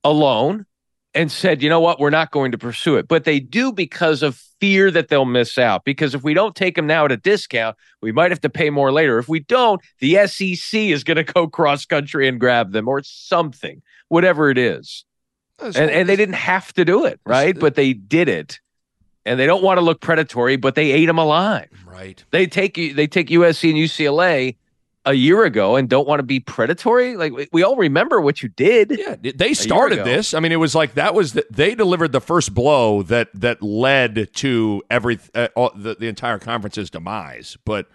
alone 0.05 0.65
and 1.15 1.31
said, 1.31 1.63
you 1.63 1.69
know 1.69 1.81
what, 1.81 1.99
we're 1.99 2.11
not 2.11 2.31
going 2.31 2.53
to 2.53 2.59
pursue 2.59 2.97
it. 2.97 3.09
But 3.09 3.25
they 3.25 3.41
do 3.41 3.73
because 3.73 4.23
of 4.23 4.37
fear 4.61 4.91
that 4.91 5.09
they'll 5.09 5.25
miss 5.25 5.59
out. 5.59 5.85
Because 5.85 6.15
if 6.15 6.23
we 6.23 6.35
don't 6.35 6.55
take 6.55 6.77
them 6.77 6.87
now 6.87 7.05
at 7.05 7.13
a 7.13 7.17
discount, 7.17 7.77
we 8.01 8.13
might 8.13 8.31
have 8.31 8.41
to 8.43 8.51
pay 8.51 8.71
more 8.71 8.93
later. 8.93 9.19
If 9.19 9.29
we 9.29 9.41
don't, 9.41 9.81
the 9.99 10.27
SEC 10.27 10.79
is 10.81 11.03
going 11.03 11.17
to 11.17 11.25
go 11.25 11.49
cross 11.49 11.85
country 11.85 12.29
and 12.29 12.39
grab 12.39 12.73
them 12.73 12.87
or 12.87 13.03
something, 13.03 13.83
whatever 14.09 14.51
it 14.51 14.59
is. 14.59 15.05
And, 15.61 15.91
and 15.91 16.09
they 16.09 16.17
didn't 16.17 16.37
have 16.37 16.73
to 16.75 16.85
do 16.85 17.05
it, 17.05 17.21
right? 17.27 17.59
But 17.59 17.75
they 17.75 17.93
did 17.93 18.29
it. 18.29 18.61
And 19.27 19.39
they 19.39 19.45
don't 19.45 19.63
want 19.63 19.77
to 19.77 19.83
look 19.83 20.01
predatory, 20.01 20.57
but 20.57 20.75
they 20.75 20.93
ate 20.93 21.05
them 21.05 21.19
alive. 21.19 21.69
Right. 21.85 22.25
They 22.31 22.47
take. 22.47 22.75
They 22.75 23.07
take 23.07 23.29
USC 23.29 23.69
and 23.69 23.79
UCLA 23.79 24.57
a 25.07 25.15
year 25.15 25.45
ago 25.45 25.77
and 25.77 25.89
don't 25.89 26.07
want 26.07 26.19
to 26.19 26.25
be 26.25 26.41
predatory. 26.41 27.17
Like 27.17 27.33
we, 27.33 27.49
we 27.53 27.63
all 27.63 27.77
remember 27.77 28.21
what 28.21 28.43
you 28.43 28.49
did. 28.49 28.99
Yeah, 28.99 29.17
they 29.35 29.55
started 29.55 30.05
this. 30.05 30.35
I 30.35 30.41
mean, 30.41 30.53
it 30.53 30.57
was 30.57 30.75
like 30.75 30.95
that 30.95 31.15
was 31.15 31.33
the, 31.33 31.47
they 31.51 31.75
delivered 31.75 32.13
the 32.13 32.21
first 32.21 32.55
blow 32.55 33.03
that 33.05 33.29
that 33.35 33.63
led 33.63 34.33
to 34.35 34.83
every 34.91 35.19
uh, 35.35 35.49
all, 35.57 35.73
the, 35.75 35.95
the 35.95 36.07
entire 36.07 36.39
conference's 36.39 36.91
demise. 36.91 37.57
But 37.65 37.89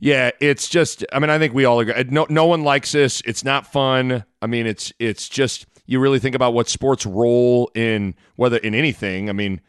yeah, 0.00 0.30
it's 0.40 0.68
just. 0.68 1.04
I 1.12 1.18
mean, 1.18 1.30
I 1.30 1.38
think 1.38 1.54
we 1.54 1.64
all 1.64 1.80
agree. 1.80 1.94
No, 2.08 2.26
no 2.28 2.46
one 2.46 2.62
likes 2.62 2.92
this. 2.92 3.22
It's 3.26 3.44
not 3.44 3.66
fun. 3.66 4.24
I 4.40 4.46
mean, 4.46 4.66
it's 4.66 4.92
it's 4.98 5.28
just 5.28 5.66
you 5.86 6.00
really 6.00 6.18
think 6.18 6.34
about 6.34 6.54
what 6.54 6.68
sports 6.68 7.04
role 7.04 7.70
in 7.74 8.14
whether 8.36 8.56
in 8.56 8.74
anything. 8.74 9.28
I 9.28 9.32
mean, 9.32 9.60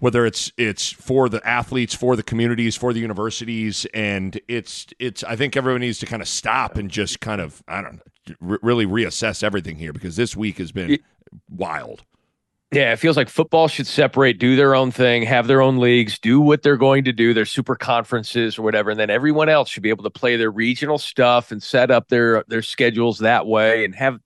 whether 0.00 0.26
it's 0.26 0.50
it's 0.56 0.90
for 0.90 1.28
the 1.28 1.46
athletes, 1.46 1.94
for 1.94 2.16
the 2.16 2.22
communities, 2.22 2.76
for 2.76 2.92
the 2.92 3.00
universities, 3.00 3.86
and 3.94 4.40
it's 4.48 4.86
it's. 4.98 5.22
I 5.24 5.36
think 5.36 5.56
everyone 5.56 5.82
needs 5.82 5.98
to 6.00 6.06
kind 6.06 6.20
of 6.20 6.28
stop 6.28 6.76
and 6.76 6.90
just 6.90 7.20
kind 7.20 7.40
of 7.40 7.62
I 7.68 7.82
don't 7.82 8.00
know, 8.40 8.58
really 8.62 8.86
reassess 8.86 9.42
everything 9.42 9.76
here 9.76 9.92
because 9.92 10.16
this 10.16 10.34
week 10.34 10.58
has 10.58 10.72
been 10.72 10.98
wild. 11.48 12.02
Yeah, 12.72 12.92
it 12.92 12.96
feels 12.96 13.16
like 13.16 13.28
football 13.28 13.66
should 13.66 13.88
separate, 13.88 14.38
do 14.38 14.54
their 14.54 14.76
own 14.76 14.92
thing, 14.92 15.24
have 15.24 15.48
their 15.48 15.60
own 15.60 15.78
leagues, 15.78 16.20
do 16.20 16.40
what 16.40 16.62
they're 16.62 16.76
going 16.76 17.02
to 17.04 17.12
do, 17.12 17.34
their 17.34 17.44
super 17.44 17.74
conferences 17.74 18.58
or 18.58 18.62
whatever, 18.62 18.90
and 18.90 19.00
then 19.00 19.10
everyone 19.10 19.48
else 19.48 19.68
should 19.68 19.82
be 19.82 19.88
able 19.88 20.04
to 20.04 20.10
play 20.10 20.36
their 20.36 20.52
regional 20.52 20.96
stuff 20.96 21.50
and 21.50 21.62
set 21.62 21.90
up 21.90 22.08
their 22.08 22.44
their 22.48 22.62
schedules 22.62 23.18
that 23.18 23.46
way 23.46 23.84
and 23.84 23.94
have 23.96 24.18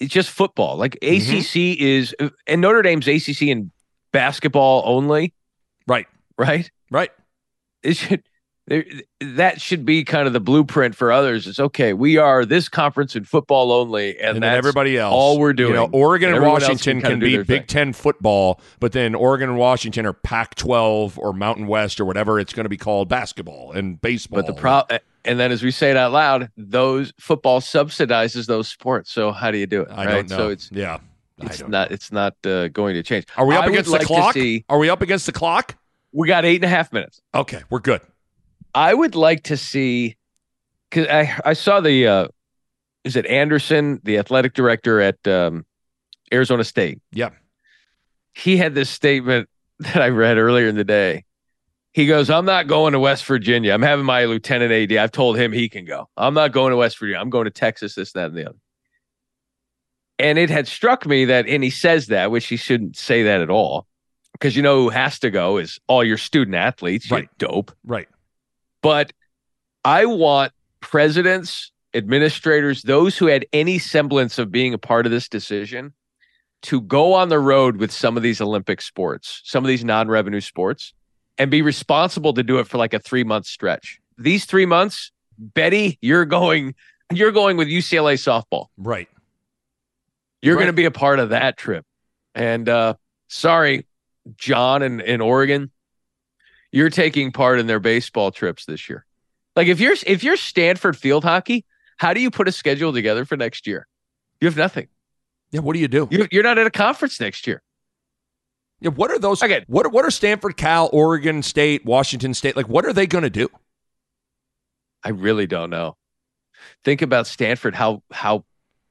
it's 0.00 0.14
just 0.14 0.30
football. 0.30 0.76
Like 0.76 0.96
mm-hmm. 1.02 1.38
ACC 1.38 1.78
is 1.80 2.14
and 2.46 2.60
Notre 2.60 2.82
Dame's 2.82 3.08
ACC 3.08 3.42
in 3.42 3.70
basketball 4.12 4.82
only. 4.84 5.34
Right. 5.86 6.06
Right? 6.36 6.70
Right. 6.90 7.10
It 7.82 7.96
should 7.96 8.22
that 9.20 9.60
should 9.60 9.84
be 9.86 10.04
kind 10.04 10.26
of 10.26 10.34
the 10.34 10.40
blueprint 10.40 10.94
for 10.94 11.10
others. 11.10 11.46
It's 11.46 11.58
okay. 11.58 11.94
We 11.94 12.18
are 12.18 12.44
this 12.44 12.68
conference 12.68 13.16
in 13.16 13.24
football 13.24 13.72
only, 13.72 14.18
and, 14.18 14.18
and 14.18 14.34
then 14.36 14.40
that's 14.42 14.58
everybody 14.58 14.98
else. 14.98 15.12
all 15.12 15.38
we're 15.38 15.54
doing. 15.54 15.70
You 15.70 15.76
know, 15.76 15.88
Oregon 15.90 16.34
and 16.34 16.44
Washington 16.44 17.00
kinda 17.00 17.08
can 17.08 17.18
be 17.18 17.38
Big 17.38 17.46
thing. 17.46 17.64
Ten 17.66 17.92
football, 17.92 18.60
but 18.78 18.92
then 18.92 19.14
Oregon 19.14 19.48
and 19.48 19.58
Washington 19.58 20.04
are 20.04 20.12
Pac-12 20.12 21.16
or 21.16 21.32
Mountain 21.32 21.66
West 21.66 21.98
or 21.98 22.04
whatever 22.04 22.38
it's 22.38 22.52
going 22.52 22.64
to 22.64 22.70
be 22.70 22.76
called 22.76 23.08
basketball 23.08 23.72
and 23.72 24.00
baseball. 24.00 24.42
But 24.42 24.46
the 24.46 24.52
pro 24.52 24.82
and 25.24 25.40
then 25.40 25.50
as 25.50 25.62
we 25.62 25.70
say 25.70 25.90
it 25.90 25.96
out 25.96 26.12
loud, 26.12 26.50
those 26.56 27.12
football 27.18 27.60
subsidizes 27.60 28.46
those 28.46 28.68
sports. 28.68 29.10
So 29.10 29.32
how 29.32 29.50
do 29.50 29.58
you 29.58 29.66
do 29.66 29.82
it? 29.82 29.88
I 29.90 30.04
right? 30.04 30.14
don't 30.14 30.30
know. 30.30 30.36
So 30.36 30.48
it's 30.50 30.70
yeah, 30.72 30.98
it's 31.40 31.66
not 31.66 31.92
it's 31.92 32.12
not 32.12 32.34
uh, 32.44 32.68
going 32.68 32.94
to 32.94 33.02
change. 33.02 33.26
Are 33.36 33.46
we 33.46 33.54
up 33.54 33.64
I 33.64 33.68
against 33.68 33.90
the 33.90 33.98
to 33.98 34.04
clock? 34.06 34.34
see- 34.34 34.64
Are 34.68 34.78
we 34.78 34.88
up 34.90 35.02
against 35.02 35.26
the 35.26 35.32
clock? 35.32 35.76
we 36.12 36.26
got 36.26 36.44
eight 36.44 36.56
and 36.56 36.64
a 36.64 36.68
half 36.68 36.92
minutes. 36.92 37.20
Okay, 37.34 37.62
we're 37.70 37.80
good. 37.80 38.00
I 38.74 38.94
would 38.94 39.14
like 39.14 39.44
to 39.44 39.56
see 39.56 40.16
because 40.90 41.06
I 41.08 41.38
I 41.44 41.52
saw 41.52 41.80
the 41.80 42.06
uh, 42.06 42.28
is 43.04 43.16
it 43.16 43.26
Anderson, 43.26 44.00
the 44.04 44.18
athletic 44.18 44.54
director 44.54 45.00
at 45.00 45.26
um, 45.26 45.64
Arizona 46.32 46.64
State. 46.64 47.00
Yeah. 47.12 47.30
He 48.34 48.56
had 48.56 48.74
this 48.74 48.90
statement 48.90 49.48
that 49.80 50.00
I 50.02 50.08
read 50.08 50.38
earlier 50.38 50.68
in 50.68 50.76
the 50.76 50.84
day. 50.84 51.24
He 51.92 52.06
goes, 52.06 52.30
I'm 52.30 52.44
not 52.44 52.66
going 52.68 52.92
to 52.92 53.00
West 53.00 53.24
Virginia. 53.24 53.72
I'm 53.72 53.82
having 53.82 54.04
my 54.04 54.26
lieutenant 54.26 54.70
AD. 54.70 54.96
I've 54.96 55.10
told 55.10 55.36
him 55.36 55.50
he 55.52 55.68
can 55.68 55.84
go. 55.84 56.08
I'm 56.16 56.34
not 56.34 56.52
going 56.52 56.70
to 56.70 56.76
West 56.76 56.98
Virginia. 56.98 57.18
I'm 57.20 57.30
going 57.30 57.46
to 57.46 57.50
Texas, 57.50 57.94
this, 57.94 58.12
that, 58.12 58.26
and 58.26 58.36
the 58.36 58.50
other. 58.50 58.58
And 60.18 60.38
it 60.38 60.50
had 60.50 60.66
struck 60.66 61.06
me 61.06 61.24
that, 61.26 61.46
and 61.46 61.62
he 61.62 61.70
says 61.70 62.08
that, 62.08 62.30
which 62.30 62.46
he 62.46 62.56
shouldn't 62.56 62.96
say 62.96 63.22
that 63.22 63.40
at 63.40 63.50
all, 63.50 63.86
because 64.32 64.56
you 64.56 64.62
know 64.62 64.82
who 64.82 64.88
has 64.88 65.18
to 65.20 65.30
go 65.30 65.58
is 65.58 65.78
all 65.86 66.02
your 66.02 66.18
student 66.18 66.56
athletes. 66.56 67.10
Right. 67.10 67.28
dope. 67.38 67.72
Right. 67.84 68.08
But 68.82 69.12
I 69.84 70.06
want 70.06 70.52
presidents, 70.80 71.70
administrators, 71.94 72.82
those 72.82 73.16
who 73.16 73.26
had 73.26 73.46
any 73.52 73.78
semblance 73.78 74.38
of 74.38 74.50
being 74.50 74.74
a 74.74 74.78
part 74.78 75.06
of 75.06 75.12
this 75.12 75.28
decision 75.28 75.92
to 76.62 76.80
go 76.80 77.14
on 77.14 77.28
the 77.28 77.38
road 77.38 77.76
with 77.76 77.92
some 77.92 78.16
of 78.16 78.22
these 78.22 78.40
Olympic 78.40 78.82
sports, 78.82 79.40
some 79.44 79.64
of 79.64 79.68
these 79.68 79.84
non 79.84 80.08
revenue 80.08 80.40
sports, 80.40 80.92
and 81.38 81.50
be 81.50 81.62
responsible 81.62 82.32
to 82.34 82.42
do 82.42 82.58
it 82.58 82.66
for 82.66 82.78
like 82.78 82.92
a 82.92 82.98
three 82.98 83.24
month 83.24 83.46
stretch. 83.46 84.00
These 84.16 84.44
three 84.44 84.66
months, 84.66 85.12
Betty, 85.38 85.98
you're 86.02 86.24
going, 86.24 86.74
you're 87.12 87.30
going 87.32 87.56
with 87.56 87.68
UCLA 87.68 88.14
softball. 88.14 88.66
Right. 88.76 89.08
You're 90.42 90.54
Right. 90.56 90.62
going 90.62 90.68
to 90.68 90.72
be 90.76 90.84
a 90.84 90.90
part 90.90 91.18
of 91.18 91.30
that 91.30 91.56
trip. 91.56 91.84
And 92.34 92.68
uh, 92.68 92.94
sorry, 93.28 93.86
John 94.36 94.82
in, 94.82 95.00
in 95.00 95.20
Oregon, 95.20 95.70
you're 96.70 96.90
taking 96.90 97.32
part 97.32 97.58
in 97.58 97.66
their 97.66 97.80
baseball 97.80 98.30
trips 98.30 98.64
this 98.66 98.88
year. 98.88 99.04
Like 99.56 99.66
if 99.68 99.80
you're 99.80 99.96
if 100.06 100.22
you're 100.22 100.36
Stanford 100.36 100.96
field 100.96 101.24
hockey, 101.24 101.64
how 101.96 102.12
do 102.14 102.20
you 102.20 102.30
put 102.30 102.46
a 102.46 102.52
schedule 102.52 102.92
together 102.92 103.24
for 103.24 103.36
next 103.36 103.66
year? 103.66 103.86
You 104.40 104.46
have 104.46 104.56
nothing. 104.56 104.86
Yeah, 105.50 105.60
what 105.60 105.72
do 105.72 105.80
you 105.80 105.88
do? 105.88 106.06
You're, 106.10 106.28
you're 106.30 106.42
not 106.44 106.58
at 106.58 106.66
a 106.66 106.70
conference 106.70 107.18
next 107.20 107.46
year. 107.46 107.62
Yeah, 108.80 108.90
what 108.90 109.10
are 109.10 109.18
those? 109.18 109.42
Okay. 109.42 109.64
What 109.66 109.90
what 109.92 110.04
are 110.04 110.10
Stanford, 110.12 110.56
Cal, 110.56 110.88
Oregon 110.92 111.42
State, 111.42 111.84
Washington 111.84 112.34
State 112.34 112.54
like? 112.54 112.68
What 112.68 112.84
are 112.86 112.92
they 112.92 113.06
going 113.08 113.24
to 113.24 113.30
do? 113.30 113.48
I 115.02 115.08
really 115.10 115.46
don't 115.46 115.70
know. 115.70 115.96
Think 116.84 117.02
about 117.02 117.26
Stanford, 117.26 117.74
how 117.74 118.02
how 118.12 118.44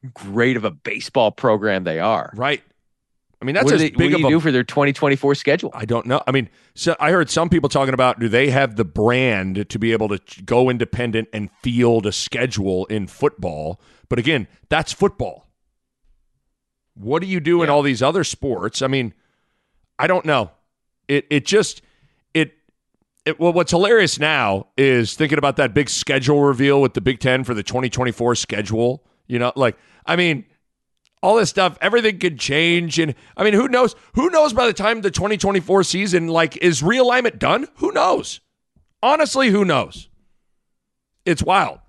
great 0.08 0.58
of 0.58 0.64
a 0.64 0.72
baseball 0.72 1.32
program 1.32 1.84
they 1.84 2.00
are. 2.00 2.32
Right. 2.36 2.64
I 3.42 3.46
mean, 3.46 3.54
that's 3.54 3.66
what 3.66 3.76
as 3.76 3.82
do 3.82 3.90
they, 3.90 3.92
big 3.92 4.12
what 4.12 4.18
do 4.18 4.22
you 4.22 4.28
a 4.28 4.30
do 4.32 4.40
for 4.40 4.52
their 4.52 4.64
2024 4.64 5.36
schedule. 5.36 5.70
I 5.74 5.86
don't 5.86 6.08
know. 6.08 6.24
I 6.26 6.32
mean, 6.32 6.50
so 6.74 6.96
I 7.00 7.12
heard 7.12 7.30
some 7.30 7.50
people 7.50 7.70
talking 7.70 7.94
about 7.94 8.20
do 8.20 8.28
they 8.28 8.50
have 8.50 8.78
the 8.78 8.86
brand 8.86 9.70
to 9.70 9.80
be 9.80 9.92
able 9.92 10.10
to 10.10 10.44
go 10.44 10.70
independent 10.70 11.30
and 11.32 11.52
field 11.62 12.08
a 12.08 12.12
schedule 12.12 12.86
in 12.86 13.06
football? 13.06 13.80
But 14.10 14.18
again, 14.18 14.48
that's 14.70 14.92
football. 14.92 15.48
What 16.96 17.22
do 17.22 17.28
you 17.28 17.40
do 17.40 17.62
in 17.62 17.70
all 17.70 17.84
these 17.84 18.02
other 18.02 18.24
sports? 18.24 18.82
I 18.82 18.88
mean, 18.88 19.14
I 20.00 20.08
don't 20.08 20.26
know. 20.26 20.52
It 21.08 21.28
it 21.30 21.46
just 21.46 21.84
it 22.34 22.54
it 23.24 23.40
well 23.40 23.54
what's 23.54 23.72
hilarious 23.72 24.20
now 24.20 24.68
is 24.78 25.14
thinking 25.14 25.38
about 25.38 25.58
that 25.58 25.76
big 25.76 25.90
schedule 25.90 26.42
reveal 26.42 26.82
with 26.82 26.96
the 26.96 27.02
Big 27.02 27.20
10 27.20 27.44
for 27.44 27.54
the 27.54 27.62
2024 27.62 28.34
schedule, 28.34 29.04
you 29.28 29.40
know, 29.40 29.52
like 29.56 29.78
I 30.06 30.16
mean, 30.16 30.46
all 31.22 31.36
this 31.36 31.50
stuff, 31.50 31.78
everything 31.82 32.20
could 32.20 32.40
change. 32.40 33.00
And 33.00 33.16
I 33.36 33.44
mean, 33.44 33.54
who 33.54 33.68
knows? 33.68 33.96
Who 34.14 34.30
knows 34.30 34.54
by 34.54 34.68
the 34.68 34.74
time 34.74 35.02
the 35.02 35.12
2024 35.12 35.84
season, 35.84 36.28
like, 36.28 36.58
is 36.58 36.82
realignment 36.82 37.40
done? 37.40 37.68
Who 37.76 37.92
knows? 37.92 38.40
Honestly, 39.02 39.50
who 39.50 39.66
knows? 39.66 40.10
It's 41.26 41.44
wild. 41.44 41.80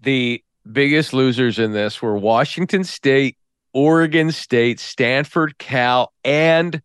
The 0.00 0.42
biggest 0.70 1.12
losers 1.12 1.58
in 1.58 1.72
this 1.72 2.02
were 2.02 2.16
Washington 2.16 2.84
State, 2.84 3.36
Oregon 3.72 4.30
State, 4.32 4.80
Stanford, 4.80 5.58
Cal, 5.58 6.12
and 6.24 6.82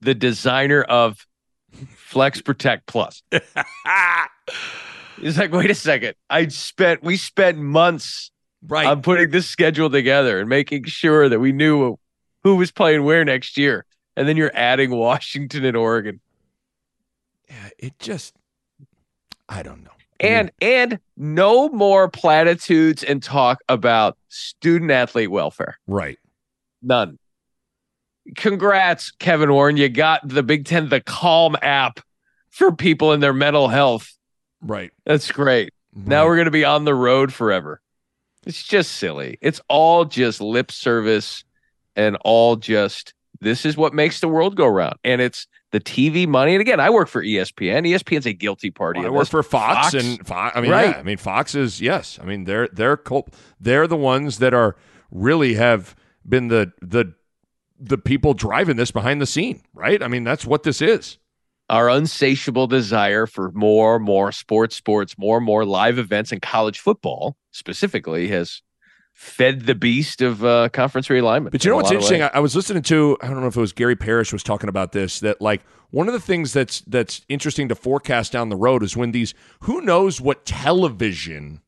the 0.00 0.14
designer 0.14 0.82
of 0.82 1.26
Flex 1.96 2.40
Protect 2.40 2.86
Plus. 2.86 3.22
He's 5.20 5.38
like, 5.38 5.52
wait 5.52 5.70
a 5.70 5.74
second. 5.74 6.14
I 6.28 6.48
spent 6.48 7.02
we 7.02 7.16
spent 7.16 7.58
months 7.58 8.30
right 8.66 8.86
on 8.86 9.02
putting 9.02 9.30
this 9.30 9.46
schedule 9.48 9.90
together 9.90 10.40
and 10.40 10.48
making 10.48 10.84
sure 10.84 11.28
that 11.28 11.38
we 11.40 11.52
knew 11.52 11.98
who 12.42 12.56
was 12.56 12.70
playing 12.70 13.04
where 13.04 13.24
next 13.24 13.56
year. 13.56 13.84
And 14.16 14.26
then 14.26 14.36
you're 14.36 14.52
adding 14.54 14.90
Washington 14.90 15.64
and 15.64 15.76
Oregon. 15.76 16.20
Yeah, 17.48 17.68
it 17.78 17.98
just, 17.98 18.34
I 19.48 19.62
don't 19.62 19.84
know. 19.84 19.90
And 20.18 20.50
and 20.62 20.98
no 21.16 21.68
more 21.68 22.08
platitudes 22.08 23.02
and 23.02 23.22
talk 23.22 23.60
about 23.68 24.16
student 24.28 24.90
athlete 24.90 25.30
welfare. 25.30 25.78
Right. 25.86 26.18
None. 26.82 27.18
Congrats, 28.34 29.10
Kevin 29.10 29.52
Warren. 29.52 29.76
You 29.76 29.88
got 29.88 30.26
the 30.26 30.42
Big 30.42 30.64
Ten, 30.64 30.88
the 30.88 31.00
Calm 31.00 31.56
app 31.60 32.00
for 32.48 32.72
people 32.72 33.12
in 33.12 33.20
their 33.20 33.34
mental 33.34 33.68
health. 33.68 34.16
Right. 34.62 34.90
That's 35.04 35.30
great. 35.30 35.72
Now 35.94 36.26
we're 36.26 36.36
going 36.36 36.46
to 36.46 36.50
be 36.50 36.64
on 36.64 36.84
the 36.84 36.94
road 36.94 37.32
forever. 37.32 37.80
It's 38.46 38.62
just 38.62 38.92
silly. 38.92 39.38
It's 39.42 39.60
all 39.68 40.04
just 40.04 40.40
lip 40.40 40.70
service 40.70 41.44
and 41.96 42.16
all 42.24 42.56
just 42.56 43.12
this 43.40 43.66
is 43.66 43.76
what 43.76 43.92
makes 43.92 44.20
the 44.20 44.28
world 44.28 44.56
go 44.56 44.66
round. 44.66 44.96
And 45.04 45.20
it's 45.20 45.46
the 45.72 45.80
TV 45.80 46.26
money. 46.26 46.54
And 46.54 46.60
again, 46.60 46.80
I 46.80 46.88
work 46.90 47.08
for 47.08 47.22
ESPN. 47.22 47.86
ESPN's 47.86 48.24
a 48.26 48.32
guilty 48.32 48.70
party. 48.70 49.00
Well, 49.00 49.08
I 49.08 49.10
work 49.10 49.22
this. 49.22 49.28
for 49.30 49.42
Fox, 49.42 49.92
and 49.94 50.26
Fox. 50.26 50.56
I 50.56 50.60
mean, 50.60 50.70
Right. 50.70 50.90
yeah. 50.90 50.98
I 50.98 51.02
mean, 51.02 51.18
Fox 51.18 51.54
is 51.54 51.80
yes. 51.80 52.18
I 52.22 52.24
mean, 52.24 52.44
they're 52.44 52.68
they're 52.72 52.98
they're 53.60 53.86
the 53.86 53.96
ones 53.96 54.38
that 54.38 54.54
are 54.54 54.76
really 55.10 55.54
have 55.54 55.94
been 56.26 56.48
the 56.48 56.72
the 56.80 57.12
the 57.78 57.98
people 57.98 58.32
driving 58.32 58.76
this 58.76 58.90
behind 58.90 59.20
the 59.20 59.26
scene, 59.26 59.62
right? 59.74 60.02
I 60.02 60.08
mean, 60.08 60.24
that's 60.24 60.46
what 60.46 60.62
this 60.62 60.80
is. 60.80 61.18
Our 61.68 61.88
unsatiable 61.88 62.66
desire 62.66 63.26
for 63.26 63.50
more, 63.52 63.98
more 63.98 64.32
sports, 64.32 64.76
sports, 64.76 65.18
more, 65.18 65.40
more 65.40 65.64
live 65.64 65.98
events, 65.98 66.32
and 66.32 66.40
college 66.40 66.78
football 66.78 67.36
specifically 67.50 68.28
has 68.28 68.62
fed 69.12 69.62
the 69.62 69.74
beast 69.74 70.20
of 70.20 70.44
uh, 70.44 70.68
conference 70.68 71.08
realignment. 71.08 71.50
But 71.50 71.64
you 71.64 71.70
know 71.70 71.76
what's 71.76 71.90
interesting? 71.90 72.22
I, 72.22 72.30
I 72.34 72.38
was 72.40 72.54
listening 72.54 72.82
to 72.84 73.16
I 73.22 73.28
don't 73.28 73.40
know 73.40 73.46
if 73.46 73.56
it 73.56 73.60
was 73.60 73.72
Gary 73.72 73.96
Parrish 73.96 74.32
was 74.32 74.42
talking 74.42 74.68
about 74.68 74.92
this 74.92 75.20
that 75.20 75.40
like 75.40 75.62
one 75.90 76.06
of 76.06 76.12
the 76.12 76.20
things 76.20 76.52
that's 76.52 76.82
that's 76.82 77.22
interesting 77.28 77.68
to 77.68 77.74
forecast 77.74 78.32
down 78.32 78.50
the 78.50 78.56
road 78.56 78.82
is 78.82 78.96
when 78.96 79.12
these 79.12 79.32
who 79.60 79.80
knows 79.80 80.20
what 80.20 80.44
television 80.44 81.62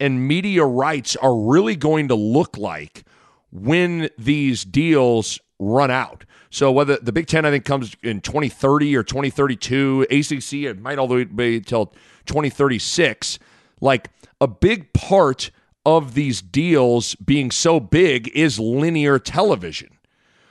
and 0.00 0.26
media 0.26 0.64
rights 0.64 1.16
are 1.16 1.34
really 1.36 1.76
going 1.76 2.08
to 2.08 2.14
look 2.14 2.58
like 2.58 3.04
when 3.52 4.10
these 4.18 4.64
deals 4.64 5.38
run 5.58 5.90
out. 5.90 6.24
So 6.56 6.72
whether 6.72 6.96
the 6.96 7.12
Big 7.12 7.26
Ten 7.26 7.44
I 7.44 7.50
think 7.50 7.66
comes 7.66 7.94
in 8.02 8.22
2030 8.22 8.96
or 8.96 9.02
2032, 9.02 10.06
ACC 10.10 10.52
it 10.64 10.80
might 10.80 10.98
all 10.98 11.06
the 11.06 11.16
way 11.16 11.24
be 11.24 11.60
till 11.60 11.92
2036. 12.24 13.38
Like 13.82 14.08
a 14.40 14.46
big 14.46 14.94
part 14.94 15.50
of 15.84 16.14
these 16.14 16.40
deals 16.40 17.14
being 17.16 17.50
so 17.50 17.78
big 17.78 18.28
is 18.34 18.58
linear 18.58 19.18
television. 19.18 19.98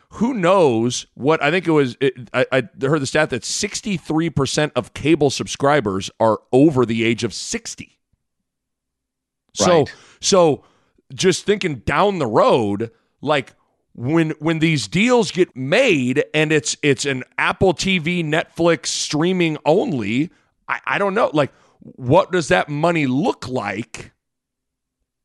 Who 0.10 0.36
knows 0.36 1.08
what 1.16 1.42
I 1.42 1.50
think 1.50 1.68
it 1.68 1.72
was? 1.72 1.98
It, 2.00 2.30
I, 2.32 2.46
I 2.52 2.70
heard 2.80 3.02
the 3.02 3.08
stat 3.08 3.32
that 3.32 3.42
63% 3.42 4.74
of 4.76 4.94
cable 4.94 5.32
subscribers 5.32 6.12
are 6.20 6.40
over 6.54 6.86
the 6.86 7.04
age 7.04 7.24
of 7.24 7.34
60. 7.34 7.98
So, 9.56 9.80
Right. 9.80 9.96
so 10.22 10.64
just 11.16 11.46
thinking 11.46 11.78
down 11.78 12.20
the 12.20 12.28
road, 12.28 12.92
like 13.22 13.56
when 13.96 14.32
when 14.40 14.60
these 14.60 14.88
deals 14.88 15.32
get 15.32 15.56
made 15.56 16.24
and 16.34 16.52
it's 16.52 16.76
it's 16.84 17.06
an 17.06 17.24
Apple 17.38 17.74
TV, 17.74 18.24
Netflix 18.24 18.88
streaming 18.88 19.58
only, 19.66 20.30
I, 20.68 20.82
I 20.86 20.98
don't 20.98 21.14
know. 21.14 21.32
Like, 21.34 21.54
what 21.80 22.32
does 22.32 22.50
that 22.50 22.68
money 22.68 23.08
look 23.08 23.48
like? 23.48 24.12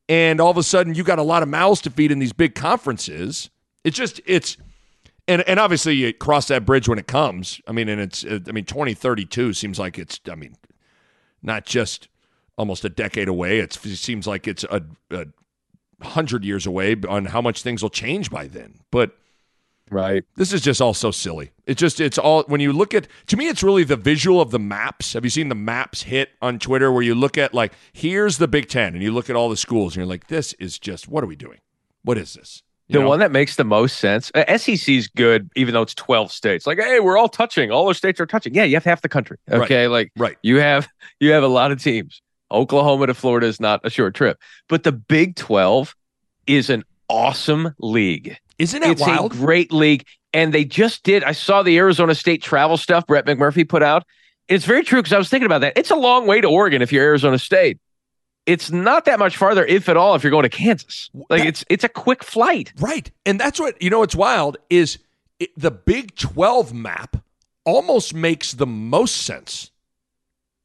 And 0.07 0.39
all 0.39 0.51
of 0.51 0.57
a 0.57 0.63
sudden, 0.63 0.95
you 0.95 1.03
got 1.03 1.19
a 1.19 1.23
lot 1.23 1.43
of 1.43 1.49
mouths 1.49 1.81
to 1.81 1.89
feed 1.89 2.11
in 2.11 2.19
these 2.19 2.33
big 2.33 2.55
conferences. 2.55 3.49
It's 3.83 3.97
just 3.97 4.21
it's. 4.25 4.57
And, 5.27 5.47
and 5.47 5.59
obviously 5.59 5.93
you 5.93 6.11
cross 6.13 6.47
that 6.47 6.65
bridge 6.65 6.89
when 6.89 6.97
it 6.97 7.07
comes. 7.07 7.61
I 7.67 7.71
mean, 7.71 7.87
and 7.87 8.01
it's 8.01 8.25
I 8.25 8.51
mean, 8.51 8.65
twenty 8.65 8.93
thirty 8.93 9.23
two 9.23 9.53
seems 9.53 9.79
like 9.79 9.99
it's 9.99 10.19
I 10.29 10.35
mean, 10.35 10.55
not 11.43 11.65
just 11.65 12.07
almost 12.57 12.83
a 12.83 12.89
decade 12.89 13.27
away. 13.27 13.59
It's, 13.59 13.83
it 13.85 13.97
seems 13.97 14.27
like 14.27 14.47
it's 14.47 14.63
a, 14.65 14.81
a 15.11 15.25
hundred 16.01 16.43
years 16.43 16.65
away 16.65 16.95
on 17.07 17.25
how 17.25 17.41
much 17.41 17.61
things 17.61 17.81
will 17.81 17.89
change 17.89 18.29
by 18.29 18.47
then. 18.47 18.79
But 18.91 19.17
right, 19.89 20.23
this 20.35 20.53
is 20.53 20.61
just 20.61 20.81
all 20.81 20.93
so 20.93 21.11
silly. 21.11 21.51
It 21.65 21.77
just 21.77 21.99
it's 21.99 22.17
all 22.17 22.43
when 22.43 22.61
you 22.61 22.73
look 22.73 22.93
at 22.93 23.07
to 23.27 23.37
me, 23.37 23.47
it's 23.47 23.63
really 23.63 23.83
the 23.83 23.95
visual 23.95 24.41
of 24.41 24.51
the 24.51 24.59
maps. 24.59 25.13
Have 25.13 25.23
you 25.23 25.29
seen 25.29 25.49
the 25.49 25.55
maps 25.55 26.03
hit 26.03 26.31
on 26.41 26.59
Twitter 26.59 26.91
where 26.91 27.03
you 27.03 27.15
look 27.15 27.37
at 27.37 27.53
like 27.53 27.73
here's 27.93 28.37
the 28.37 28.47
Big 28.47 28.67
Ten 28.69 28.93
and 28.93 29.03
you 29.03 29.11
look 29.11 29.29
at 29.29 29.35
all 29.35 29.49
the 29.49 29.57
schools 29.57 29.93
and 29.93 30.01
you're 30.01 30.09
like, 30.09 30.27
this 30.27 30.53
is 30.53 30.79
just 30.79 31.07
what 31.07 31.23
are 31.23 31.27
we 31.27 31.35
doing? 31.35 31.59
What 32.03 32.17
is 32.17 32.33
this? 32.33 32.63
You 32.91 32.99
the 32.99 33.03
know? 33.03 33.09
one 33.09 33.19
that 33.19 33.31
makes 33.31 33.55
the 33.55 33.63
most 33.63 33.99
sense. 33.99 34.31
Uh, 34.35 34.57
SEC 34.57 34.89
is 34.89 35.07
good, 35.07 35.49
even 35.55 35.73
though 35.73 35.81
it's 35.81 35.95
12 35.95 36.29
states. 36.29 36.67
Like, 36.67 36.77
hey, 36.77 36.99
we're 36.99 37.17
all 37.17 37.29
touching. 37.29 37.71
All 37.71 37.87
the 37.87 37.95
states 37.95 38.19
are 38.19 38.25
touching. 38.25 38.53
Yeah, 38.53 38.65
you 38.65 38.75
have 38.75 38.83
half 38.83 39.01
the 39.01 39.07
country. 39.07 39.37
Right. 39.47 39.61
Okay, 39.61 39.87
like 39.87 40.11
right. 40.17 40.35
you 40.41 40.57
have 40.57 40.89
you 41.21 41.31
have 41.31 41.43
a 41.43 41.47
lot 41.47 41.71
of 41.71 41.81
teams. 41.81 42.21
Oklahoma 42.51 43.07
to 43.07 43.13
Florida 43.13 43.47
is 43.47 43.59
not 43.59 43.81
a 43.83 43.89
short 43.89 44.13
trip, 44.13 44.39
but 44.67 44.83
the 44.83 44.91
Big 44.91 45.35
12 45.35 45.95
is 46.47 46.69
an 46.69 46.83
awesome 47.09 47.73
league. 47.79 48.37
Isn't 48.57 48.81
that 48.81 48.91
it's 48.91 49.01
wild? 49.01 49.33
a 49.33 49.35
great 49.35 49.71
league, 49.71 50.05
and 50.33 50.53
they 50.53 50.65
just 50.65 51.03
did. 51.03 51.23
I 51.23 51.31
saw 51.31 51.63
the 51.63 51.77
Arizona 51.77 52.15
State 52.15 52.41
travel 52.43 52.77
stuff 52.77 53.07
Brett 53.07 53.25
McMurphy 53.25 53.67
put 53.67 53.83
out. 53.83 54.05
It's 54.47 54.65
very 54.65 54.83
true 54.83 54.99
because 54.99 55.13
I 55.13 55.17
was 55.17 55.29
thinking 55.29 55.45
about 55.45 55.61
that. 55.61 55.73
It's 55.77 55.91
a 55.91 55.95
long 55.95 56.27
way 56.27 56.41
to 56.41 56.47
Oregon 56.47 56.81
if 56.81 56.91
you're 56.91 57.03
Arizona 57.03 57.39
State. 57.39 57.79
It's 58.45 58.71
not 58.71 59.05
that 59.05 59.19
much 59.19 59.37
farther, 59.37 59.65
if 59.65 59.87
at 59.87 59.97
all, 59.97 60.15
if 60.15 60.23
you're 60.23 60.31
going 60.31 60.43
to 60.43 60.49
Kansas. 60.49 61.09
Like 61.29 61.45
it's 61.45 61.63
it's 61.69 61.83
a 61.83 61.89
quick 61.89 62.23
flight. 62.23 62.73
Right. 62.79 63.09
And 63.25 63.39
that's 63.39 63.59
what, 63.59 63.81
you 63.81 63.89
know, 63.89 63.99
what's 63.99 64.15
wild 64.15 64.57
is 64.69 64.97
it, 65.39 65.51
the 65.55 65.71
Big 65.71 66.15
12 66.15 66.73
map 66.73 67.17
almost 67.65 68.13
makes 68.13 68.51
the 68.53 68.67
most 68.67 69.17
sense. 69.17 69.70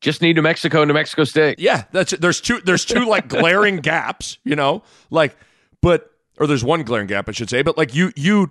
Just 0.01 0.20
need 0.22 0.36
New 0.36 0.42
Mexico, 0.42 0.84
New 0.84 0.92
Mexico 0.94 1.24
State. 1.24 1.59
Yeah, 1.59 1.84
that's. 1.92 2.12
There's 2.12 2.40
two, 2.40 2.61
there's 2.61 2.84
two 2.84 3.07
like 3.07 3.28
glaring 3.28 3.76
gaps, 3.82 4.38
you 4.44 4.55
know, 4.55 4.82
like, 5.11 5.36
but, 5.80 6.11
or 6.38 6.47
there's 6.47 6.64
one 6.64 6.82
glaring 6.82 7.07
gap, 7.07 7.28
I 7.28 7.32
should 7.32 7.49
say, 7.49 7.62
but 7.62 7.78
like 7.78 7.94
you, 7.94 8.12
you, 8.14 8.51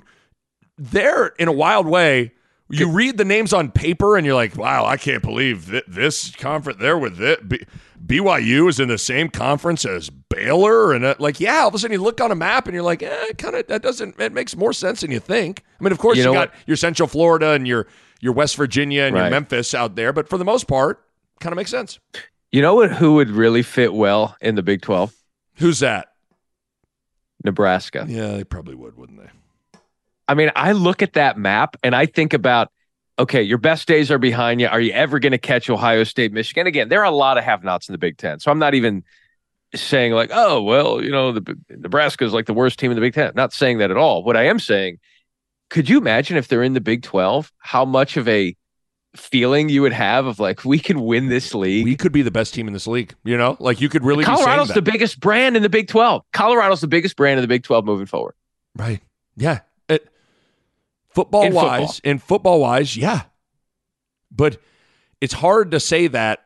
there 0.77 1.27
in 1.27 1.47
a 1.47 1.51
wild 1.51 1.85
way, 1.85 2.31
you 2.69 2.89
read 2.89 3.17
the 3.17 3.25
names 3.25 3.53
on 3.53 3.69
paper 3.71 4.17
and 4.17 4.25
you're 4.25 4.35
like, 4.35 4.57
wow, 4.57 4.85
I 4.85 4.97
can't 4.97 5.21
believe 5.21 5.67
that 5.67 5.83
this 5.87 6.35
conference 6.35 6.79
there 6.79 6.97
with 6.97 7.21
it. 7.21 7.47
B- 7.47 7.63
BYU 8.03 8.67
is 8.67 8.79
in 8.79 8.87
the 8.87 8.97
same 8.97 9.29
conference 9.29 9.85
as 9.85 10.09
Baylor. 10.09 10.91
And 10.93 11.05
uh, 11.05 11.15
like, 11.19 11.39
yeah, 11.39 11.59
all 11.59 11.67
of 11.67 11.75
a 11.75 11.77
sudden 11.79 11.93
you 11.93 12.01
look 12.01 12.19
on 12.21 12.31
a 12.31 12.35
map 12.35 12.65
and 12.65 12.73
you're 12.73 12.83
like, 12.83 13.03
eh, 13.03 13.33
kind 13.37 13.55
of, 13.55 13.67
that 13.67 13.83
doesn't, 13.83 14.19
it 14.19 14.33
makes 14.33 14.55
more 14.55 14.73
sense 14.73 15.01
than 15.01 15.11
you 15.11 15.19
think. 15.19 15.63
I 15.79 15.83
mean, 15.83 15.91
of 15.91 15.99
course, 15.99 16.17
You 16.17 16.23
you, 16.23 16.29
know 16.29 16.33
got 16.33 16.49
what? 16.49 16.59
your 16.65 16.75
Central 16.77 17.07
Florida 17.07 17.51
and 17.51 17.67
your, 17.67 17.85
your 18.19 18.33
West 18.33 18.55
Virginia 18.55 19.03
and 19.03 19.15
your 19.15 19.29
Memphis 19.29 19.75
out 19.75 19.95
there, 19.95 20.11
but 20.11 20.27
for 20.27 20.39
the 20.39 20.45
most 20.45 20.67
part, 20.67 21.04
kind 21.39 21.53
of 21.53 21.57
makes 21.57 21.71
sense. 21.71 21.99
You 22.51 22.61
know 22.61 22.75
what? 22.75 22.91
Who 22.91 23.15
would 23.15 23.29
really 23.29 23.63
fit 23.63 23.93
well 23.93 24.35
in 24.41 24.55
the 24.55 24.63
Big 24.63 24.81
12? 24.81 25.13
Who's 25.55 25.79
that? 25.79 26.07
Nebraska. 27.43 28.05
Yeah, 28.07 28.31
they 28.31 28.43
probably 28.43 28.75
would, 28.75 28.97
wouldn't 28.97 29.19
they? 29.19 29.29
I 30.27 30.33
mean, 30.33 30.51
I 30.55 30.71
look 30.71 31.01
at 31.01 31.13
that 31.13 31.37
map 31.37 31.77
and 31.83 31.95
I 31.95 32.07
think 32.07 32.33
about, 32.33 32.71
okay, 33.19 33.43
your 33.43 33.57
best 33.57 33.87
days 33.87 34.09
are 34.09 34.17
behind 34.17 34.59
you. 34.59 34.67
Are 34.67 34.79
you 34.79 34.91
ever 34.93 35.19
going 35.19 35.31
to 35.31 35.37
catch 35.37 35.69
Ohio 35.69 36.03
State, 36.03 36.31
Michigan? 36.33 36.65
Again, 36.65 36.89
there 36.89 37.01
are 37.01 37.05
a 37.05 37.11
lot 37.11 37.37
of 37.37 37.43
have-nots 37.43 37.87
in 37.87 37.93
the 37.93 37.99
Big 37.99 38.17
Ten, 38.17 38.39
so 38.39 38.51
I'm 38.51 38.59
not 38.59 38.73
even 38.73 39.03
saying 39.75 40.13
like, 40.13 40.31
oh, 40.33 40.61
well, 40.63 41.03
you 41.03 41.11
know, 41.11 41.31
the 41.33 41.57
Nebraska 41.69 42.25
is 42.25 42.33
like 42.33 42.45
the 42.45 42.53
worst 42.53 42.79
team 42.79 42.91
in 42.91 42.95
the 42.95 43.01
Big 43.01 43.13
Ten. 43.13 43.33
Not 43.35 43.53
saying 43.53 43.77
that 43.79 43.91
at 43.91 43.97
all. 43.97 44.23
What 44.23 44.37
I 44.37 44.47
am 44.47 44.59
saying, 44.59 44.99
could 45.69 45.89
you 45.89 45.97
imagine 45.97 46.37
if 46.37 46.47
they're 46.47 46.63
in 46.63 46.73
the 46.73 46.81
Big 46.81 47.03
Twelve, 47.03 47.51
how 47.57 47.85
much 47.85 48.17
of 48.17 48.27
a 48.27 48.55
feeling 49.17 49.69
you 49.69 49.81
would 49.81 49.93
have 49.93 50.25
of 50.25 50.39
like 50.39 50.63
we 50.65 50.79
can 50.79 51.01
win 51.01 51.29
this 51.29 51.53
league? 51.53 51.83
We 51.85 51.95
could 51.95 52.11
be 52.11 52.21
the 52.21 52.31
best 52.31 52.53
team 52.53 52.67
in 52.67 52.73
this 52.73 52.87
league. 52.87 53.13
You 53.23 53.37
know, 53.37 53.57
like 53.59 53.81
you 53.81 53.89
could 53.89 54.03
really 54.03 54.21
be 54.23 54.25
Colorado's 54.25 54.69
that. 54.69 54.73
the 54.75 54.81
biggest 54.81 55.19
brand 55.19 55.55
in 55.57 55.63
the 55.63 55.69
Big 55.69 55.87
Twelve. 55.87 56.23
Colorado's 56.33 56.81
the 56.81 56.87
biggest 56.87 57.15
brand 57.15 57.39
in 57.39 57.41
the 57.43 57.47
Big 57.47 57.63
Twelve 57.63 57.85
moving 57.85 58.05
forward. 58.05 58.35
Right. 58.75 59.01
Yeah. 59.37 59.59
It, 59.89 60.07
football 61.09 61.43
In 61.43 61.53
football. 61.53 61.79
wise, 61.81 61.99
in 62.03 62.19
football 62.19 62.59
wise, 62.59 62.95
yeah. 62.97 63.23
But 64.31 64.57
it's 65.21 65.33
hard 65.33 65.71
to 65.71 65.79
say 65.79 66.07
that, 66.07 66.41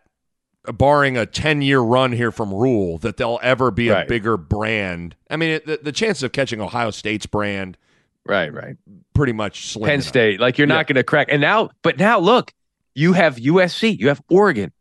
barring 0.73 1.17
a 1.17 1.25
10 1.25 1.61
year 1.61 1.79
run 1.79 2.11
here 2.11 2.31
from 2.31 2.53
Rhule, 2.53 2.97
that 2.99 3.17
they'll 3.17 3.39
ever 3.41 3.71
be 3.71 3.89
Right. 3.89 4.05
a 4.05 4.07
bigger 4.07 4.37
brand. 4.37 5.15
I 5.29 5.37
mean, 5.37 5.51
it, 5.51 5.65
the, 5.65 5.79
the 5.81 5.91
chances 5.91 6.21
of 6.23 6.31
catching 6.33 6.61
Ohio 6.61 6.91
State's 6.91 7.25
brand, 7.25 7.77
Right, 8.25 8.53
right. 8.53 8.75
pretty 9.15 9.33
much 9.33 9.67
slim. 9.69 9.89
Penn. 9.89 10.01
State. 10.03 10.39
Like 10.39 10.57
you're 10.59 10.67
Yeah. 10.67 10.75
not 10.75 10.85
going 10.87 10.97
to 10.97 11.03
crack. 11.03 11.27
And 11.31 11.41
now, 11.41 11.71
but 11.81 11.97
now 11.97 12.19
look, 12.19 12.53
you 12.93 13.13
have 13.13 13.37
USC, 13.37 13.97
you 13.97 14.07
have 14.09 14.21
Oregon, 14.29 14.71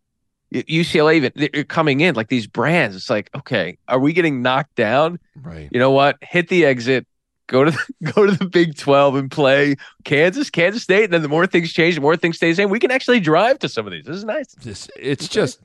UCLA. 0.52 1.14
Even 1.14 1.32
they're 1.34 1.64
coming 1.64 2.00
in 2.00 2.14
like 2.14 2.28
these 2.28 2.46
brands. 2.46 2.96
It's 2.96 3.10
like, 3.10 3.30
okay, 3.34 3.78
are 3.86 3.98
we 3.98 4.12
getting 4.12 4.42
knocked 4.42 4.74
down? 4.74 5.18
Right. 5.36 5.68
You 5.70 5.78
know 5.78 5.90
what? 5.90 6.16
Hit 6.22 6.48
the 6.48 6.64
exit. 6.64 7.06
Go 7.46 7.64
to 7.64 7.70
the, 7.70 8.12
go 8.12 8.26
to 8.26 8.32
the 8.32 8.46
Big 8.46 8.76
Twelve 8.76 9.16
and 9.16 9.30
play 9.30 9.76
Kansas, 10.04 10.50
Kansas 10.50 10.82
State. 10.82 11.04
And 11.04 11.12
then 11.12 11.22
the 11.22 11.28
more 11.28 11.46
things 11.46 11.72
change, 11.72 11.94
the 11.94 12.00
more 12.00 12.16
things 12.16 12.36
stay 12.36 12.50
the 12.50 12.56
same. 12.56 12.70
We 12.70 12.80
can 12.80 12.90
actually 12.90 13.20
drive 13.20 13.58
to 13.60 13.68
some 13.68 13.86
of 13.86 13.92
these. 13.92 14.04
This 14.04 14.16
is 14.16 14.24
nice. 14.24 14.54
This, 14.54 14.90
it's 14.96 15.28
just, 15.28 15.60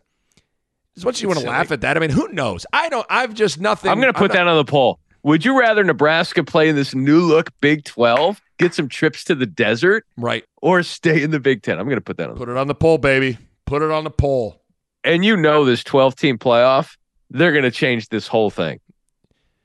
as 0.96 1.04
much 1.04 1.16
as 1.16 1.22
you 1.22 1.28
want 1.28 1.40
to 1.42 1.48
laugh 1.48 1.72
at 1.72 1.82
that, 1.82 1.98
I 1.98 2.00
mean, 2.00 2.10
who 2.10 2.28
knows? 2.30 2.66
I 2.72 2.90
don't, 2.90 3.06
I've 3.10 3.34
just 3.34 3.60
nothing. 3.60 3.90
I'm 3.92 4.00
going 4.00 4.14
to 4.14 4.18
put 4.18 4.30
not- 4.30 4.36
that 4.36 4.48
on 4.48 4.58
the 4.58 4.66
poll. 4.66 5.00
Would 5.24 5.46
you 5.46 5.58
rather 5.58 5.84
Nebraska 5.84 6.44
play 6.44 6.68
in 6.70 6.76
this 6.76 6.94
new 6.94 7.22
look 7.22 7.50
Big 7.62 7.86
12, 7.86 8.42
get 8.60 8.74
some 8.74 8.90
trips 8.90 9.24
to 9.26 9.36
the 9.36 9.46
desert, 9.46 10.06
Right. 10.18 10.44
or 10.62 10.84
stay 10.84 11.24
in 11.24 11.32
the 11.32 11.40
Big 11.40 11.62
10? 11.64 11.80
I'm 11.80 11.86
going 11.86 11.96
to 11.98 12.02
put 12.02 12.18
that 12.18 12.30
on. 12.30 12.36
Put 12.36 12.50
it 12.50 12.58
on 12.58 12.68
the 12.68 12.76
poll, 12.76 12.98
baby. 12.98 13.38
Put 13.66 13.82
it 13.82 13.90
on 13.92 14.04
the 14.04 14.10
poll. 14.12 14.62
and 15.06 15.24
you 15.26 15.36
know 15.38 15.64
this 15.66 15.84
12 15.84 16.16
team 16.16 16.38
playoff, 16.38 16.96
they're 17.30 17.52
going 17.52 17.64
to 17.64 17.72
change 17.72 18.10
this 18.10 18.28
whole 18.28 18.50
thing. 18.50 18.80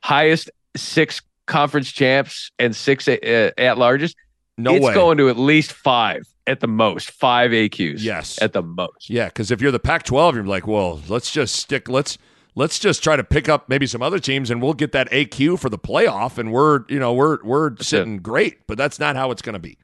Highest 0.03 0.51
six 0.77 1.21
conference 1.47 1.91
champs 1.93 2.51
and 2.59 2.75
six 2.75 3.09
uh, 3.09 3.51
at 3.59 3.79
largest. 3.79 4.17
No 4.57 4.75
it's 4.75 4.85
way. 4.87 4.95
going 4.95 5.19
to 5.19 5.29
at 5.29 5.37
least 5.39 5.73
five 5.73 6.23
at 6.47 6.61
the 6.61 6.67
most, 6.69 7.11
five 7.11 7.51
AQs. 7.51 8.03
Yes. 8.03 8.41
at 8.41 8.53
the 8.53 8.63
most. 8.63 9.11
Yeah, 9.11 9.27
because 9.27 9.51
if 9.51 9.61
you're 9.61 9.71
the 9.73 9.79
Pac-12, 9.79 10.35
you're 10.35 10.45
like, 10.45 10.67
well, 10.67 11.01
let's 11.09 11.31
just 11.31 11.55
stick. 11.57 11.89
Let's 11.89 12.17
let's 12.55 12.79
just 12.79 13.03
try 13.03 13.17
to 13.17 13.25
pick 13.25 13.49
up 13.49 13.69
maybe 13.69 13.87
some 13.87 14.03
other 14.03 14.19
teams 14.19 14.51
and 14.51 14.61
we'll 14.63 14.75
get 14.75 14.93
that 14.93 15.11
AQ 15.11 15.59
for 15.59 15.69
the 15.69 15.79
playoff 15.79 16.39
and 16.39 16.53
we're, 16.53 16.85
you 16.89 16.99
know, 16.99 17.13
we're 17.13 17.39
we're 17.45 17.77
sitting 17.79 18.19
great, 18.19 18.67
but 18.67 18.77
that's 18.79 18.99
not 18.99 19.17
how 19.17 19.31
it's 19.31 19.43
going 19.43 19.55
to 19.55 19.59
be. 19.59 19.79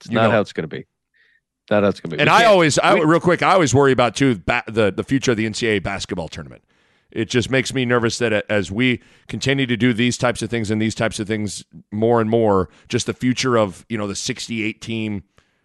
It's 0.00 0.10
not 0.10 0.30
how 0.30 0.40
it's 0.40 0.52
going 0.52 0.64
to 0.64 0.68
be. 0.76 0.86
Not 1.70 1.82
how 1.84 1.88
it's 1.88 2.00
going 2.00 2.10
to 2.10 2.16
be. 2.16 2.20
And 2.20 2.28
We 2.30 2.34
I 2.36 2.44
always, 2.46 2.78
I, 2.78 2.94
we- 2.94 3.04
real 3.04 3.20
quick, 3.20 3.42
I 3.42 3.52
always 3.52 3.74
worry 3.74 3.92
about 3.92 4.14
too 4.16 4.36
ba- 4.36 4.64
the 4.66 4.90
the 4.90 5.04
future 5.04 5.30
of 5.30 5.36
the 5.36 5.46
NCAA 5.48 5.82
basketball 5.82 6.28
tournament. 6.28 6.62
It 7.10 7.28
just 7.28 7.50
makes 7.50 7.74
me 7.74 7.84
nervous 7.84 8.16
that 8.18 8.46
as 8.50 8.72
we 8.72 9.02
continue 9.28 9.66
to 9.66 9.76
do 9.76 9.92
these 9.92 10.16
types 10.16 10.40
of 10.40 10.48
things 10.48 10.70
and 10.70 10.80
these 10.80 10.94
types 10.94 11.20
of 11.20 11.28
things 11.28 11.62
more 11.92 12.20
and 12.22 12.30
more, 12.30 12.70
just 12.88 13.04
the 13.06 13.12
future 13.12 13.56
of 13.58 13.84
you 13.88 13.98
know 13.98 14.06
the 14.06 14.16
68 14.16 14.80
team 14.80 15.22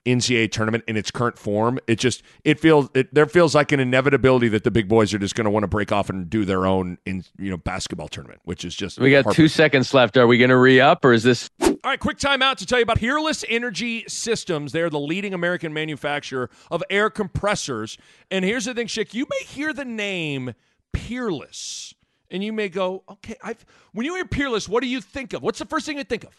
NCAA 0.08 0.52
tournament 0.52 0.84
in 0.88 0.98
its 0.98 1.12
current 1.12 1.38
form, 1.38 1.80
it 1.88 2.00
just 2.00 2.24
it 2.44 2.60
feels 2.60 2.90
it 2.94 3.14
there 3.14 3.26
feels 3.26 3.54
like 3.54 3.72
an 3.72 3.80
inevitability 3.80 4.48
that 4.50 4.64
the 4.64 4.72
big 4.72 4.88
boys 4.88 5.14
are 5.14 5.20
just 5.20 5.36
going 5.36 5.46
to 5.46 5.52
want 5.52 5.64
to 5.64 5.68
break 5.68 5.92
off 5.92 6.10
and 6.10 6.30
do 6.30 6.46
their 6.46 6.66
own 6.66 6.98
in 7.06 7.24
you 7.38 7.50
know 7.50 7.58
basketball 7.58 8.08
tournament, 8.08 8.42
which 8.46 8.64
is 8.66 8.76
just 8.76 9.00
we 9.00 9.12
got 9.12 9.34
two 9.34 9.48
seconds 9.48 9.94
left. 9.94 10.18
Are 10.18 10.28
we 10.28 10.38
going 10.38 10.50
to 10.50 10.58
re 10.58 10.80
up 10.80 11.04
or 11.04 11.14
is 11.14 11.24
this? 11.24 11.50
All 11.62 11.92
right, 11.92 12.00
quick 12.00 12.18
time 12.18 12.42
out 12.42 12.58
to 12.58 12.66
tell 12.66 12.80
you 12.80 12.84
about 12.84 12.98
Peerless 12.98 13.46
Energy 13.48 14.04
Systems. 14.08 14.72
They're 14.72 14.90
the 14.90 15.00
leading 15.00 15.34
American 15.34 15.74
manufacturer 15.74 16.50
of 16.72 16.84
air 16.90 17.10
compressors. 17.10 17.98
And 18.32 18.44
here's 18.44 18.66
the 18.66 18.74
thing, 18.74 18.88
Schick, 18.88 19.14
you 19.14 19.26
may 19.30 19.46
hear 19.46 19.74
the 19.74 19.86
name 19.86 20.54
Peerless. 20.92 21.94
And 22.30 22.44
you 22.44 22.52
may 22.52 22.68
go, 22.68 23.04
okay, 23.10 23.36
I've 23.42 23.66
when 23.94 24.06
you 24.06 24.16
hear 24.16 24.26
Peerless, 24.26 24.68
what 24.68 24.84
do 24.84 24.90
you 24.90 25.00
think 25.00 25.34
of? 25.34 25.42
What's 25.42 25.60
the 25.60 25.66
first 25.66 25.86
thing 25.86 25.98
you 25.98 26.04
think 26.04 26.26
of? 26.26 26.36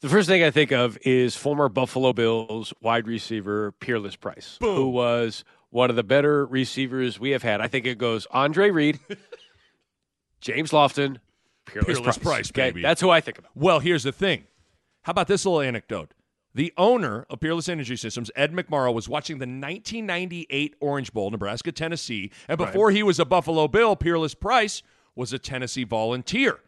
The 0.00 0.08
first 0.08 0.28
thing 0.28 0.42
I 0.42 0.50
think 0.50 0.72
of 0.72 0.96
is 1.02 1.36
former 1.36 1.68
Buffalo 1.68 2.12
Bills 2.12 2.72
wide 2.80 3.06
receiver 3.06 3.72
Peerless 3.72 4.16
Price, 4.16 4.56
who 4.60 4.88
was 4.88 5.44
one 5.68 5.90
of 5.90 5.96
the 5.96 6.02
better 6.02 6.46
receivers 6.46 7.20
we 7.20 7.30
have 7.30 7.42
had. 7.42 7.60
I 7.60 7.68
think 7.68 7.86
it 7.86 7.98
goes 7.98 8.26
Andre 8.30 8.70
Reed, 8.70 8.98
James 10.40 10.70
Lofton, 10.70 11.18
Peerless, 11.66 11.98
Peerless 11.98 12.18
Price. 12.18 12.50
Price, 12.50 12.70
okay? 12.70 12.80
That's 12.80 13.00
who 13.02 13.10
I 13.10 13.20
think 13.20 13.38
about. 13.38 13.50
Well, 13.54 13.80
here's 13.80 14.02
the 14.02 14.12
thing. 14.12 14.44
How 15.02 15.10
about 15.10 15.28
this 15.28 15.44
little 15.44 15.60
anecdote? 15.60 16.14
The 16.54 16.72
owner 16.78 17.26
of 17.30 17.38
Peerless 17.40 17.68
Energy 17.68 17.94
Systems, 17.96 18.30
Ed 18.34 18.52
McMorrow, 18.52 18.92
was 18.92 19.08
watching 19.08 19.36
the 19.38 19.46
1998 19.46 20.74
Orange 20.80 21.12
Bowl, 21.12 21.30
Nebraska, 21.30 21.72
Tennessee. 21.72 22.30
And 22.48 22.58
Right. 22.58 22.66
before 22.72 22.90
he 22.90 23.02
was 23.02 23.20
a 23.20 23.24
Buffalo 23.24 23.68
Bill, 23.68 23.94
Peerless 23.96 24.34
Price 24.34 24.82
was 25.14 25.32
a 25.32 25.38
Tennessee 25.38 25.84
volunteer. 25.84 26.58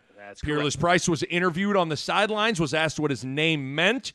Peerless 0.43 0.77
Price 0.77 1.09
was 1.09 1.23
interviewed 1.25 1.77
on 1.77 1.89
the 1.89 1.97
sidelines, 1.97 2.61
was 2.61 2.75
asked 2.75 3.01
what 3.01 3.11
his 3.11 3.25
name 3.25 3.75
meant, 3.75 4.13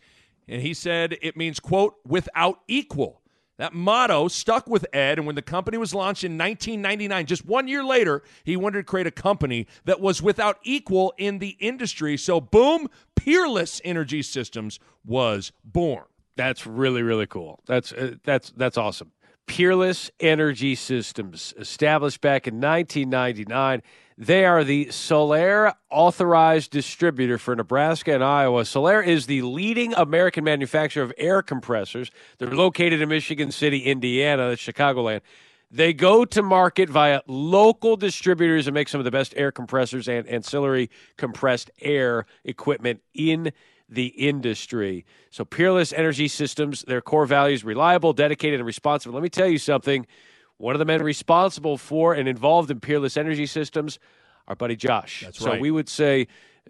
and 0.48 0.62
he 0.62 0.74
said 0.74 1.18
it 1.22 1.36
means, 1.38 1.60
quote, 1.60 1.96
without 2.06 2.60
equal. 2.68 3.22
That 3.58 3.74
motto 3.74 4.28
stuck 4.28 4.68
with 4.68 4.86
Ed, 4.94 5.18
and 5.18 5.26
when 5.26 5.36
the 5.36 5.42
company 5.42 5.78
was 5.78 5.94
launched 5.94 6.24
in 6.24 6.38
1999, 6.38 7.26
just 7.26 7.44
one 7.46 7.68
year 7.68 7.84
later, 7.84 8.22
he 8.44 8.56
wanted 8.56 8.78
to 8.78 8.84
create 8.84 9.08
a 9.08 9.12
company 9.12 9.66
that 9.86 10.00
was 10.00 10.22
without 10.22 10.60
equal 10.62 11.12
in 11.18 11.40
the 11.40 11.58
industry. 11.60 12.18
So, 12.18 12.40
boom, 12.40 12.88
Peerless 13.16 13.82
Energy 13.84 14.22
Systems 14.22 14.80
was 15.04 15.52
born. 15.64 16.06
That's 16.36 16.68
really 16.68 17.02
really 17.02 17.26
cool. 17.26 17.60
That's 17.66 17.92
uh, 17.92 18.16
that's 18.24 18.52
that's 18.52 18.78
awesome. 18.78 19.12
Peerless 19.48 20.12
Energy 20.20 20.76
Systems, 20.76 21.54
established 21.58 22.22
back 22.22 22.48
in 22.48 22.56
1999. 22.56 23.82
They 24.18 24.46
are 24.46 24.64
the 24.64 24.88
Sullair 24.88 25.74
authorized 25.90 26.72
distributor 26.72 27.38
for 27.38 27.56
Nebraska 27.56 28.14
and 28.14 28.24
Iowa. 28.24 28.64
Sullair 28.64 29.06
is 29.06 29.26
the 29.26 29.42
leading 29.44 29.94
American 29.94 30.44
manufacturer 30.44 31.04
of 31.04 31.14
air 31.18 31.42
compressors. 31.42 32.12
They're 32.38 32.52
located 32.52 33.02
in 33.02 33.10
Michigan 33.10 33.52
City, 33.52 33.80
Indiana, 33.80 34.50
that's 34.50 34.62
Chicagoland. 34.62 35.22
They 35.70 35.94
go 35.94 36.24
to 36.24 36.42
market 36.42 36.90
via 36.90 37.22
local 37.28 37.98
distributors 37.98 38.68
and 38.68 38.74
make 38.74 38.88
some 38.88 39.00
of 39.00 39.06
the 39.06 39.12
best 39.12 39.34
air 39.36 39.52
compressors 39.52 40.08
and 40.08 40.28
ancillary 40.28 40.90
compressed 41.18 41.72
air 41.82 42.26
equipment 42.46 43.02
in 43.14 43.52
the 43.90 44.08
industry. 44.08 45.06
So, 45.30 45.46
Peerless 45.46 45.94
Energy 45.94 46.28
Systems, 46.28 46.84
their 46.84 47.02
core 47.02 47.26
values 47.26 47.64
reliable, 47.64 48.14
dedicated, 48.14 48.60
and 48.60 48.68
responsive. 48.68 49.14
Let 49.14 49.24
me 49.24 49.30
tell 49.30 49.48
you 49.48 49.58
something. 49.58 50.06
One 50.58 50.74
of 50.74 50.80
the 50.80 50.86
men 50.86 51.04
responsible 51.04 51.78
for 51.78 52.14
and 52.14 52.28
involved 52.28 52.72
in 52.72 52.80
Peerless 52.80 53.16
Energy 53.16 53.46
Systems, 53.46 54.00
our 54.48 54.56
buddy 54.56 54.76
Josh. 54.76 55.22
That's 55.24 55.40
so 55.40 55.52
right. 55.52 55.62
we 55.62 55.70
would 55.70 55.88
say, 55.88 56.28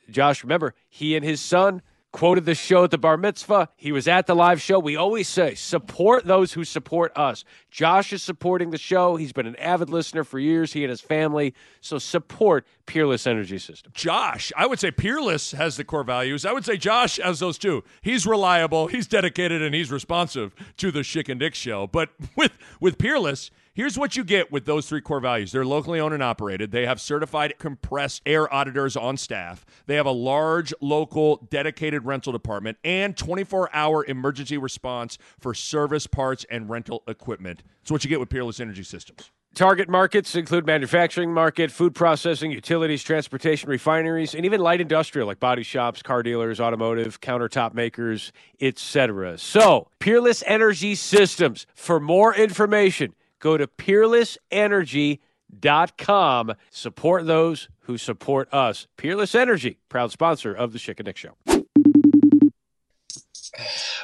Josh, 0.09 0.43
remember, 0.43 0.73
he 0.89 1.15
and 1.15 1.23
his 1.23 1.39
son 1.39 1.81
quoted 2.11 2.45
the 2.45 2.55
show 2.55 2.83
at 2.83 2.91
the 2.91 2.97
bar 2.97 3.17
mitzvah. 3.17 3.69
He 3.75 3.91
was 3.91 4.07
at 4.07 4.27
the 4.27 4.35
live 4.35 4.61
show. 4.61 4.79
We 4.79 4.95
always 4.95 5.27
say, 5.27 5.55
support 5.55 6.25
those 6.25 6.53
who 6.53 6.63
support 6.63 7.11
us. 7.15 7.43
Josh 7.69 8.13
is 8.13 8.23
supporting 8.23 8.71
the 8.71 8.77
show. 8.77 9.17
He's 9.17 9.33
been 9.33 9.45
an 9.45 9.55
avid 9.57 9.89
listener 9.89 10.23
for 10.23 10.39
years, 10.39 10.73
he 10.73 10.83
and 10.83 10.89
his 10.89 11.01
family. 11.01 11.53
So 11.81 11.97
support 11.97 12.65
Peerless 12.85 13.27
Energy 13.27 13.59
System. 13.59 13.91
Josh, 13.93 14.51
I 14.55 14.65
would 14.65 14.79
say 14.79 14.91
Peerless 14.91 15.51
has 15.51 15.77
the 15.77 15.83
core 15.83 16.03
values. 16.03 16.45
I 16.45 16.53
would 16.53 16.65
say 16.65 16.77
Josh 16.77 17.17
has 17.17 17.39
those 17.39 17.57
too. 17.57 17.83
He's 18.01 18.25
reliable, 18.25 18.87
he's 18.87 19.07
dedicated, 19.07 19.61
and 19.61 19.75
he's 19.75 19.91
responsive 19.91 20.55
to 20.77 20.91
the 20.91 21.01
Schick 21.01 21.29
and 21.29 21.39
Nick 21.39 21.55
show. 21.55 21.87
But 21.87 22.09
with 22.35 22.53
with 22.79 22.97
Peerless, 22.97 23.51
here's 23.77 23.95
what 23.95 24.17
you 24.17 24.23
get 24.23 24.51
with 24.51 24.65
those 24.65 24.89
three 24.89 24.99
core 24.99 25.19
values. 25.19 25.51
They're 25.51 25.63
locally 25.63 25.99
owned 25.99 26.15
and 26.15 26.23
operated. 26.23 26.71
They 26.71 26.87
have 26.87 26.99
certified 26.99 27.53
compressed 27.59 28.23
air 28.25 28.51
auditors 28.51 28.97
on 28.97 29.17
staff. 29.17 29.65
They 29.85 29.95
have 29.95 30.07
a 30.07 30.11
large 30.11 30.73
local 30.81 31.47
dedicated 31.51 32.03
rental 32.03 32.33
department 32.33 32.79
and 32.83 33.15
24-hour 33.15 34.05
emergency 34.05 34.57
response 34.57 35.19
for 35.39 35.53
service 35.53 36.07
parts 36.07 36.43
and 36.49 36.67
rental 36.69 37.03
equipment. 37.07 37.61
It's 37.83 37.91
what 37.91 38.03
you 38.03 38.09
get 38.09 38.19
with 38.19 38.29
Peerless 38.29 38.59
Energy 38.59 38.83
Systems. 38.83 39.29
Target 39.53 39.89
markets 39.89 40.35
include 40.35 40.65
manufacturing 40.65 41.33
market, 41.33 41.71
food 41.71 41.93
processing, 41.95 42.51
utilities, 42.51 43.03
transportation, 43.03 43.69
refineries, 43.69 44.35
and 44.35 44.43
even 44.45 44.59
light 44.59 44.81
industrial 44.81 45.27
like 45.27 45.39
body 45.39 45.63
shops, 45.63 46.01
car 46.01 46.21
dealers, 46.23 46.59
automotive, 46.59 47.21
countertop 47.21 47.73
makers, 47.73 48.31
etc. 48.59 49.37
So, 49.37 49.87
Peerless 49.99 50.43
Energy 50.45 50.95
Systems. 50.95 51.65
For 51.73 51.99
more 51.99 52.35
information, 52.35 53.15
go 53.39 53.57
to 53.57 53.67
peerlessenergy.com. 53.67 56.53
Support 56.69 57.25
those 57.27 57.69
who 57.81 57.97
support 57.97 58.53
us. 58.53 58.87
Peerless 58.97 59.33
Energy, 59.35 59.77
proud 59.89 60.11
sponsor 60.11 60.53
of 60.53 60.73
the 60.73 60.79
Schick 60.79 60.99
and 60.99 61.05
Nick 61.07 61.17
Show. 61.17 61.33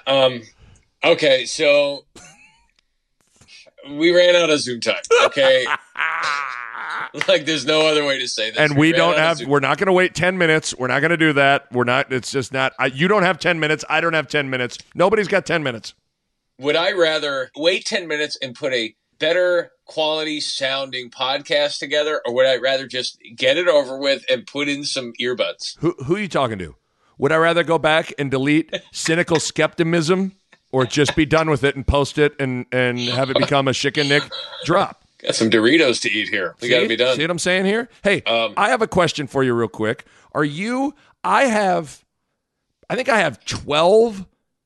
Um, 0.08 0.42
okay, 1.04 1.46
so 1.46 2.06
we 3.90 4.16
ran 4.16 4.36
out 4.36 4.50
of 4.50 4.60
Zoom 4.60 4.80
time. 4.80 5.02
Okay, 5.26 5.66
like 7.28 7.46
there's 7.46 7.66
no 7.66 7.88
other 7.88 8.06
way 8.06 8.20
to 8.20 8.28
say 8.28 8.52
this. 8.52 8.60
and 8.60 8.78
we 8.78 8.92
ran 8.92 9.00
don't 9.00 9.18
have 9.18 9.42
we're 9.46 9.60
not 9.60 9.78
going 9.78 9.88
to 9.88 9.94
wait 9.94 10.16
10 10.16 10.38
minutes 10.38 10.74
we're 10.78 10.88
not 10.88 11.00
going 11.02 11.12
to 11.12 11.18
do 11.18 11.34
that 11.34 11.68
we're 11.72 11.84
not 11.84 12.12
it's 12.12 12.32
just 12.32 12.52
not 12.52 12.74
I, 12.80 12.88
you 12.88 13.08
don't 13.08 13.22
have 13.24 13.38
10 13.38 13.60
minutes 13.60 13.86
i 13.90 14.02
don't 14.02 14.14
have 14.14 14.28
10 14.28 14.50
minutes 14.50 14.80
nobody's 14.96 15.28
got 15.28 15.46
10 15.46 15.62
minutes 15.62 15.94
Would 16.60 16.76
I 16.76 16.94
rather 16.94 17.52
wait 17.56 17.86
ten 17.86 18.08
minutes 18.08 18.36
and 18.42 18.56
put 18.56 18.74
a 18.74 18.96
better 19.24 19.72
quality 19.86 20.40
sounding 20.40 21.10
podcast 21.10 21.80
together, 21.80 22.22
or 22.26 22.34
would 22.34 22.46
I 22.46 22.58
rather 22.58 22.88
just 22.88 23.18
get 23.36 23.58
it 23.58 23.68
over 23.68 23.98
with 23.98 24.24
and 24.30 24.46
put 24.46 24.68
in 24.68 24.84
some 24.84 25.14
earbuds? 25.22 25.78
who, 25.80 25.96
who 26.06 26.16
are 26.16 26.20
you 26.20 26.28
talking 26.28 26.58
to 26.60 26.76
would 27.18 27.32
i 27.32 27.36
rather 27.36 27.64
go 27.64 27.78
back 27.78 28.12
and 28.18 28.32
delete 28.32 28.74
cynical 28.92 29.40
skepticism 29.40 30.32
or 30.72 30.86
just 30.86 31.16
be 31.16 31.26
done 31.26 31.50
with 31.50 31.64
it 31.64 31.76
and 31.76 31.86
post 31.86 32.18
it 32.18 32.34
and 32.40 32.66
and 32.72 33.00
have 33.00 33.30
it 33.30 33.38
become 33.38 33.68
a 33.68 33.72
Schick 33.72 34.00
and 34.00 34.10
Nick 34.10 34.24
drop 34.66 35.04
Got 35.20 35.36
some 35.36 35.50
Doritos 35.50 36.02
to 36.02 36.12
eat 36.12 36.28
here. 36.28 36.54
We 36.62 36.68
got 36.68 36.82
to 36.82 36.88
be 36.88 36.98
done. 36.98 37.16
See 37.16 37.24
what 37.24 37.32
I'm 37.32 37.40
saying 37.40 37.66
here? 37.66 37.88
Hey, 38.04 38.24
Um, 38.24 38.56
I 38.58 38.68
have 38.70 38.82
a 38.82 38.88
question 38.88 39.26
for 39.28 39.42
you, 39.42 39.54
real 39.54 39.70
quick. 39.70 40.04
Are 40.34 40.44
you? 40.44 40.96
I 41.24 41.46
have. 41.46 42.04
I 42.90 42.98
think 42.98 43.08
I 43.08 43.20
have 43.20 43.46
12 43.46 44.26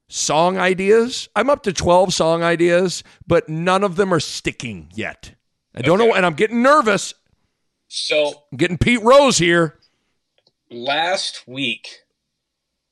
song 0.09 0.57
ideas. 0.57 1.29
I'm 1.35 1.49
up 1.49 1.63
to 1.63 1.73
12 1.73 2.13
song 2.13 2.43
ideas, 2.43 3.03
but 3.25 3.49
none 3.49 3.83
of 3.83 3.95
them 3.95 4.13
are 4.13 4.19
sticking 4.19 4.89
yet. 4.93 5.35
I 5.75 5.81
don't 5.81 5.99
know, 5.99 6.13
and 6.13 6.25
I'm 6.25 6.33
getting 6.33 6.61
nervous. 6.61 7.13
So 7.87 8.33
I'm 8.51 8.57
getting 8.57 8.77
Pete 8.77 9.01
Rose 9.03 9.37
here. 9.37 9.79
last 10.69 11.47
week, 11.47 11.87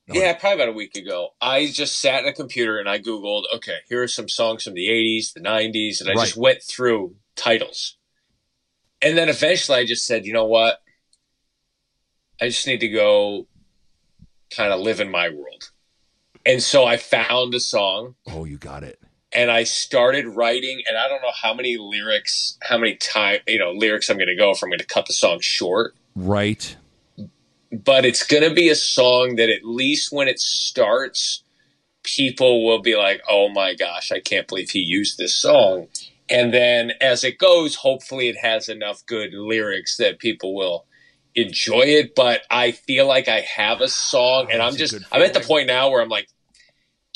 yeah, 0.07 0.34
probably 0.34 0.61
about 0.61 0.70
a 0.70 0.78
week 0.78 0.95
ago, 0.95 1.30
I 1.41 1.68
just 1.68 1.99
sat 1.99 2.24
in 2.24 2.30
a 2.30 2.34
computer 2.34 2.78
and 2.78 2.88
I 2.88 2.99
Googled, 2.99 3.43
okay, 3.55 3.78
here 3.89 4.03
are 4.03 4.07
some 4.07 4.30
songs 4.30 4.63
from 4.63 4.76
the 4.76 4.88
80s, 4.88 5.34
the 5.34 5.41
90s, 5.41 5.99
and 5.99 6.09
I 6.09 6.13
just 6.13 6.38
went 6.38 6.61
through 6.61 7.16
titles. 7.36 7.97
And 9.01 9.18
then 9.18 9.30
eventually 9.30 9.80
I 9.80 9.86
just 9.86 10.05
said, 10.05 10.26
you 10.26 10.34
know 10.34 10.45
what? 10.45 10.80
I 12.39 12.49
just 12.49 12.68
need 12.68 12.82
to 12.82 12.88
go 12.88 13.47
kind 14.51 14.72
of 14.72 14.80
live 14.80 14.99
in 14.99 15.09
my 15.09 15.30
world. 15.30 15.72
And 16.46 16.62
so 16.62 16.86
I 16.86 16.98
found 16.98 17.54
a 17.56 17.60
song 17.60 18.16
Oh, 18.28 18.46
you 18.46 18.58
got 18.58 18.84
it. 18.84 19.00
and 19.34 19.50
I 19.52 19.64
started 19.64 20.28
writing, 20.28 20.82
and 20.88 20.98
I 20.98 21.08
don't 21.10 21.22
know 21.22 21.32
how 21.41 21.54
many 21.54 21.78
lyrics, 21.78 22.58
how 22.62 22.78
many 22.78 22.96
time, 22.96 23.39
you 23.48 23.58
know, 23.60 23.72
lyrics 23.72 24.10
I'm 24.10 24.18
going 24.18 24.28
to 24.28 24.36
go 24.36 24.52
if 24.52 24.62
I'm 24.64 24.70
going 24.70 24.80
to 24.80 24.86
cut 24.86 25.06
the 25.08 25.14
song 25.14 25.39
short 25.41 25.96
Right. 26.16 26.76
but 27.72 28.06
it's 28.06 28.24
going 28.26 28.48
to 28.48 28.54
be 28.54 28.70
a 28.70 28.76
song 28.76 29.36
that 29.36 29.50
at 29.50 29.64
least 29.66 30.12
when 30.12 30.28
it 30.28 30.39
starts, 30.39 31.43
people 32.04 32.64
will 32.66 32.80
be 32.82 32.96
like, 32.96 33.22
"Oh 33.30 33.50
my 33.50 33.74
gosh, 33.74 34.12
I 34.12 34.20
can't 34.20 34.48
believe 34.48 34.70
he 34.70 34.80
used 34.80 35.18
this 35.18 35.34
song." 35.34 35.88
And 36.30 36.54
then 36.54 36.91
as 37.02 37.24
it 37.24 37.38
goes, 37.38 37.76
hopefully 37.76 38.30
it 38.30 38.38
has 38.38 38.70
enough 38.70 39.06
good 39.06 39.34
lyrics 39.34 39.98
that 39.98 40.20
people 40.20 40.56
will 40.56 40.86
enjoy 41.36 41.82
it. 41.82 42.16
But 42.16 42.41
I 42.50 42.72
feel 42.72 43.08
like 43.08 43.28
I 43.28 43.41
have 43.41 43.82
a 43.82 43.88
song, 43.89 44.46
oh, 44.48 44.52
and 44.54 44.62
I'm 44.62 44.76
just 44.76 44.96
I'm 45.12 45.22
at 45.24 45.34
the 45.34 45.39
point 45.41 45.68
now 45.68 45.89
where 45.89 46.02
I'm 46.02 46.10
like 46.10 46.28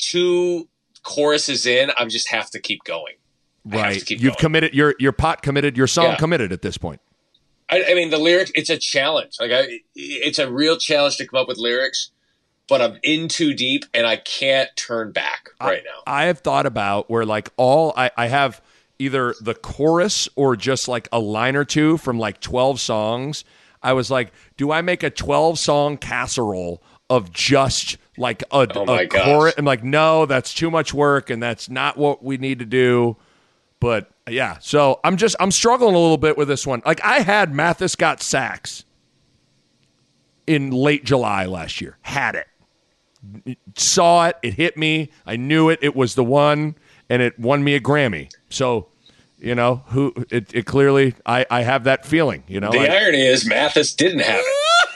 two 0.00 0.68
choruses 1.02 1.66
in, 1.66 1.90
I'm 1.96 2.08
just 2.08 2.28
have 2.30 2.50
to 2.50 2.60
keep 2.60 2.80
going. 2.84 3.14
Right. 3.64 4.08
You've 4.10 4.36
committed 4.38 4.74
your 4.74 4.94
your 4.98 5.12
pot 5.12 5.42
committed, 5.42 5.76
your 5.76 5.86
song 5.86 6.06
Yeah. 6.06 6.16
committed 6.16 6.52
at 6.52 6.62
this 6.62 6.78
point. 6.78 7.00
I, 7.68 7.84
I 7.90 7.94
mean, 7.94 8.10
the 8.10 8.18
lyrics, 8.18 8.50
it's 8.54 8.70
a 8.70 8.78
challenge. 8.78 9.36
Like, 9.38 9.52
I, 9.52 9.80
it's 9.94 10.38
a 10.40 10.50
real 10.50 10.76
challenge 10.76 11.18
to 11.18 11.26
come 11.26 11.40
up 11.40 11.46
with 11.46 11.56
lyrics, 11.58 12.10
but 12.68 12.80
I'm 12.80 12.98
in 13.04 13.28
too 13.28 13.54
deep 13.54 13.84
and 13.94 14.06
I 14.06 14.16
can't 14.16 14.68
turn 14.76 15.12
back 15.12 15.50
right 15.60 15.82
now. 15.84 16.02
I 16.06 16.24
have 16.24 16.40
thought 16.40 16.66
about 16.66 17.08
where 17.10 17.24
like 17.24 17.50
all 17.56 17.92
I, 17.96 18.10
I 18.16 18.26
have 18.26 18.60
either 18.98 19.34
the 19.40 19.54
chorus 19.54 20.28
or 20.36 20.56
just 20.56 20.88
like 20.88 21.08
a 21.12 21.20
line 21.20 21.54
or 21.54 21.64
two 21.64 21.96
from 21.98 22.18
like 22.18 22.40
12 22.40 22.80
songs. 22.80 23.44
I 23.82 23.92
was 23.92 24.10
like, 24.10 24.32
do 24.56 24.72
I 24.72 24.82
make 24.82 25.02
a 25.02 25.10
12 25.10 25.58
song 25.58 25.96
casserole 25.96 26.82
of 27.08 27.32
just 27.32 27.98
like 28.20 28.42
a, 28.52 28.68
Oh 28.74 28.94
a 28.94 29.06
chorus? 29.08 29.54
I'm 29.58 29.64
like, 29.64 29.82
no, 29.82 30.26
that's 30.26 30.54
too 30.54 30.70
much 30.70 30.94
work 30.94 31.30
and 31.30 31.42
that's 31.42 31.68
not 31.68 31.96
what 31.96 32.22
we 32.22 32.36
need 32.36 32.60
to 32.60 32.64
do. 32.66 33.16
But 33.80 34.10
yeah, 34.28 34.58
so 34.60 35.00
I'm 35.02 35.16
just 35.16 35.34
I'm 35.40 35.50
struggling 35.50 35.94
a 35.94 35.98
little 35.98 36.18
bit 36.18 36.36
with 36.36 36.48
this 36.48 36.66
one. 36.66 36.82
Like 36.84 37.02
I 37.02 37.20
had 37.20 37.54
Mathis 37.54 37.96
got 37.96 38.22
sacks 38.22 38.84
in 40.46 40.70
late 40.70 41.04
July 41.04 41.46
last 41.46 41.80
year. 41.80 41.96
Had 42.02 42.34
it 42.34 42.46
saw 43.76 44.28
it, 44.28 44.36
it 44.42 44.54
hit 44.54 44.76
me, 44.76 45.10
I 45.26 45.36
knew 45.36 45.68
it, 45.68 45.78
it 45.82 45.94
was 45.94 46.14
the 46.14 46.24
one, 46.24 46.76
and 47.08 47.22
it 47.22 47.38
won 47.38 47.62
me 47.62 47.74
a 47.74 47.80
Grammy. 47.80 48.32
So, 48.48 48.88
you 49.38 49.54
know, 49.54 49.82
who 49.88 50.12
it, 50.30 50.54
it 50.54 50.66
clearly 50.66 51.14
I, 51.26 51.46
I 51.50 51.62
have 51.62 51.84
that 51.84 52.06
feeling, 52.06 52.44
you 52.46 52.60
know. 52.60 52.70
the 52.70 52.80
I, 52.80 53.02
irony 53.02 53.26
is 53.26 53.46
Mathis 53.46 53.94
didn't 53.94 54.20
have 54.20 54.40
it. 54.40 54.46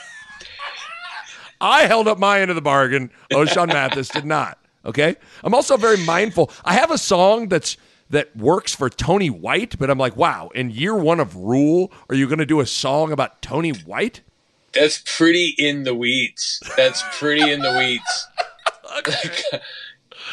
I 1.61 1.87
held 1.87 2.07
up 2.07 2.19
my 2.19 2.41
end 2.41 2.51
of 2.51 2.55
the 2.55 2.61
bargain. 2.61 3.11
Ochaun 3.31 3.67
Mathis 3.67 4.09
did 4.09 4.25
not. 4.25 4.57
Okay. 4.85 5.15
I'm 5.43 5.53
also 5.53 5.77
very 5.77 5.97
mindful. 5.97 6.51
I 6.63 6.73
have 6.73 6.91
a 6.91 6.97
song 6.97 7.47
that's 7.49 7.77
that 8.09 8.35
works 8.35 8.75
for 8.75 8.89
Tony 8.89 9.29
White, 9.31 9.79
but 9.79 9.89
I'm 9.89 9.97
like, 9.97 10.15
wow, 10.15 10.49
in 10.53 10.69
year 10.69 10.95
one 10.95 11.19
of 11.19 11.35
Rhule, 11.35 11.91
are 12.07 12.15
you 12.15 12.27
gonna 12.27 12.45
do 12.45 12.59
a 12.59 12.65
song 12.65 13.11
about 13.11 13.41
Tony 13.41 13.71
White? 13.71 14.21
That's 14.73 15.01
pretty 15.05 15.55
in 15.57 15.83
the 15.83 15.95
weeds. 15.95 16.61
That's 16.77 17.03
pretty 17.17 17.49
in 17.51 17.61
the 17.61 17.75
weeds. 17.77 18.27
Like, 18.87 19.09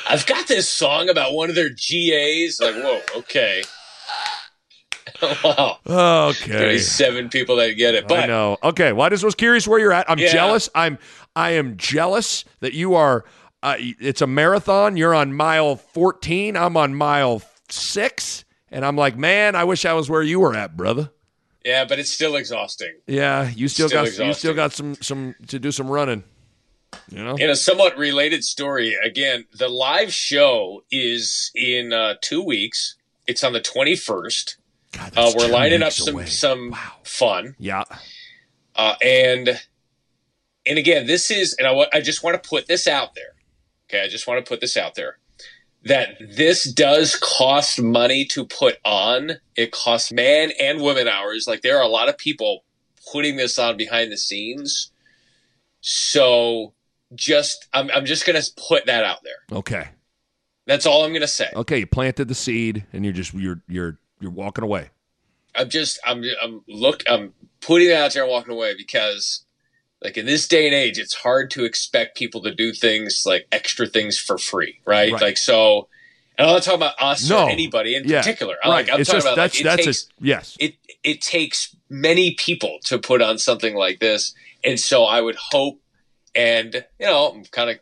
I've 0.08 0.26
got 0.26 0.46
this 0.46 0.68
song 0.68 1.08
about 1.08 1.32
one 1.32 1.48
of 1.48 1.56
their 1.56 1.68
GAs. 1.68 2.60
Like, 2.60 2.76
whoa, 2.76 3.00
okay. 3.16 3.64
wow. 5.44 5.78
Okay. 6.30 6.50
There's 6.52 6.88
seven 6.90 7.28
people 7.28 7.56
that 7.56 7.72
get 7.72 7.94
it. 7.94 8.08
But 8.08 8.20
I 8.24 8.26
know. 8.26 8.58
Okay. 8.62 8.92
Well, 8.92 9.06
I 9.06 9.08
just 9.10 9.24
was 9.24 9.34
curious 9.34 9.66
where 9.68 9.78
you're 9.78 9.92
at. 9.92 10.10
I'm 10.10 10.18
Yeah. 10.18 10.32
jealous. 10.32 10.68
I'm 10.74 10.98
I 11.36 11.50
am 11.52 11.76
jealous 11.76 12.44
that 12.60 12.72
you 12.74 12.94
are. 12.94 13.24
Uh, 13.62 13.76
it's 13.78 14.20
a 14.20 14.26
marathon. 14.26 14.96
You're 14.96 15.14
on 15.14 15.32
mile 15.34 15.76
14. 15.76 16.56
I'm 16.56 16.76
on 16.76 16.94
mile 16.94 17.42
six, 17.68 18.44
and 18.70 18.84
I'm 18.84 18.96
like, 18.96 19.16
man, 19.16 19.54
I 19.54 19.64
wish 19.64 19.84
I 19.84 19.92
was 19.92 20.10
where 20.10 20.22
you 20.22 20.40
were 20.40 20.54
at, 20.56 20.76
brother. 20.76 21.10
yeah, 21.64 21.84
but 21.84 21.98
it's 22.00 22.10
still 22.10 22.34
exhausting. 22.36 22.92
Yeah, 23.06 23.48
you 23.50 23.68
still, 23.68 23.88
Still 23.88 24.04
got 24.04 24.26
you 24.26 24.34
still 24.34 24.54
got 24.54 24.72
some 24.72 24.96
some 24.96 25.34
to 25.46 25.58
do 25.60 25.70
some 25.70 25.88
running. 25.88 26.24
You 27.10 27.24
know. 27.24 27.36
In 27.36 27.48
a 27.48 27.56
somewhat 27.56 27.96
related 27.96 28.44
story, 28.44 28.94
again, 29.02 29.46
the 29.56 29.68
live 29.68 30.12
show 30.12 30.82
is 30.90 31.50
in 31.54 31.92
uh, 31.92 32.14
two 32.20 32.42
weeks. 32.42 32.96
It's 33.26 33.42
on 33.44 33.52
the 33.54 33.60
21st. 33.60 34.56
Uh, 34.98 35.32
we're 35.36 35.46
two 35.46 35.52
lining 35.52 35.82
up 35.82 35.92
some 35.92 36.14
away. 36.14 36.26
some 36.26 36.76
fun. 37.04 37.54
Yeah. 37.58 37.84
Uh, 38.74 38.94
and 39.04 39.60
and 40.64 40.78
again, 40.78 41.06
this 41.06 41.30
is, 41.30 41.54
and 41.58 41.66
I, 41.66 41.86
I 41.92 42.00
just 42.00 42.22
want 42.22 42.40
to 42.40 42.48
put 42.48 42.68
this 42.68 42.86
out 42.86 43.14
there. 43.14 43.34
Okay, 43.88 44.04
I 44.04 44.08
just 44.08 44.26
want 44.26 44.44
to 44.44 44.48
put 44.48 44.60
this 44.60 44.76
out 44.76 44.94
there 44.94 45.18
that 45.84 46.16
this 46.20 46.72
does 46.72 47.16
cost 47.16 47.80
money 47.80 48.24
to 48.26 48.44
put 48.44 48.78
on. 48.84 49.32
It 49.56 49.72
costs 49.72 50.12
man 50.12 50.52
and 50.60 50.80
woman 50.80 51.08
hours. 51.08 51.46
Like 51.46 51.62
there 51.62 51.76
are 51.78 51.82
a 51.82 51.88
lot 51.88 52.08
of 52.08 52.16
people 52.16 52.64
putting 53.10 53.36
this 53.36 53.58
on 53.58 53.76
behind 53.76 54.12
the 54.12 54.16
scenes. 54.16 54.92
So 55.80 56.74
just, 57.14 57.68
I'm, 57.72 57.90
I'm 57.90 58.06
just 58.06 58.24
going 58.24 58.40
to 58.40 58.50
put 58.68 58.86
that 58.86 59.04
out 59.04 59.18
there. 59.24 59.58
Okay. 59.58 59.88
That's 60.66 60.86
all 60.86 61.04
I'm 61.04 61.10
going 61.10 61.22
to 61.22 61.26
say. 61.26 61.50
Okay. 61.54 61.78
You 61.78 61.86
planted 61.86 62.28
the 62.28 62.36
seed, 62.36 62.86
and 62.92 63.04
you're 63.04 63.12
just 63.12 63.34
you're 63.34 63.62
you're 63.68 63.98
you're 64.22 64.30
walking 64.30 64.64
away. 64.64 64.90
I'm 65.54 65.68
just 65.68 65.98
I'm 66.06 66.24
I'm 66.42 66.62
look 66.66 67.02
I'm 67.08 67.34
putting 67.60 67.88
it 67.88 67.94
out 67.94 68.12
there 68.14 68.22
and 68.22 68.30
walking 68.30 68.52
away 68.52 68.74
because 68.76 69.44
like 70.02 70.16
in 70.16 70.24
this 70.26 70.48
day 70.48 70.66
and 70.66 70.74
age 70.74 70.98
it's 70.98 71.14
hard 71.14 71.50
to 71.52 71.64
expect 71.64 72.16
people 72.16 72.42
to 72.42 72.54
do 72.54 72.72
things 72.72 73.24
like 73.26 73.46
extra 73.52 73.86
things 73.86 74.18
for 74.18 74.38
free, 74.38 74.80
right? 74.86 75.12
Right. 75.12 75.20
Like 75.22 75.36
so 75.36 75.88
and 76.38 76.46
I'm 76.46 76.54
not 76.54 76.62
talking 76.62 76.78
about 76.80 76.94
us 76.98 77.28
No. 77.28 77.44
or 77.44 77.50
anybody 77.50 77.94
in 77.94 78.04
Yeah. 78.08 78.20
particular. 78.22 78.56
I 78.64 78.68
Right. 78.68 78.74
Like 78.86 78.94
I'm 78.94 79.00
It's 79.00 79.10
talking 79.10 79.18
just- 79.18 79.26
about 79.26 79.36
that's- 79.36 79.54
like 79.54 79.60
it 79.60 79.64
that's 79.64 79.82
a- 79.82 79.84
takes 79.84 80.08
yes. 80.20 80.56
it 80.58 80.74
it 81.04 81.20
takes 81.20 81.76
many 81.90 82.34
people 82.34 82.78
to 82.84 82.98
put 82.98 83.20
on 83.20 83.36
something 83.38 83.74
like 83.74 83.98
this. 84.00 84.34
And 84.64 84.78
so 84.80 85.04
I 85.04 85.20
would 85.20 85.36
hope 85.50 85.80
and 86.34 86.86
you 86.98 87.06
know, 87.06 87.28
I'm 87.28 87.44
kind 87.44 87.68
of 87.70 87.78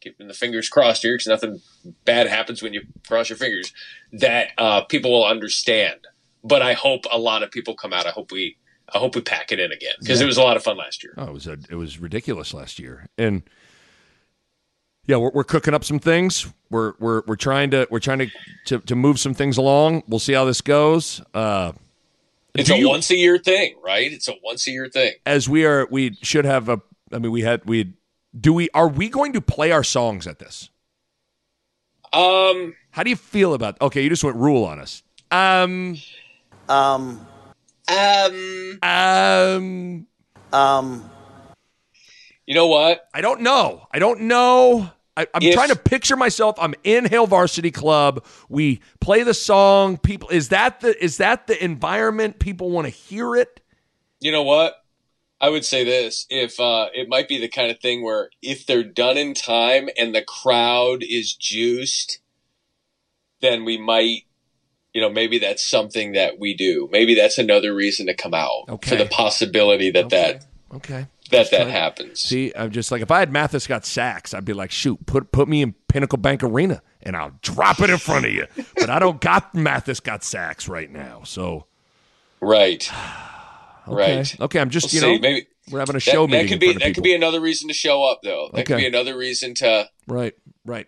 keeping 0.00 0.28
the 0.28 0.34
fingers 0.34 0.68
crossed 0.68 1.02
here 1.02 1.14
because 1.14 1.26
nothing 1.26 1.60
bad 2.04 2.26
happens 2.28 2.62
when 2.62 2.74
you 2.74 2.82
cross 3.06 3.28
your 3.28 3.38
fingers 3.38 3.72
that 4.12 4.48
uh, 4.58 4.82
people 4.82 5.10
will 5.12 5.26
understand. 5.26 6.00
But 6.44 6.62
I 6.62 6.72
hope 6.74 7.04
a 7.12 7.18
lot 7.18 7.42
of 7.42 7.50
people 7.50 7.74
come 7.74 7.92
out. 7.92 8.06
I 8.06 8.10
hope 8.10 8.30
we 8.32 8.56
I 8.94 8.98
hope 8.98 9.14
we 9.14 9.20
pack 9.20 9.52
it 9.52 9.60
in 9.60 9.70
again 9.72 9.94
because 10.00 10.20
Yeah. 10.20 10.24
it 10.24 10.26
was 10.28 10.38
a 10.38 10.42
lot 10.42 10.56
of 10.56 10.62
fun 10.62 10.76
last 10.78 11.02
year. 11.02 11.12
Oh, 11.18 11.24
it 11.24 11.32
was 11.32 11.46
a, 11.46 11.58
it 11.68 11.74
was 11.74 11.98
ridiculous 11.98 12.54
last 12.54 12.78
year, 12.78 13.08
and 13.18 13.42
yeah, 15.06 15.16
we're, 15.16 15.30
we're 15.32 15.44
cooking 15.44 15.74
up 15.74 15.84
some 15.84 15.98
things. 15.98 16.46
We're 16.70 16.94
we're 16.98 17.22
we're 17.26 17.36
trying 17.36 17.70
to 17.72 17.86
we're 17.90 17.98
trying 17.98 18.18
to 18.20 18.28
to, 18.66 18.78
to 18.80 18.94
move 18.96 19.18
some 19.18 19.34
things 19.34 19.56
along. 19.56 20.02
We'll 20.06 20.18
see 20.20 20.32
how 20.34 20.44
this 20.44 20.60
goes. 20.60 21.20
Uh, 21.34 21.72
It's 22.54 22.70
a 22.70 22.78
you- 22.78 22.88
once 22.88 23.10
a 23.10 23.16
year 23.16 23.38
thing, 23.38 23.76
right? 23.82 24.10
It's 24.12 24.28
a 24.28 24.34
once 24.42 24.66
a 24.66 24.70
year 24.70 24.88
thing. 24.88 25.14
as 25.26 25.48
we 25.48 25.64
are 25.64 25.86
we 25.90 26.14
should 26.22 26.44
have 26.44 26.68
a. 26.68 26.80
I 27.12 27.18
mean, 27.18 27.32
we 27.32 27.42
had 27.42 27.64
we 27.66 27.94
do 28.38 28.52
we 28.52 28.68
are 28.74 28.88
we 28.88 29.08
going 29.08 29.32
to 29.32 29.40
play 29.40 29.70
our 29.72 29.84
songs 29.84 30.26
at 30.26 30.38
this? 30.38 30.70
Um, 32.12 32.74
how 32.90 33.02
do 33.02 33.10
you 33.10 33.16
feel 33.16 33.54
about? 33.54 33.80
Okay, 33.80 34.02
you 34.02 34.08
just 34.08 34.24
went 34.24 34.36
Rhule 34.36 34.64
on 34.64 34.78
us. 34.78 35.02
Um, 35.30 35.96
Um. 36.68 37.26
Um. 37.88 38.78
Um. 38.82 40.06
Um. 40.52 41.10
You 42.46 42.54
know 42.54 42.66
what? 42.66 43.06
I 43.12 43.20
don't 43.20 43.42
know. 43.42 43.86
I 43.92 43.98
don't 43.98 44.22
know. 44.22 44.90
I, 45.16 45.26
I'm 45.34 45.42
If- 45.42 45.54
trying 45.54 45.68
to 45.68 45.76
picture 45.76 46.16
myself. 46.16 46.56
I'm 46.58 46.74
in 46.84 47.04
Hail 47.04 47.26
Varsity 47.26 47.70
Club. 47.70 48.24
We 48.48 48.80
play 49.00 49.22
the 49.22 49.34
song. 49.34 49.98
People, 49.98 50.28
is 50.30 50.48
that 50.50 50.80
the 50.80 51.02
is 51.04 51.18
that 51.18 51.46
the 51.46 51.62
environment 51.62 52.38
people 52.38 52.70
want 52.70 52.86
to 52.86 52.90
hear 52.90 53.36
it? 53.36 53.60
You 54.20 54.32
know 54.32 54.42
what? 54.44 54.77
I 55.40 55.48
would 55.50 55.64
say 55.64 55.84
this: 55.84 56.26
if 56.30 56.58
uh, 56.58 56.88
it 56.94 57.08
might 57.08 57.28
be 57.28 57.38
the 57.38 57.48
kind 57.48 57.70
of 57.70 57.78
thing 57.80 58.02
where 58.02 58.30
if 58.42 58.66
they're 58.66 58.82
done 58.84 59.16
in 59.16 59.34
time 59.34 59.88
and 59.96 60.14
the 60.14 60.22
crowd 60.22 61.02
is 61.02 61.32
juiced, 61.34 62.18
then 63.40 63.64
we 63.64 63.78
might, 63.78 64.22
you 64.92 65.00
know, 65.00 65.08
maybe 65.10 65.38
that's 65.38 65.64
something 65.64 66.12
that 66.12 66.38
we 66.40 66.54
do. 66.54 66.88
Maybe 66.90 67.14
that's 67.14 67.38
another 67.38 67.74
reason 67.74 68.06
to 68.06 68.14
come 68.14 68.34
out 68.34 68.64
Okay. 68.68 68.90
for 68.90 68.96
the 68.96 69.08
possibility 69.08 69.90
that 69.92 70.10
that 70.10 70.44
Okay. 70.74 71.06
that 71.30 71.50
that 71.52 71.68
happens. 71.68 72.20
See, 72.20 72.52
I'm 72.56 72.70
just 72.72 72.90
like 72.90 73.00
if 73.02 73.10
I 73.12 73.20
had 73.20 73.30
Mathis 73.32 73.66
got 73.68 73.86
sacks, 73.86 74.34
I'd 74.34 74.44
be 74.44 74.52
like, 74.54 74.70
shoot, 74.72 75.06
put 75.06 75.30
put 75.30 75.48
me 75.48 75.62
in 75.62 75.74
Pinnacle 75.86 76.18
Bank 76.18 76.42
Arena 76.42 76.82
and 77.00 77.16
I'll 77.16 77.38
drop 77.42 77.80
it 77.80 77.90
in 77.90 77.98
front 77.98 78.26
of 78.26 78.32
you. 78.32 78.46
but 78.74 78.90
I 78.90 78.98
don't 78.98 79.20
got 79.20 79.54
Mathis 79.54 80.00
got 80.00 80.24
sacks 80.24 80.66
right 80.68 80.90
now, 80.90 81.22
so 81.24 81.66
Right. 82.40 82.90
Okay. 83.88 84.16
Right. 84.18 84.40
Okay, 84.40 84.60
I'm 84.60 84.70
just 84.70 84.92
We'll 84.92 85.02
you 85.02 85.08
know 85.08 85.16
see. 85.16 85.20
Maybe 85.20 85.46
we're 85.70 85.80
having 85.80 85.96
a 85.96 85.98
that, 85.98 86.02
show 86.02 86.26
that 86.26 86.32
meeting. 86.32 86.46
could 86.46 86.52
in 86.54 86.58
be 86.60 86.66
front 86.66 86.76
of 86.76 86.82
that 86.82 86.94
could 86.94 87.04
be 87.04 87.14
another 87.14 87.40
reason 87.40 87.68
to 87.68 87.74
show 87.74 88.04
up, 88.04 88.20
though. 88.22 88.50
That 88.52 88.66
could 88.66 88.76
be 88.76 88.86
another 88.86 89.16
reason 89.16 89.54
to 89.56 89.88
right, 90.06 90.34
right. 90.64 90.86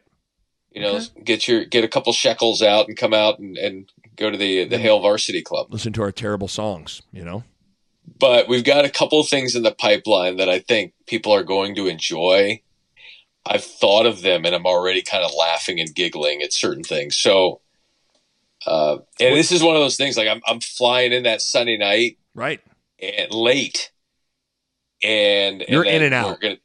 you 0.70 0.80
know 0.80 1.00
get 1.24 1.48
your 1.48 1.64
get 1.64 1.84
a 1.84 1.88
couple 1.88 2.12
shekels 2.12 2.62
out 2.62 2.88
and 2.88 2.96
come 2.96 3.12
out 3.14 3.38
and, 3.38 3.56
and 3.58 3.90
go 4.16 4.30
to 4.30 4.36
the 4.36 4.64
the 4.64 4.78
Hail 4.78 5.00
Varsity 5.00 5.42
Club. 5.42 5.68
Listen 5.70 5.92
to 5.94 6.02
our 6.02 6.12
terrible 6.12 6.48
songs, 6.48 7.02
you 7.12 7.24
know. 7.24 7.44
but 8.18 8.48
we've 8.48 8.64
got 8.64 8.84
a 8.84 8.90
couple 8.90 9.22
things 9.24 9.54
in 9.54 9.62
the 9.62 9.72
pipeline 9.72 10.36
that 10.36 10.48
I 10.48 10.58
think 10.58 10.92
people 11.06 11.32
are 11.32 11.44
going 11.44 11.74
to 11.76 11.86
enjoy. 11.86 12.62
I've 13.46 13.64
thought 13.64 14.04
of 14.06 14.20
them 14.22 14.44
and 14.44 14.54
I'm 14.54 14.66
already 14.66 15.02
kind 15.02 15.24
of 15.24 15.30
laughing 15.36 15.80
and 15.80 15.94
giggling 15.94 16.42
at 16.42 16.52
certain 16.52 16.84
things. 16.84 17.16
So, 17.16 17.62
uh, 18.66 18.98
and 19.18 19.34
this 19.36 19.50
is 19.50 19.62
one 19.62 19.74
of 19.76 19.80
those 19.80 19.96
things 19.96 20.16
like 20.18 20.28
I'm, 20.28 20.42
I'm 20.46 20.60
flying 20.60 21.12
in 21.12 21.22
that 21.22 21.40
Sunday 21.40 21.78
night, 21.78 22.18
right? 22.34 22.60
And 23.02 23.32
late, 23.32 23.90
and, 25.02 25.62
and 25.62 25.70
You're 25.70 25.84
in 25.84 26.02
and 26.02 26.12
out. 26.14 26.30
We're 26.30 26.36
gonna 26.38 26.58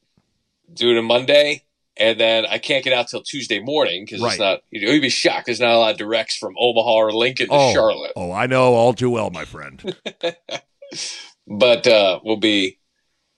do 0.73 0.91
it 0.91 0.97
on 0.97 1.05
Monday. 1.05 1.63
and 1.97 2.19
then 2.19 2.45
I 2.45 2.57
can't 2.57 2.83
get 2.83 2.91
out 2.91 3.07
till 3.07 3.21
Tuesday 3.23 3.59
morning 3.61 4.03
because 4.03 4.21
Right. 4.21 4.31
it's 4.33 4.39
not. 4.39 4.61
You 4.69 4.85
know, 4.85 4.91
you'd 4.91 5.01
be 5.01 5.07
shocked. 5.09 5.45
There's 5.45 5.61
not 5.61 5.71
a 5.71 5.77
lot 5.77 5.91
of 5.91 5.97
directs 5.97 6.35
from 6.35 6.55
Omaha 6.59 6.91
or 6.91 7.13
Lincoln 7.13 7.47
to 7.47 7.53
Oh, 7.53 7.73
Charlotte, 7.73 8.11
oh, 8.17 8.31
I 8.33 8.47
know 8.47 8.73
all 8.73 8.93
too 8.93 9.09
well, 9.09 9.29
my 9.29 9.45
friend. 9.45 9.95
but 11.47 11.87
uh, 11.87 12.19
we'll 12.23 12.37
be 12.37 12.79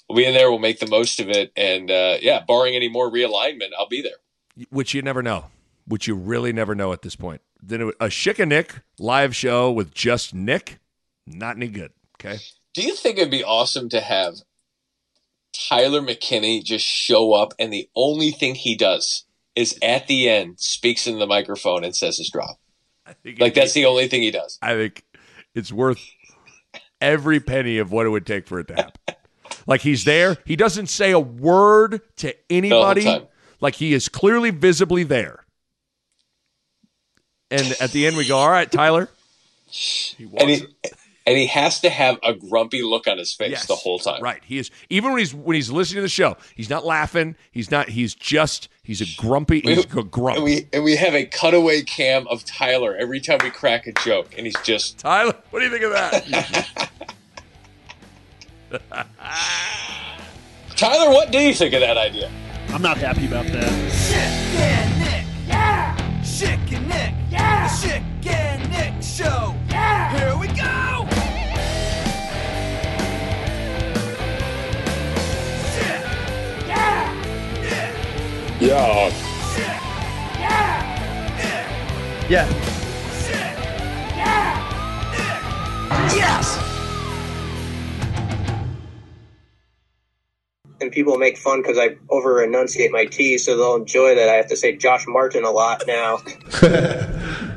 we'll 0.10 0.18
be 0.18 0.26
in 0.26 0.34
there. 0.34 0.50
We'll 0.50 0.60
make 0.60 0.80
the 0.80 0.88
most 0.88 1.20
of 1.20 1.30
it, 1.30 1.52
and 1.56 1.92
uh, 1.92 2.18
yeah, 2.22 2.44
barring 2.48 2.76
any 2.76 2.90
more 2.90 3.12
realignment, 3.12 3.70
I'll 3.78 3.88
be 3.88 4.02
there. 4.02 4.66
which 4.70 4.94
you 4.94 5.02
never 5.04 5.22
know, 5.22 5.46
which 5.88 6.08
you 6.08 6.16
really 6.16 6.52
never 6.54 6.74
know 6.74 6.92
at 6.94 7.02
this 7.04 7.16
point. 7.16 7.42
Then 7.62 7.82
it- 7.90 7.96
a 8.00 8.06
Schick 8.08 8.40
and 8.40 8.50
Nick 8.50 8.76
live 8.98 9.36
show 9.36 9.72
with 9.72 9.94
just 9.94 10.34
Nick, 10.34 10.80
not 11.28 11.58
any 11.58 11.68
good. 11.68 11.92
Okay, 12.20 12.38
Do 12.78 12.84
you 12.84 12.94
think 12.94 13.18
it'd 13.18 13.32
be 13.32 13.44
awesome 13.44 13.90
to 13.90 14.00
have 14.00 14.36
Tyler 15.52 16.00
McKinney 16.00 16.64
just 16.64 16.86
show 16.86 17.34
up 17.34 17.56
and 17.58 17.74
the 17.74 17.90
only 17.96 18.30
thing 18.30 18.54
he 18.54 18.76
does 18.76 19.26
is 19.56 19.80
at 19.82 20.06
the 20.06 20.30
end 20.30 20.60
speaks 20.60 21.08
in 21.08 21.18
the 21.18 21.26
microphone 21.26 21.84
and 21.84 21.96
says 21.96 22.18
his 22.18 22.30
drop? 22.30 22.60
Like 23.40 23.56
that's 23.56 23.74
the 23.74 23.86
only 23.86 24.08
thing 24.08 24.22
he 24.22 24.30
does. 24.30 24.60
I 24.62 24.76
think 24.76 25.04
it's 25.56 25.74
worth 25.74 26.00
every 27.02 27.40
penny 27.40 27.80
of 27.80 27.92
what 27.92 28.06
it 28.06 28.10
would 28.10 28.28
take 28.28 28.46
for 28.46 28.60
it 28.60 28.68
to 28.68 28.76
happen. 28.76 29.16
like 29.66 29.82
he's 29.82 30.04
there, 30.04 30.38
he 30.46 30.56
doesn't 30.56 30.86
say 30.86 31.10
a 31.10 31.20
word 31.20 32.02
to 32.18 32.36
anybody. 32.48 33.28
like 33.60 33.74
he 33.74 33.96
is 33.96 34.08
clearly 34.08 34.52
visibly 34.52 35.02
there. 35.02 35.46
And 37.50 37.76
at 37.82 37.90
the 37.90 38.06
end, 38.06 38.18
we 38.18 38.28
go, 38.28 38.38
"All 38.38 38.52
right, 38.52 38.72
Tyler." 38.72 39.10
He 39.68 40.28
walks 40.28 40.44
And 40.44 40.52
he 40.52 40.68
and 41.28 41.38
he 41.38 41.46
has 41.48 41.82
to 41.82 41.90
have 41.90 42.18
a 42.24 42.34
grumpy 42.34 42.82
look 42.82 43.06
on 43.08 43.18
his 43.18 43.34
face 43.34 43.52
Yes. 43.52 43.66
the 43.68 43.76
whole 43.76 44.00
time. 44.00 44.22
Right. 44.24 44.42
He 44.46 44.58
is 44.58 44.72
even 44.90 45.12
when 45.12 45.20
he's 45.20 45.34
when 45.36 45.56
he's 45.56 45.70
listening 45.70 45.98
to 45.98 46.02
the 46.04 46.08
show, 46.10 46.38
he's 46.56 46.70
not 46.70 46.86
laughing. 46.86 47.36
He's 47.52 47.70
not. 47.70 47.90
He's 47.90 48.16
just. 48.16 48.70
He's 48.82 49.02
a 49.02 49.06
grumpy. 49.22 49.60
He's 49.60 49.84
a 49.84 49.88
grump. 50.04 50.38
And 50.38 50.46
we 50.46 50.68
and 50.72 50.82
we 50.86 50.96
have 50.96 51.14
a 51.14 51.26
cutaway 51.26 51.82
cam 51.84 52.26
of 52.30 52.46
Tyler 52.46 52.96
every 52.96 53.20
time 53.20 53.40
we 53.44 53.50
crack 53.52 53.86
a 53.86 53.92
joke, 53.92 54.34
and 54.38 54.46
he's 54.46 54.56
just 54.64 54.98
Tyler. 54.98 55.36
What 55.50 55.60
do 55.60 55.66
you 55.66 55.72
think 55.72 55.84
of 55.84 55.92
that? 55.92 56.90
Tyler. 60.78 61.10
What 61.12 61.32
do 61.32 61.40
you 61.40 61.54
think 61.54 61.74
of 61.74 61.82
that 61.82 61.98
idea? 61.98 62.32
I'm 62.70 62.82
not 62.82 62.98
happy 62.98 63.26
about 63.28 63.46
that. 63.48 63.70
Schick 63.92 64.60
and 64.60 65.00
Nick. 65.00 65.26
Yeah. 65.48 65.98
Schick 66.22 66.72
and 66.78 66.88
Nick. 66.88 67.14
Yeah. 67.32 67.68
The 67.68 67.88
Schick 67.88 68.04
and 68.28 68.72
Nick 68.98 69.06
Show. 69.06 69.54
Yeah. 69.70 70.18
Here 70.18 70.38
we 70.40 70.48
go. 70.48 71.06
Schick. 75.70 76.02
Yeah. 76.68 77.14
Nick. 77.62 78.60
Yeah. 78.60 79.10
Schick. 79.54 79.80
Yeah. 80.40 80.82
Nick. 81.38 82.32
Yeah. 82.32 82.48
Chick. 83.22 83.56
Yeah. 84.18 84.50
Nick. 86.02 86.16
Yes. 86.16 86.64
and 90.80 90.92
people 90.92 91.18
make 91.18 91.38
fun 91.38 91.62
because 91.62 91.78
I 91.78 91.98
over 92.10 92.44
enunciate 92.44 92.92
my 92.92 93.06
T, 93.06 93.38
so 93.38 93.58
they'll 93.58 93.76
enjoy 93.76 94.16
that 94.16 94.30
I 94.30 94.34
have 94.34 94.48
to 94.48 94.56
say 94.56 94.76
Josh 94.76 95.06
Martin 95.08 95.44
a 95.44 95.52
lot 95.52 95.84
now. 95.88 96.20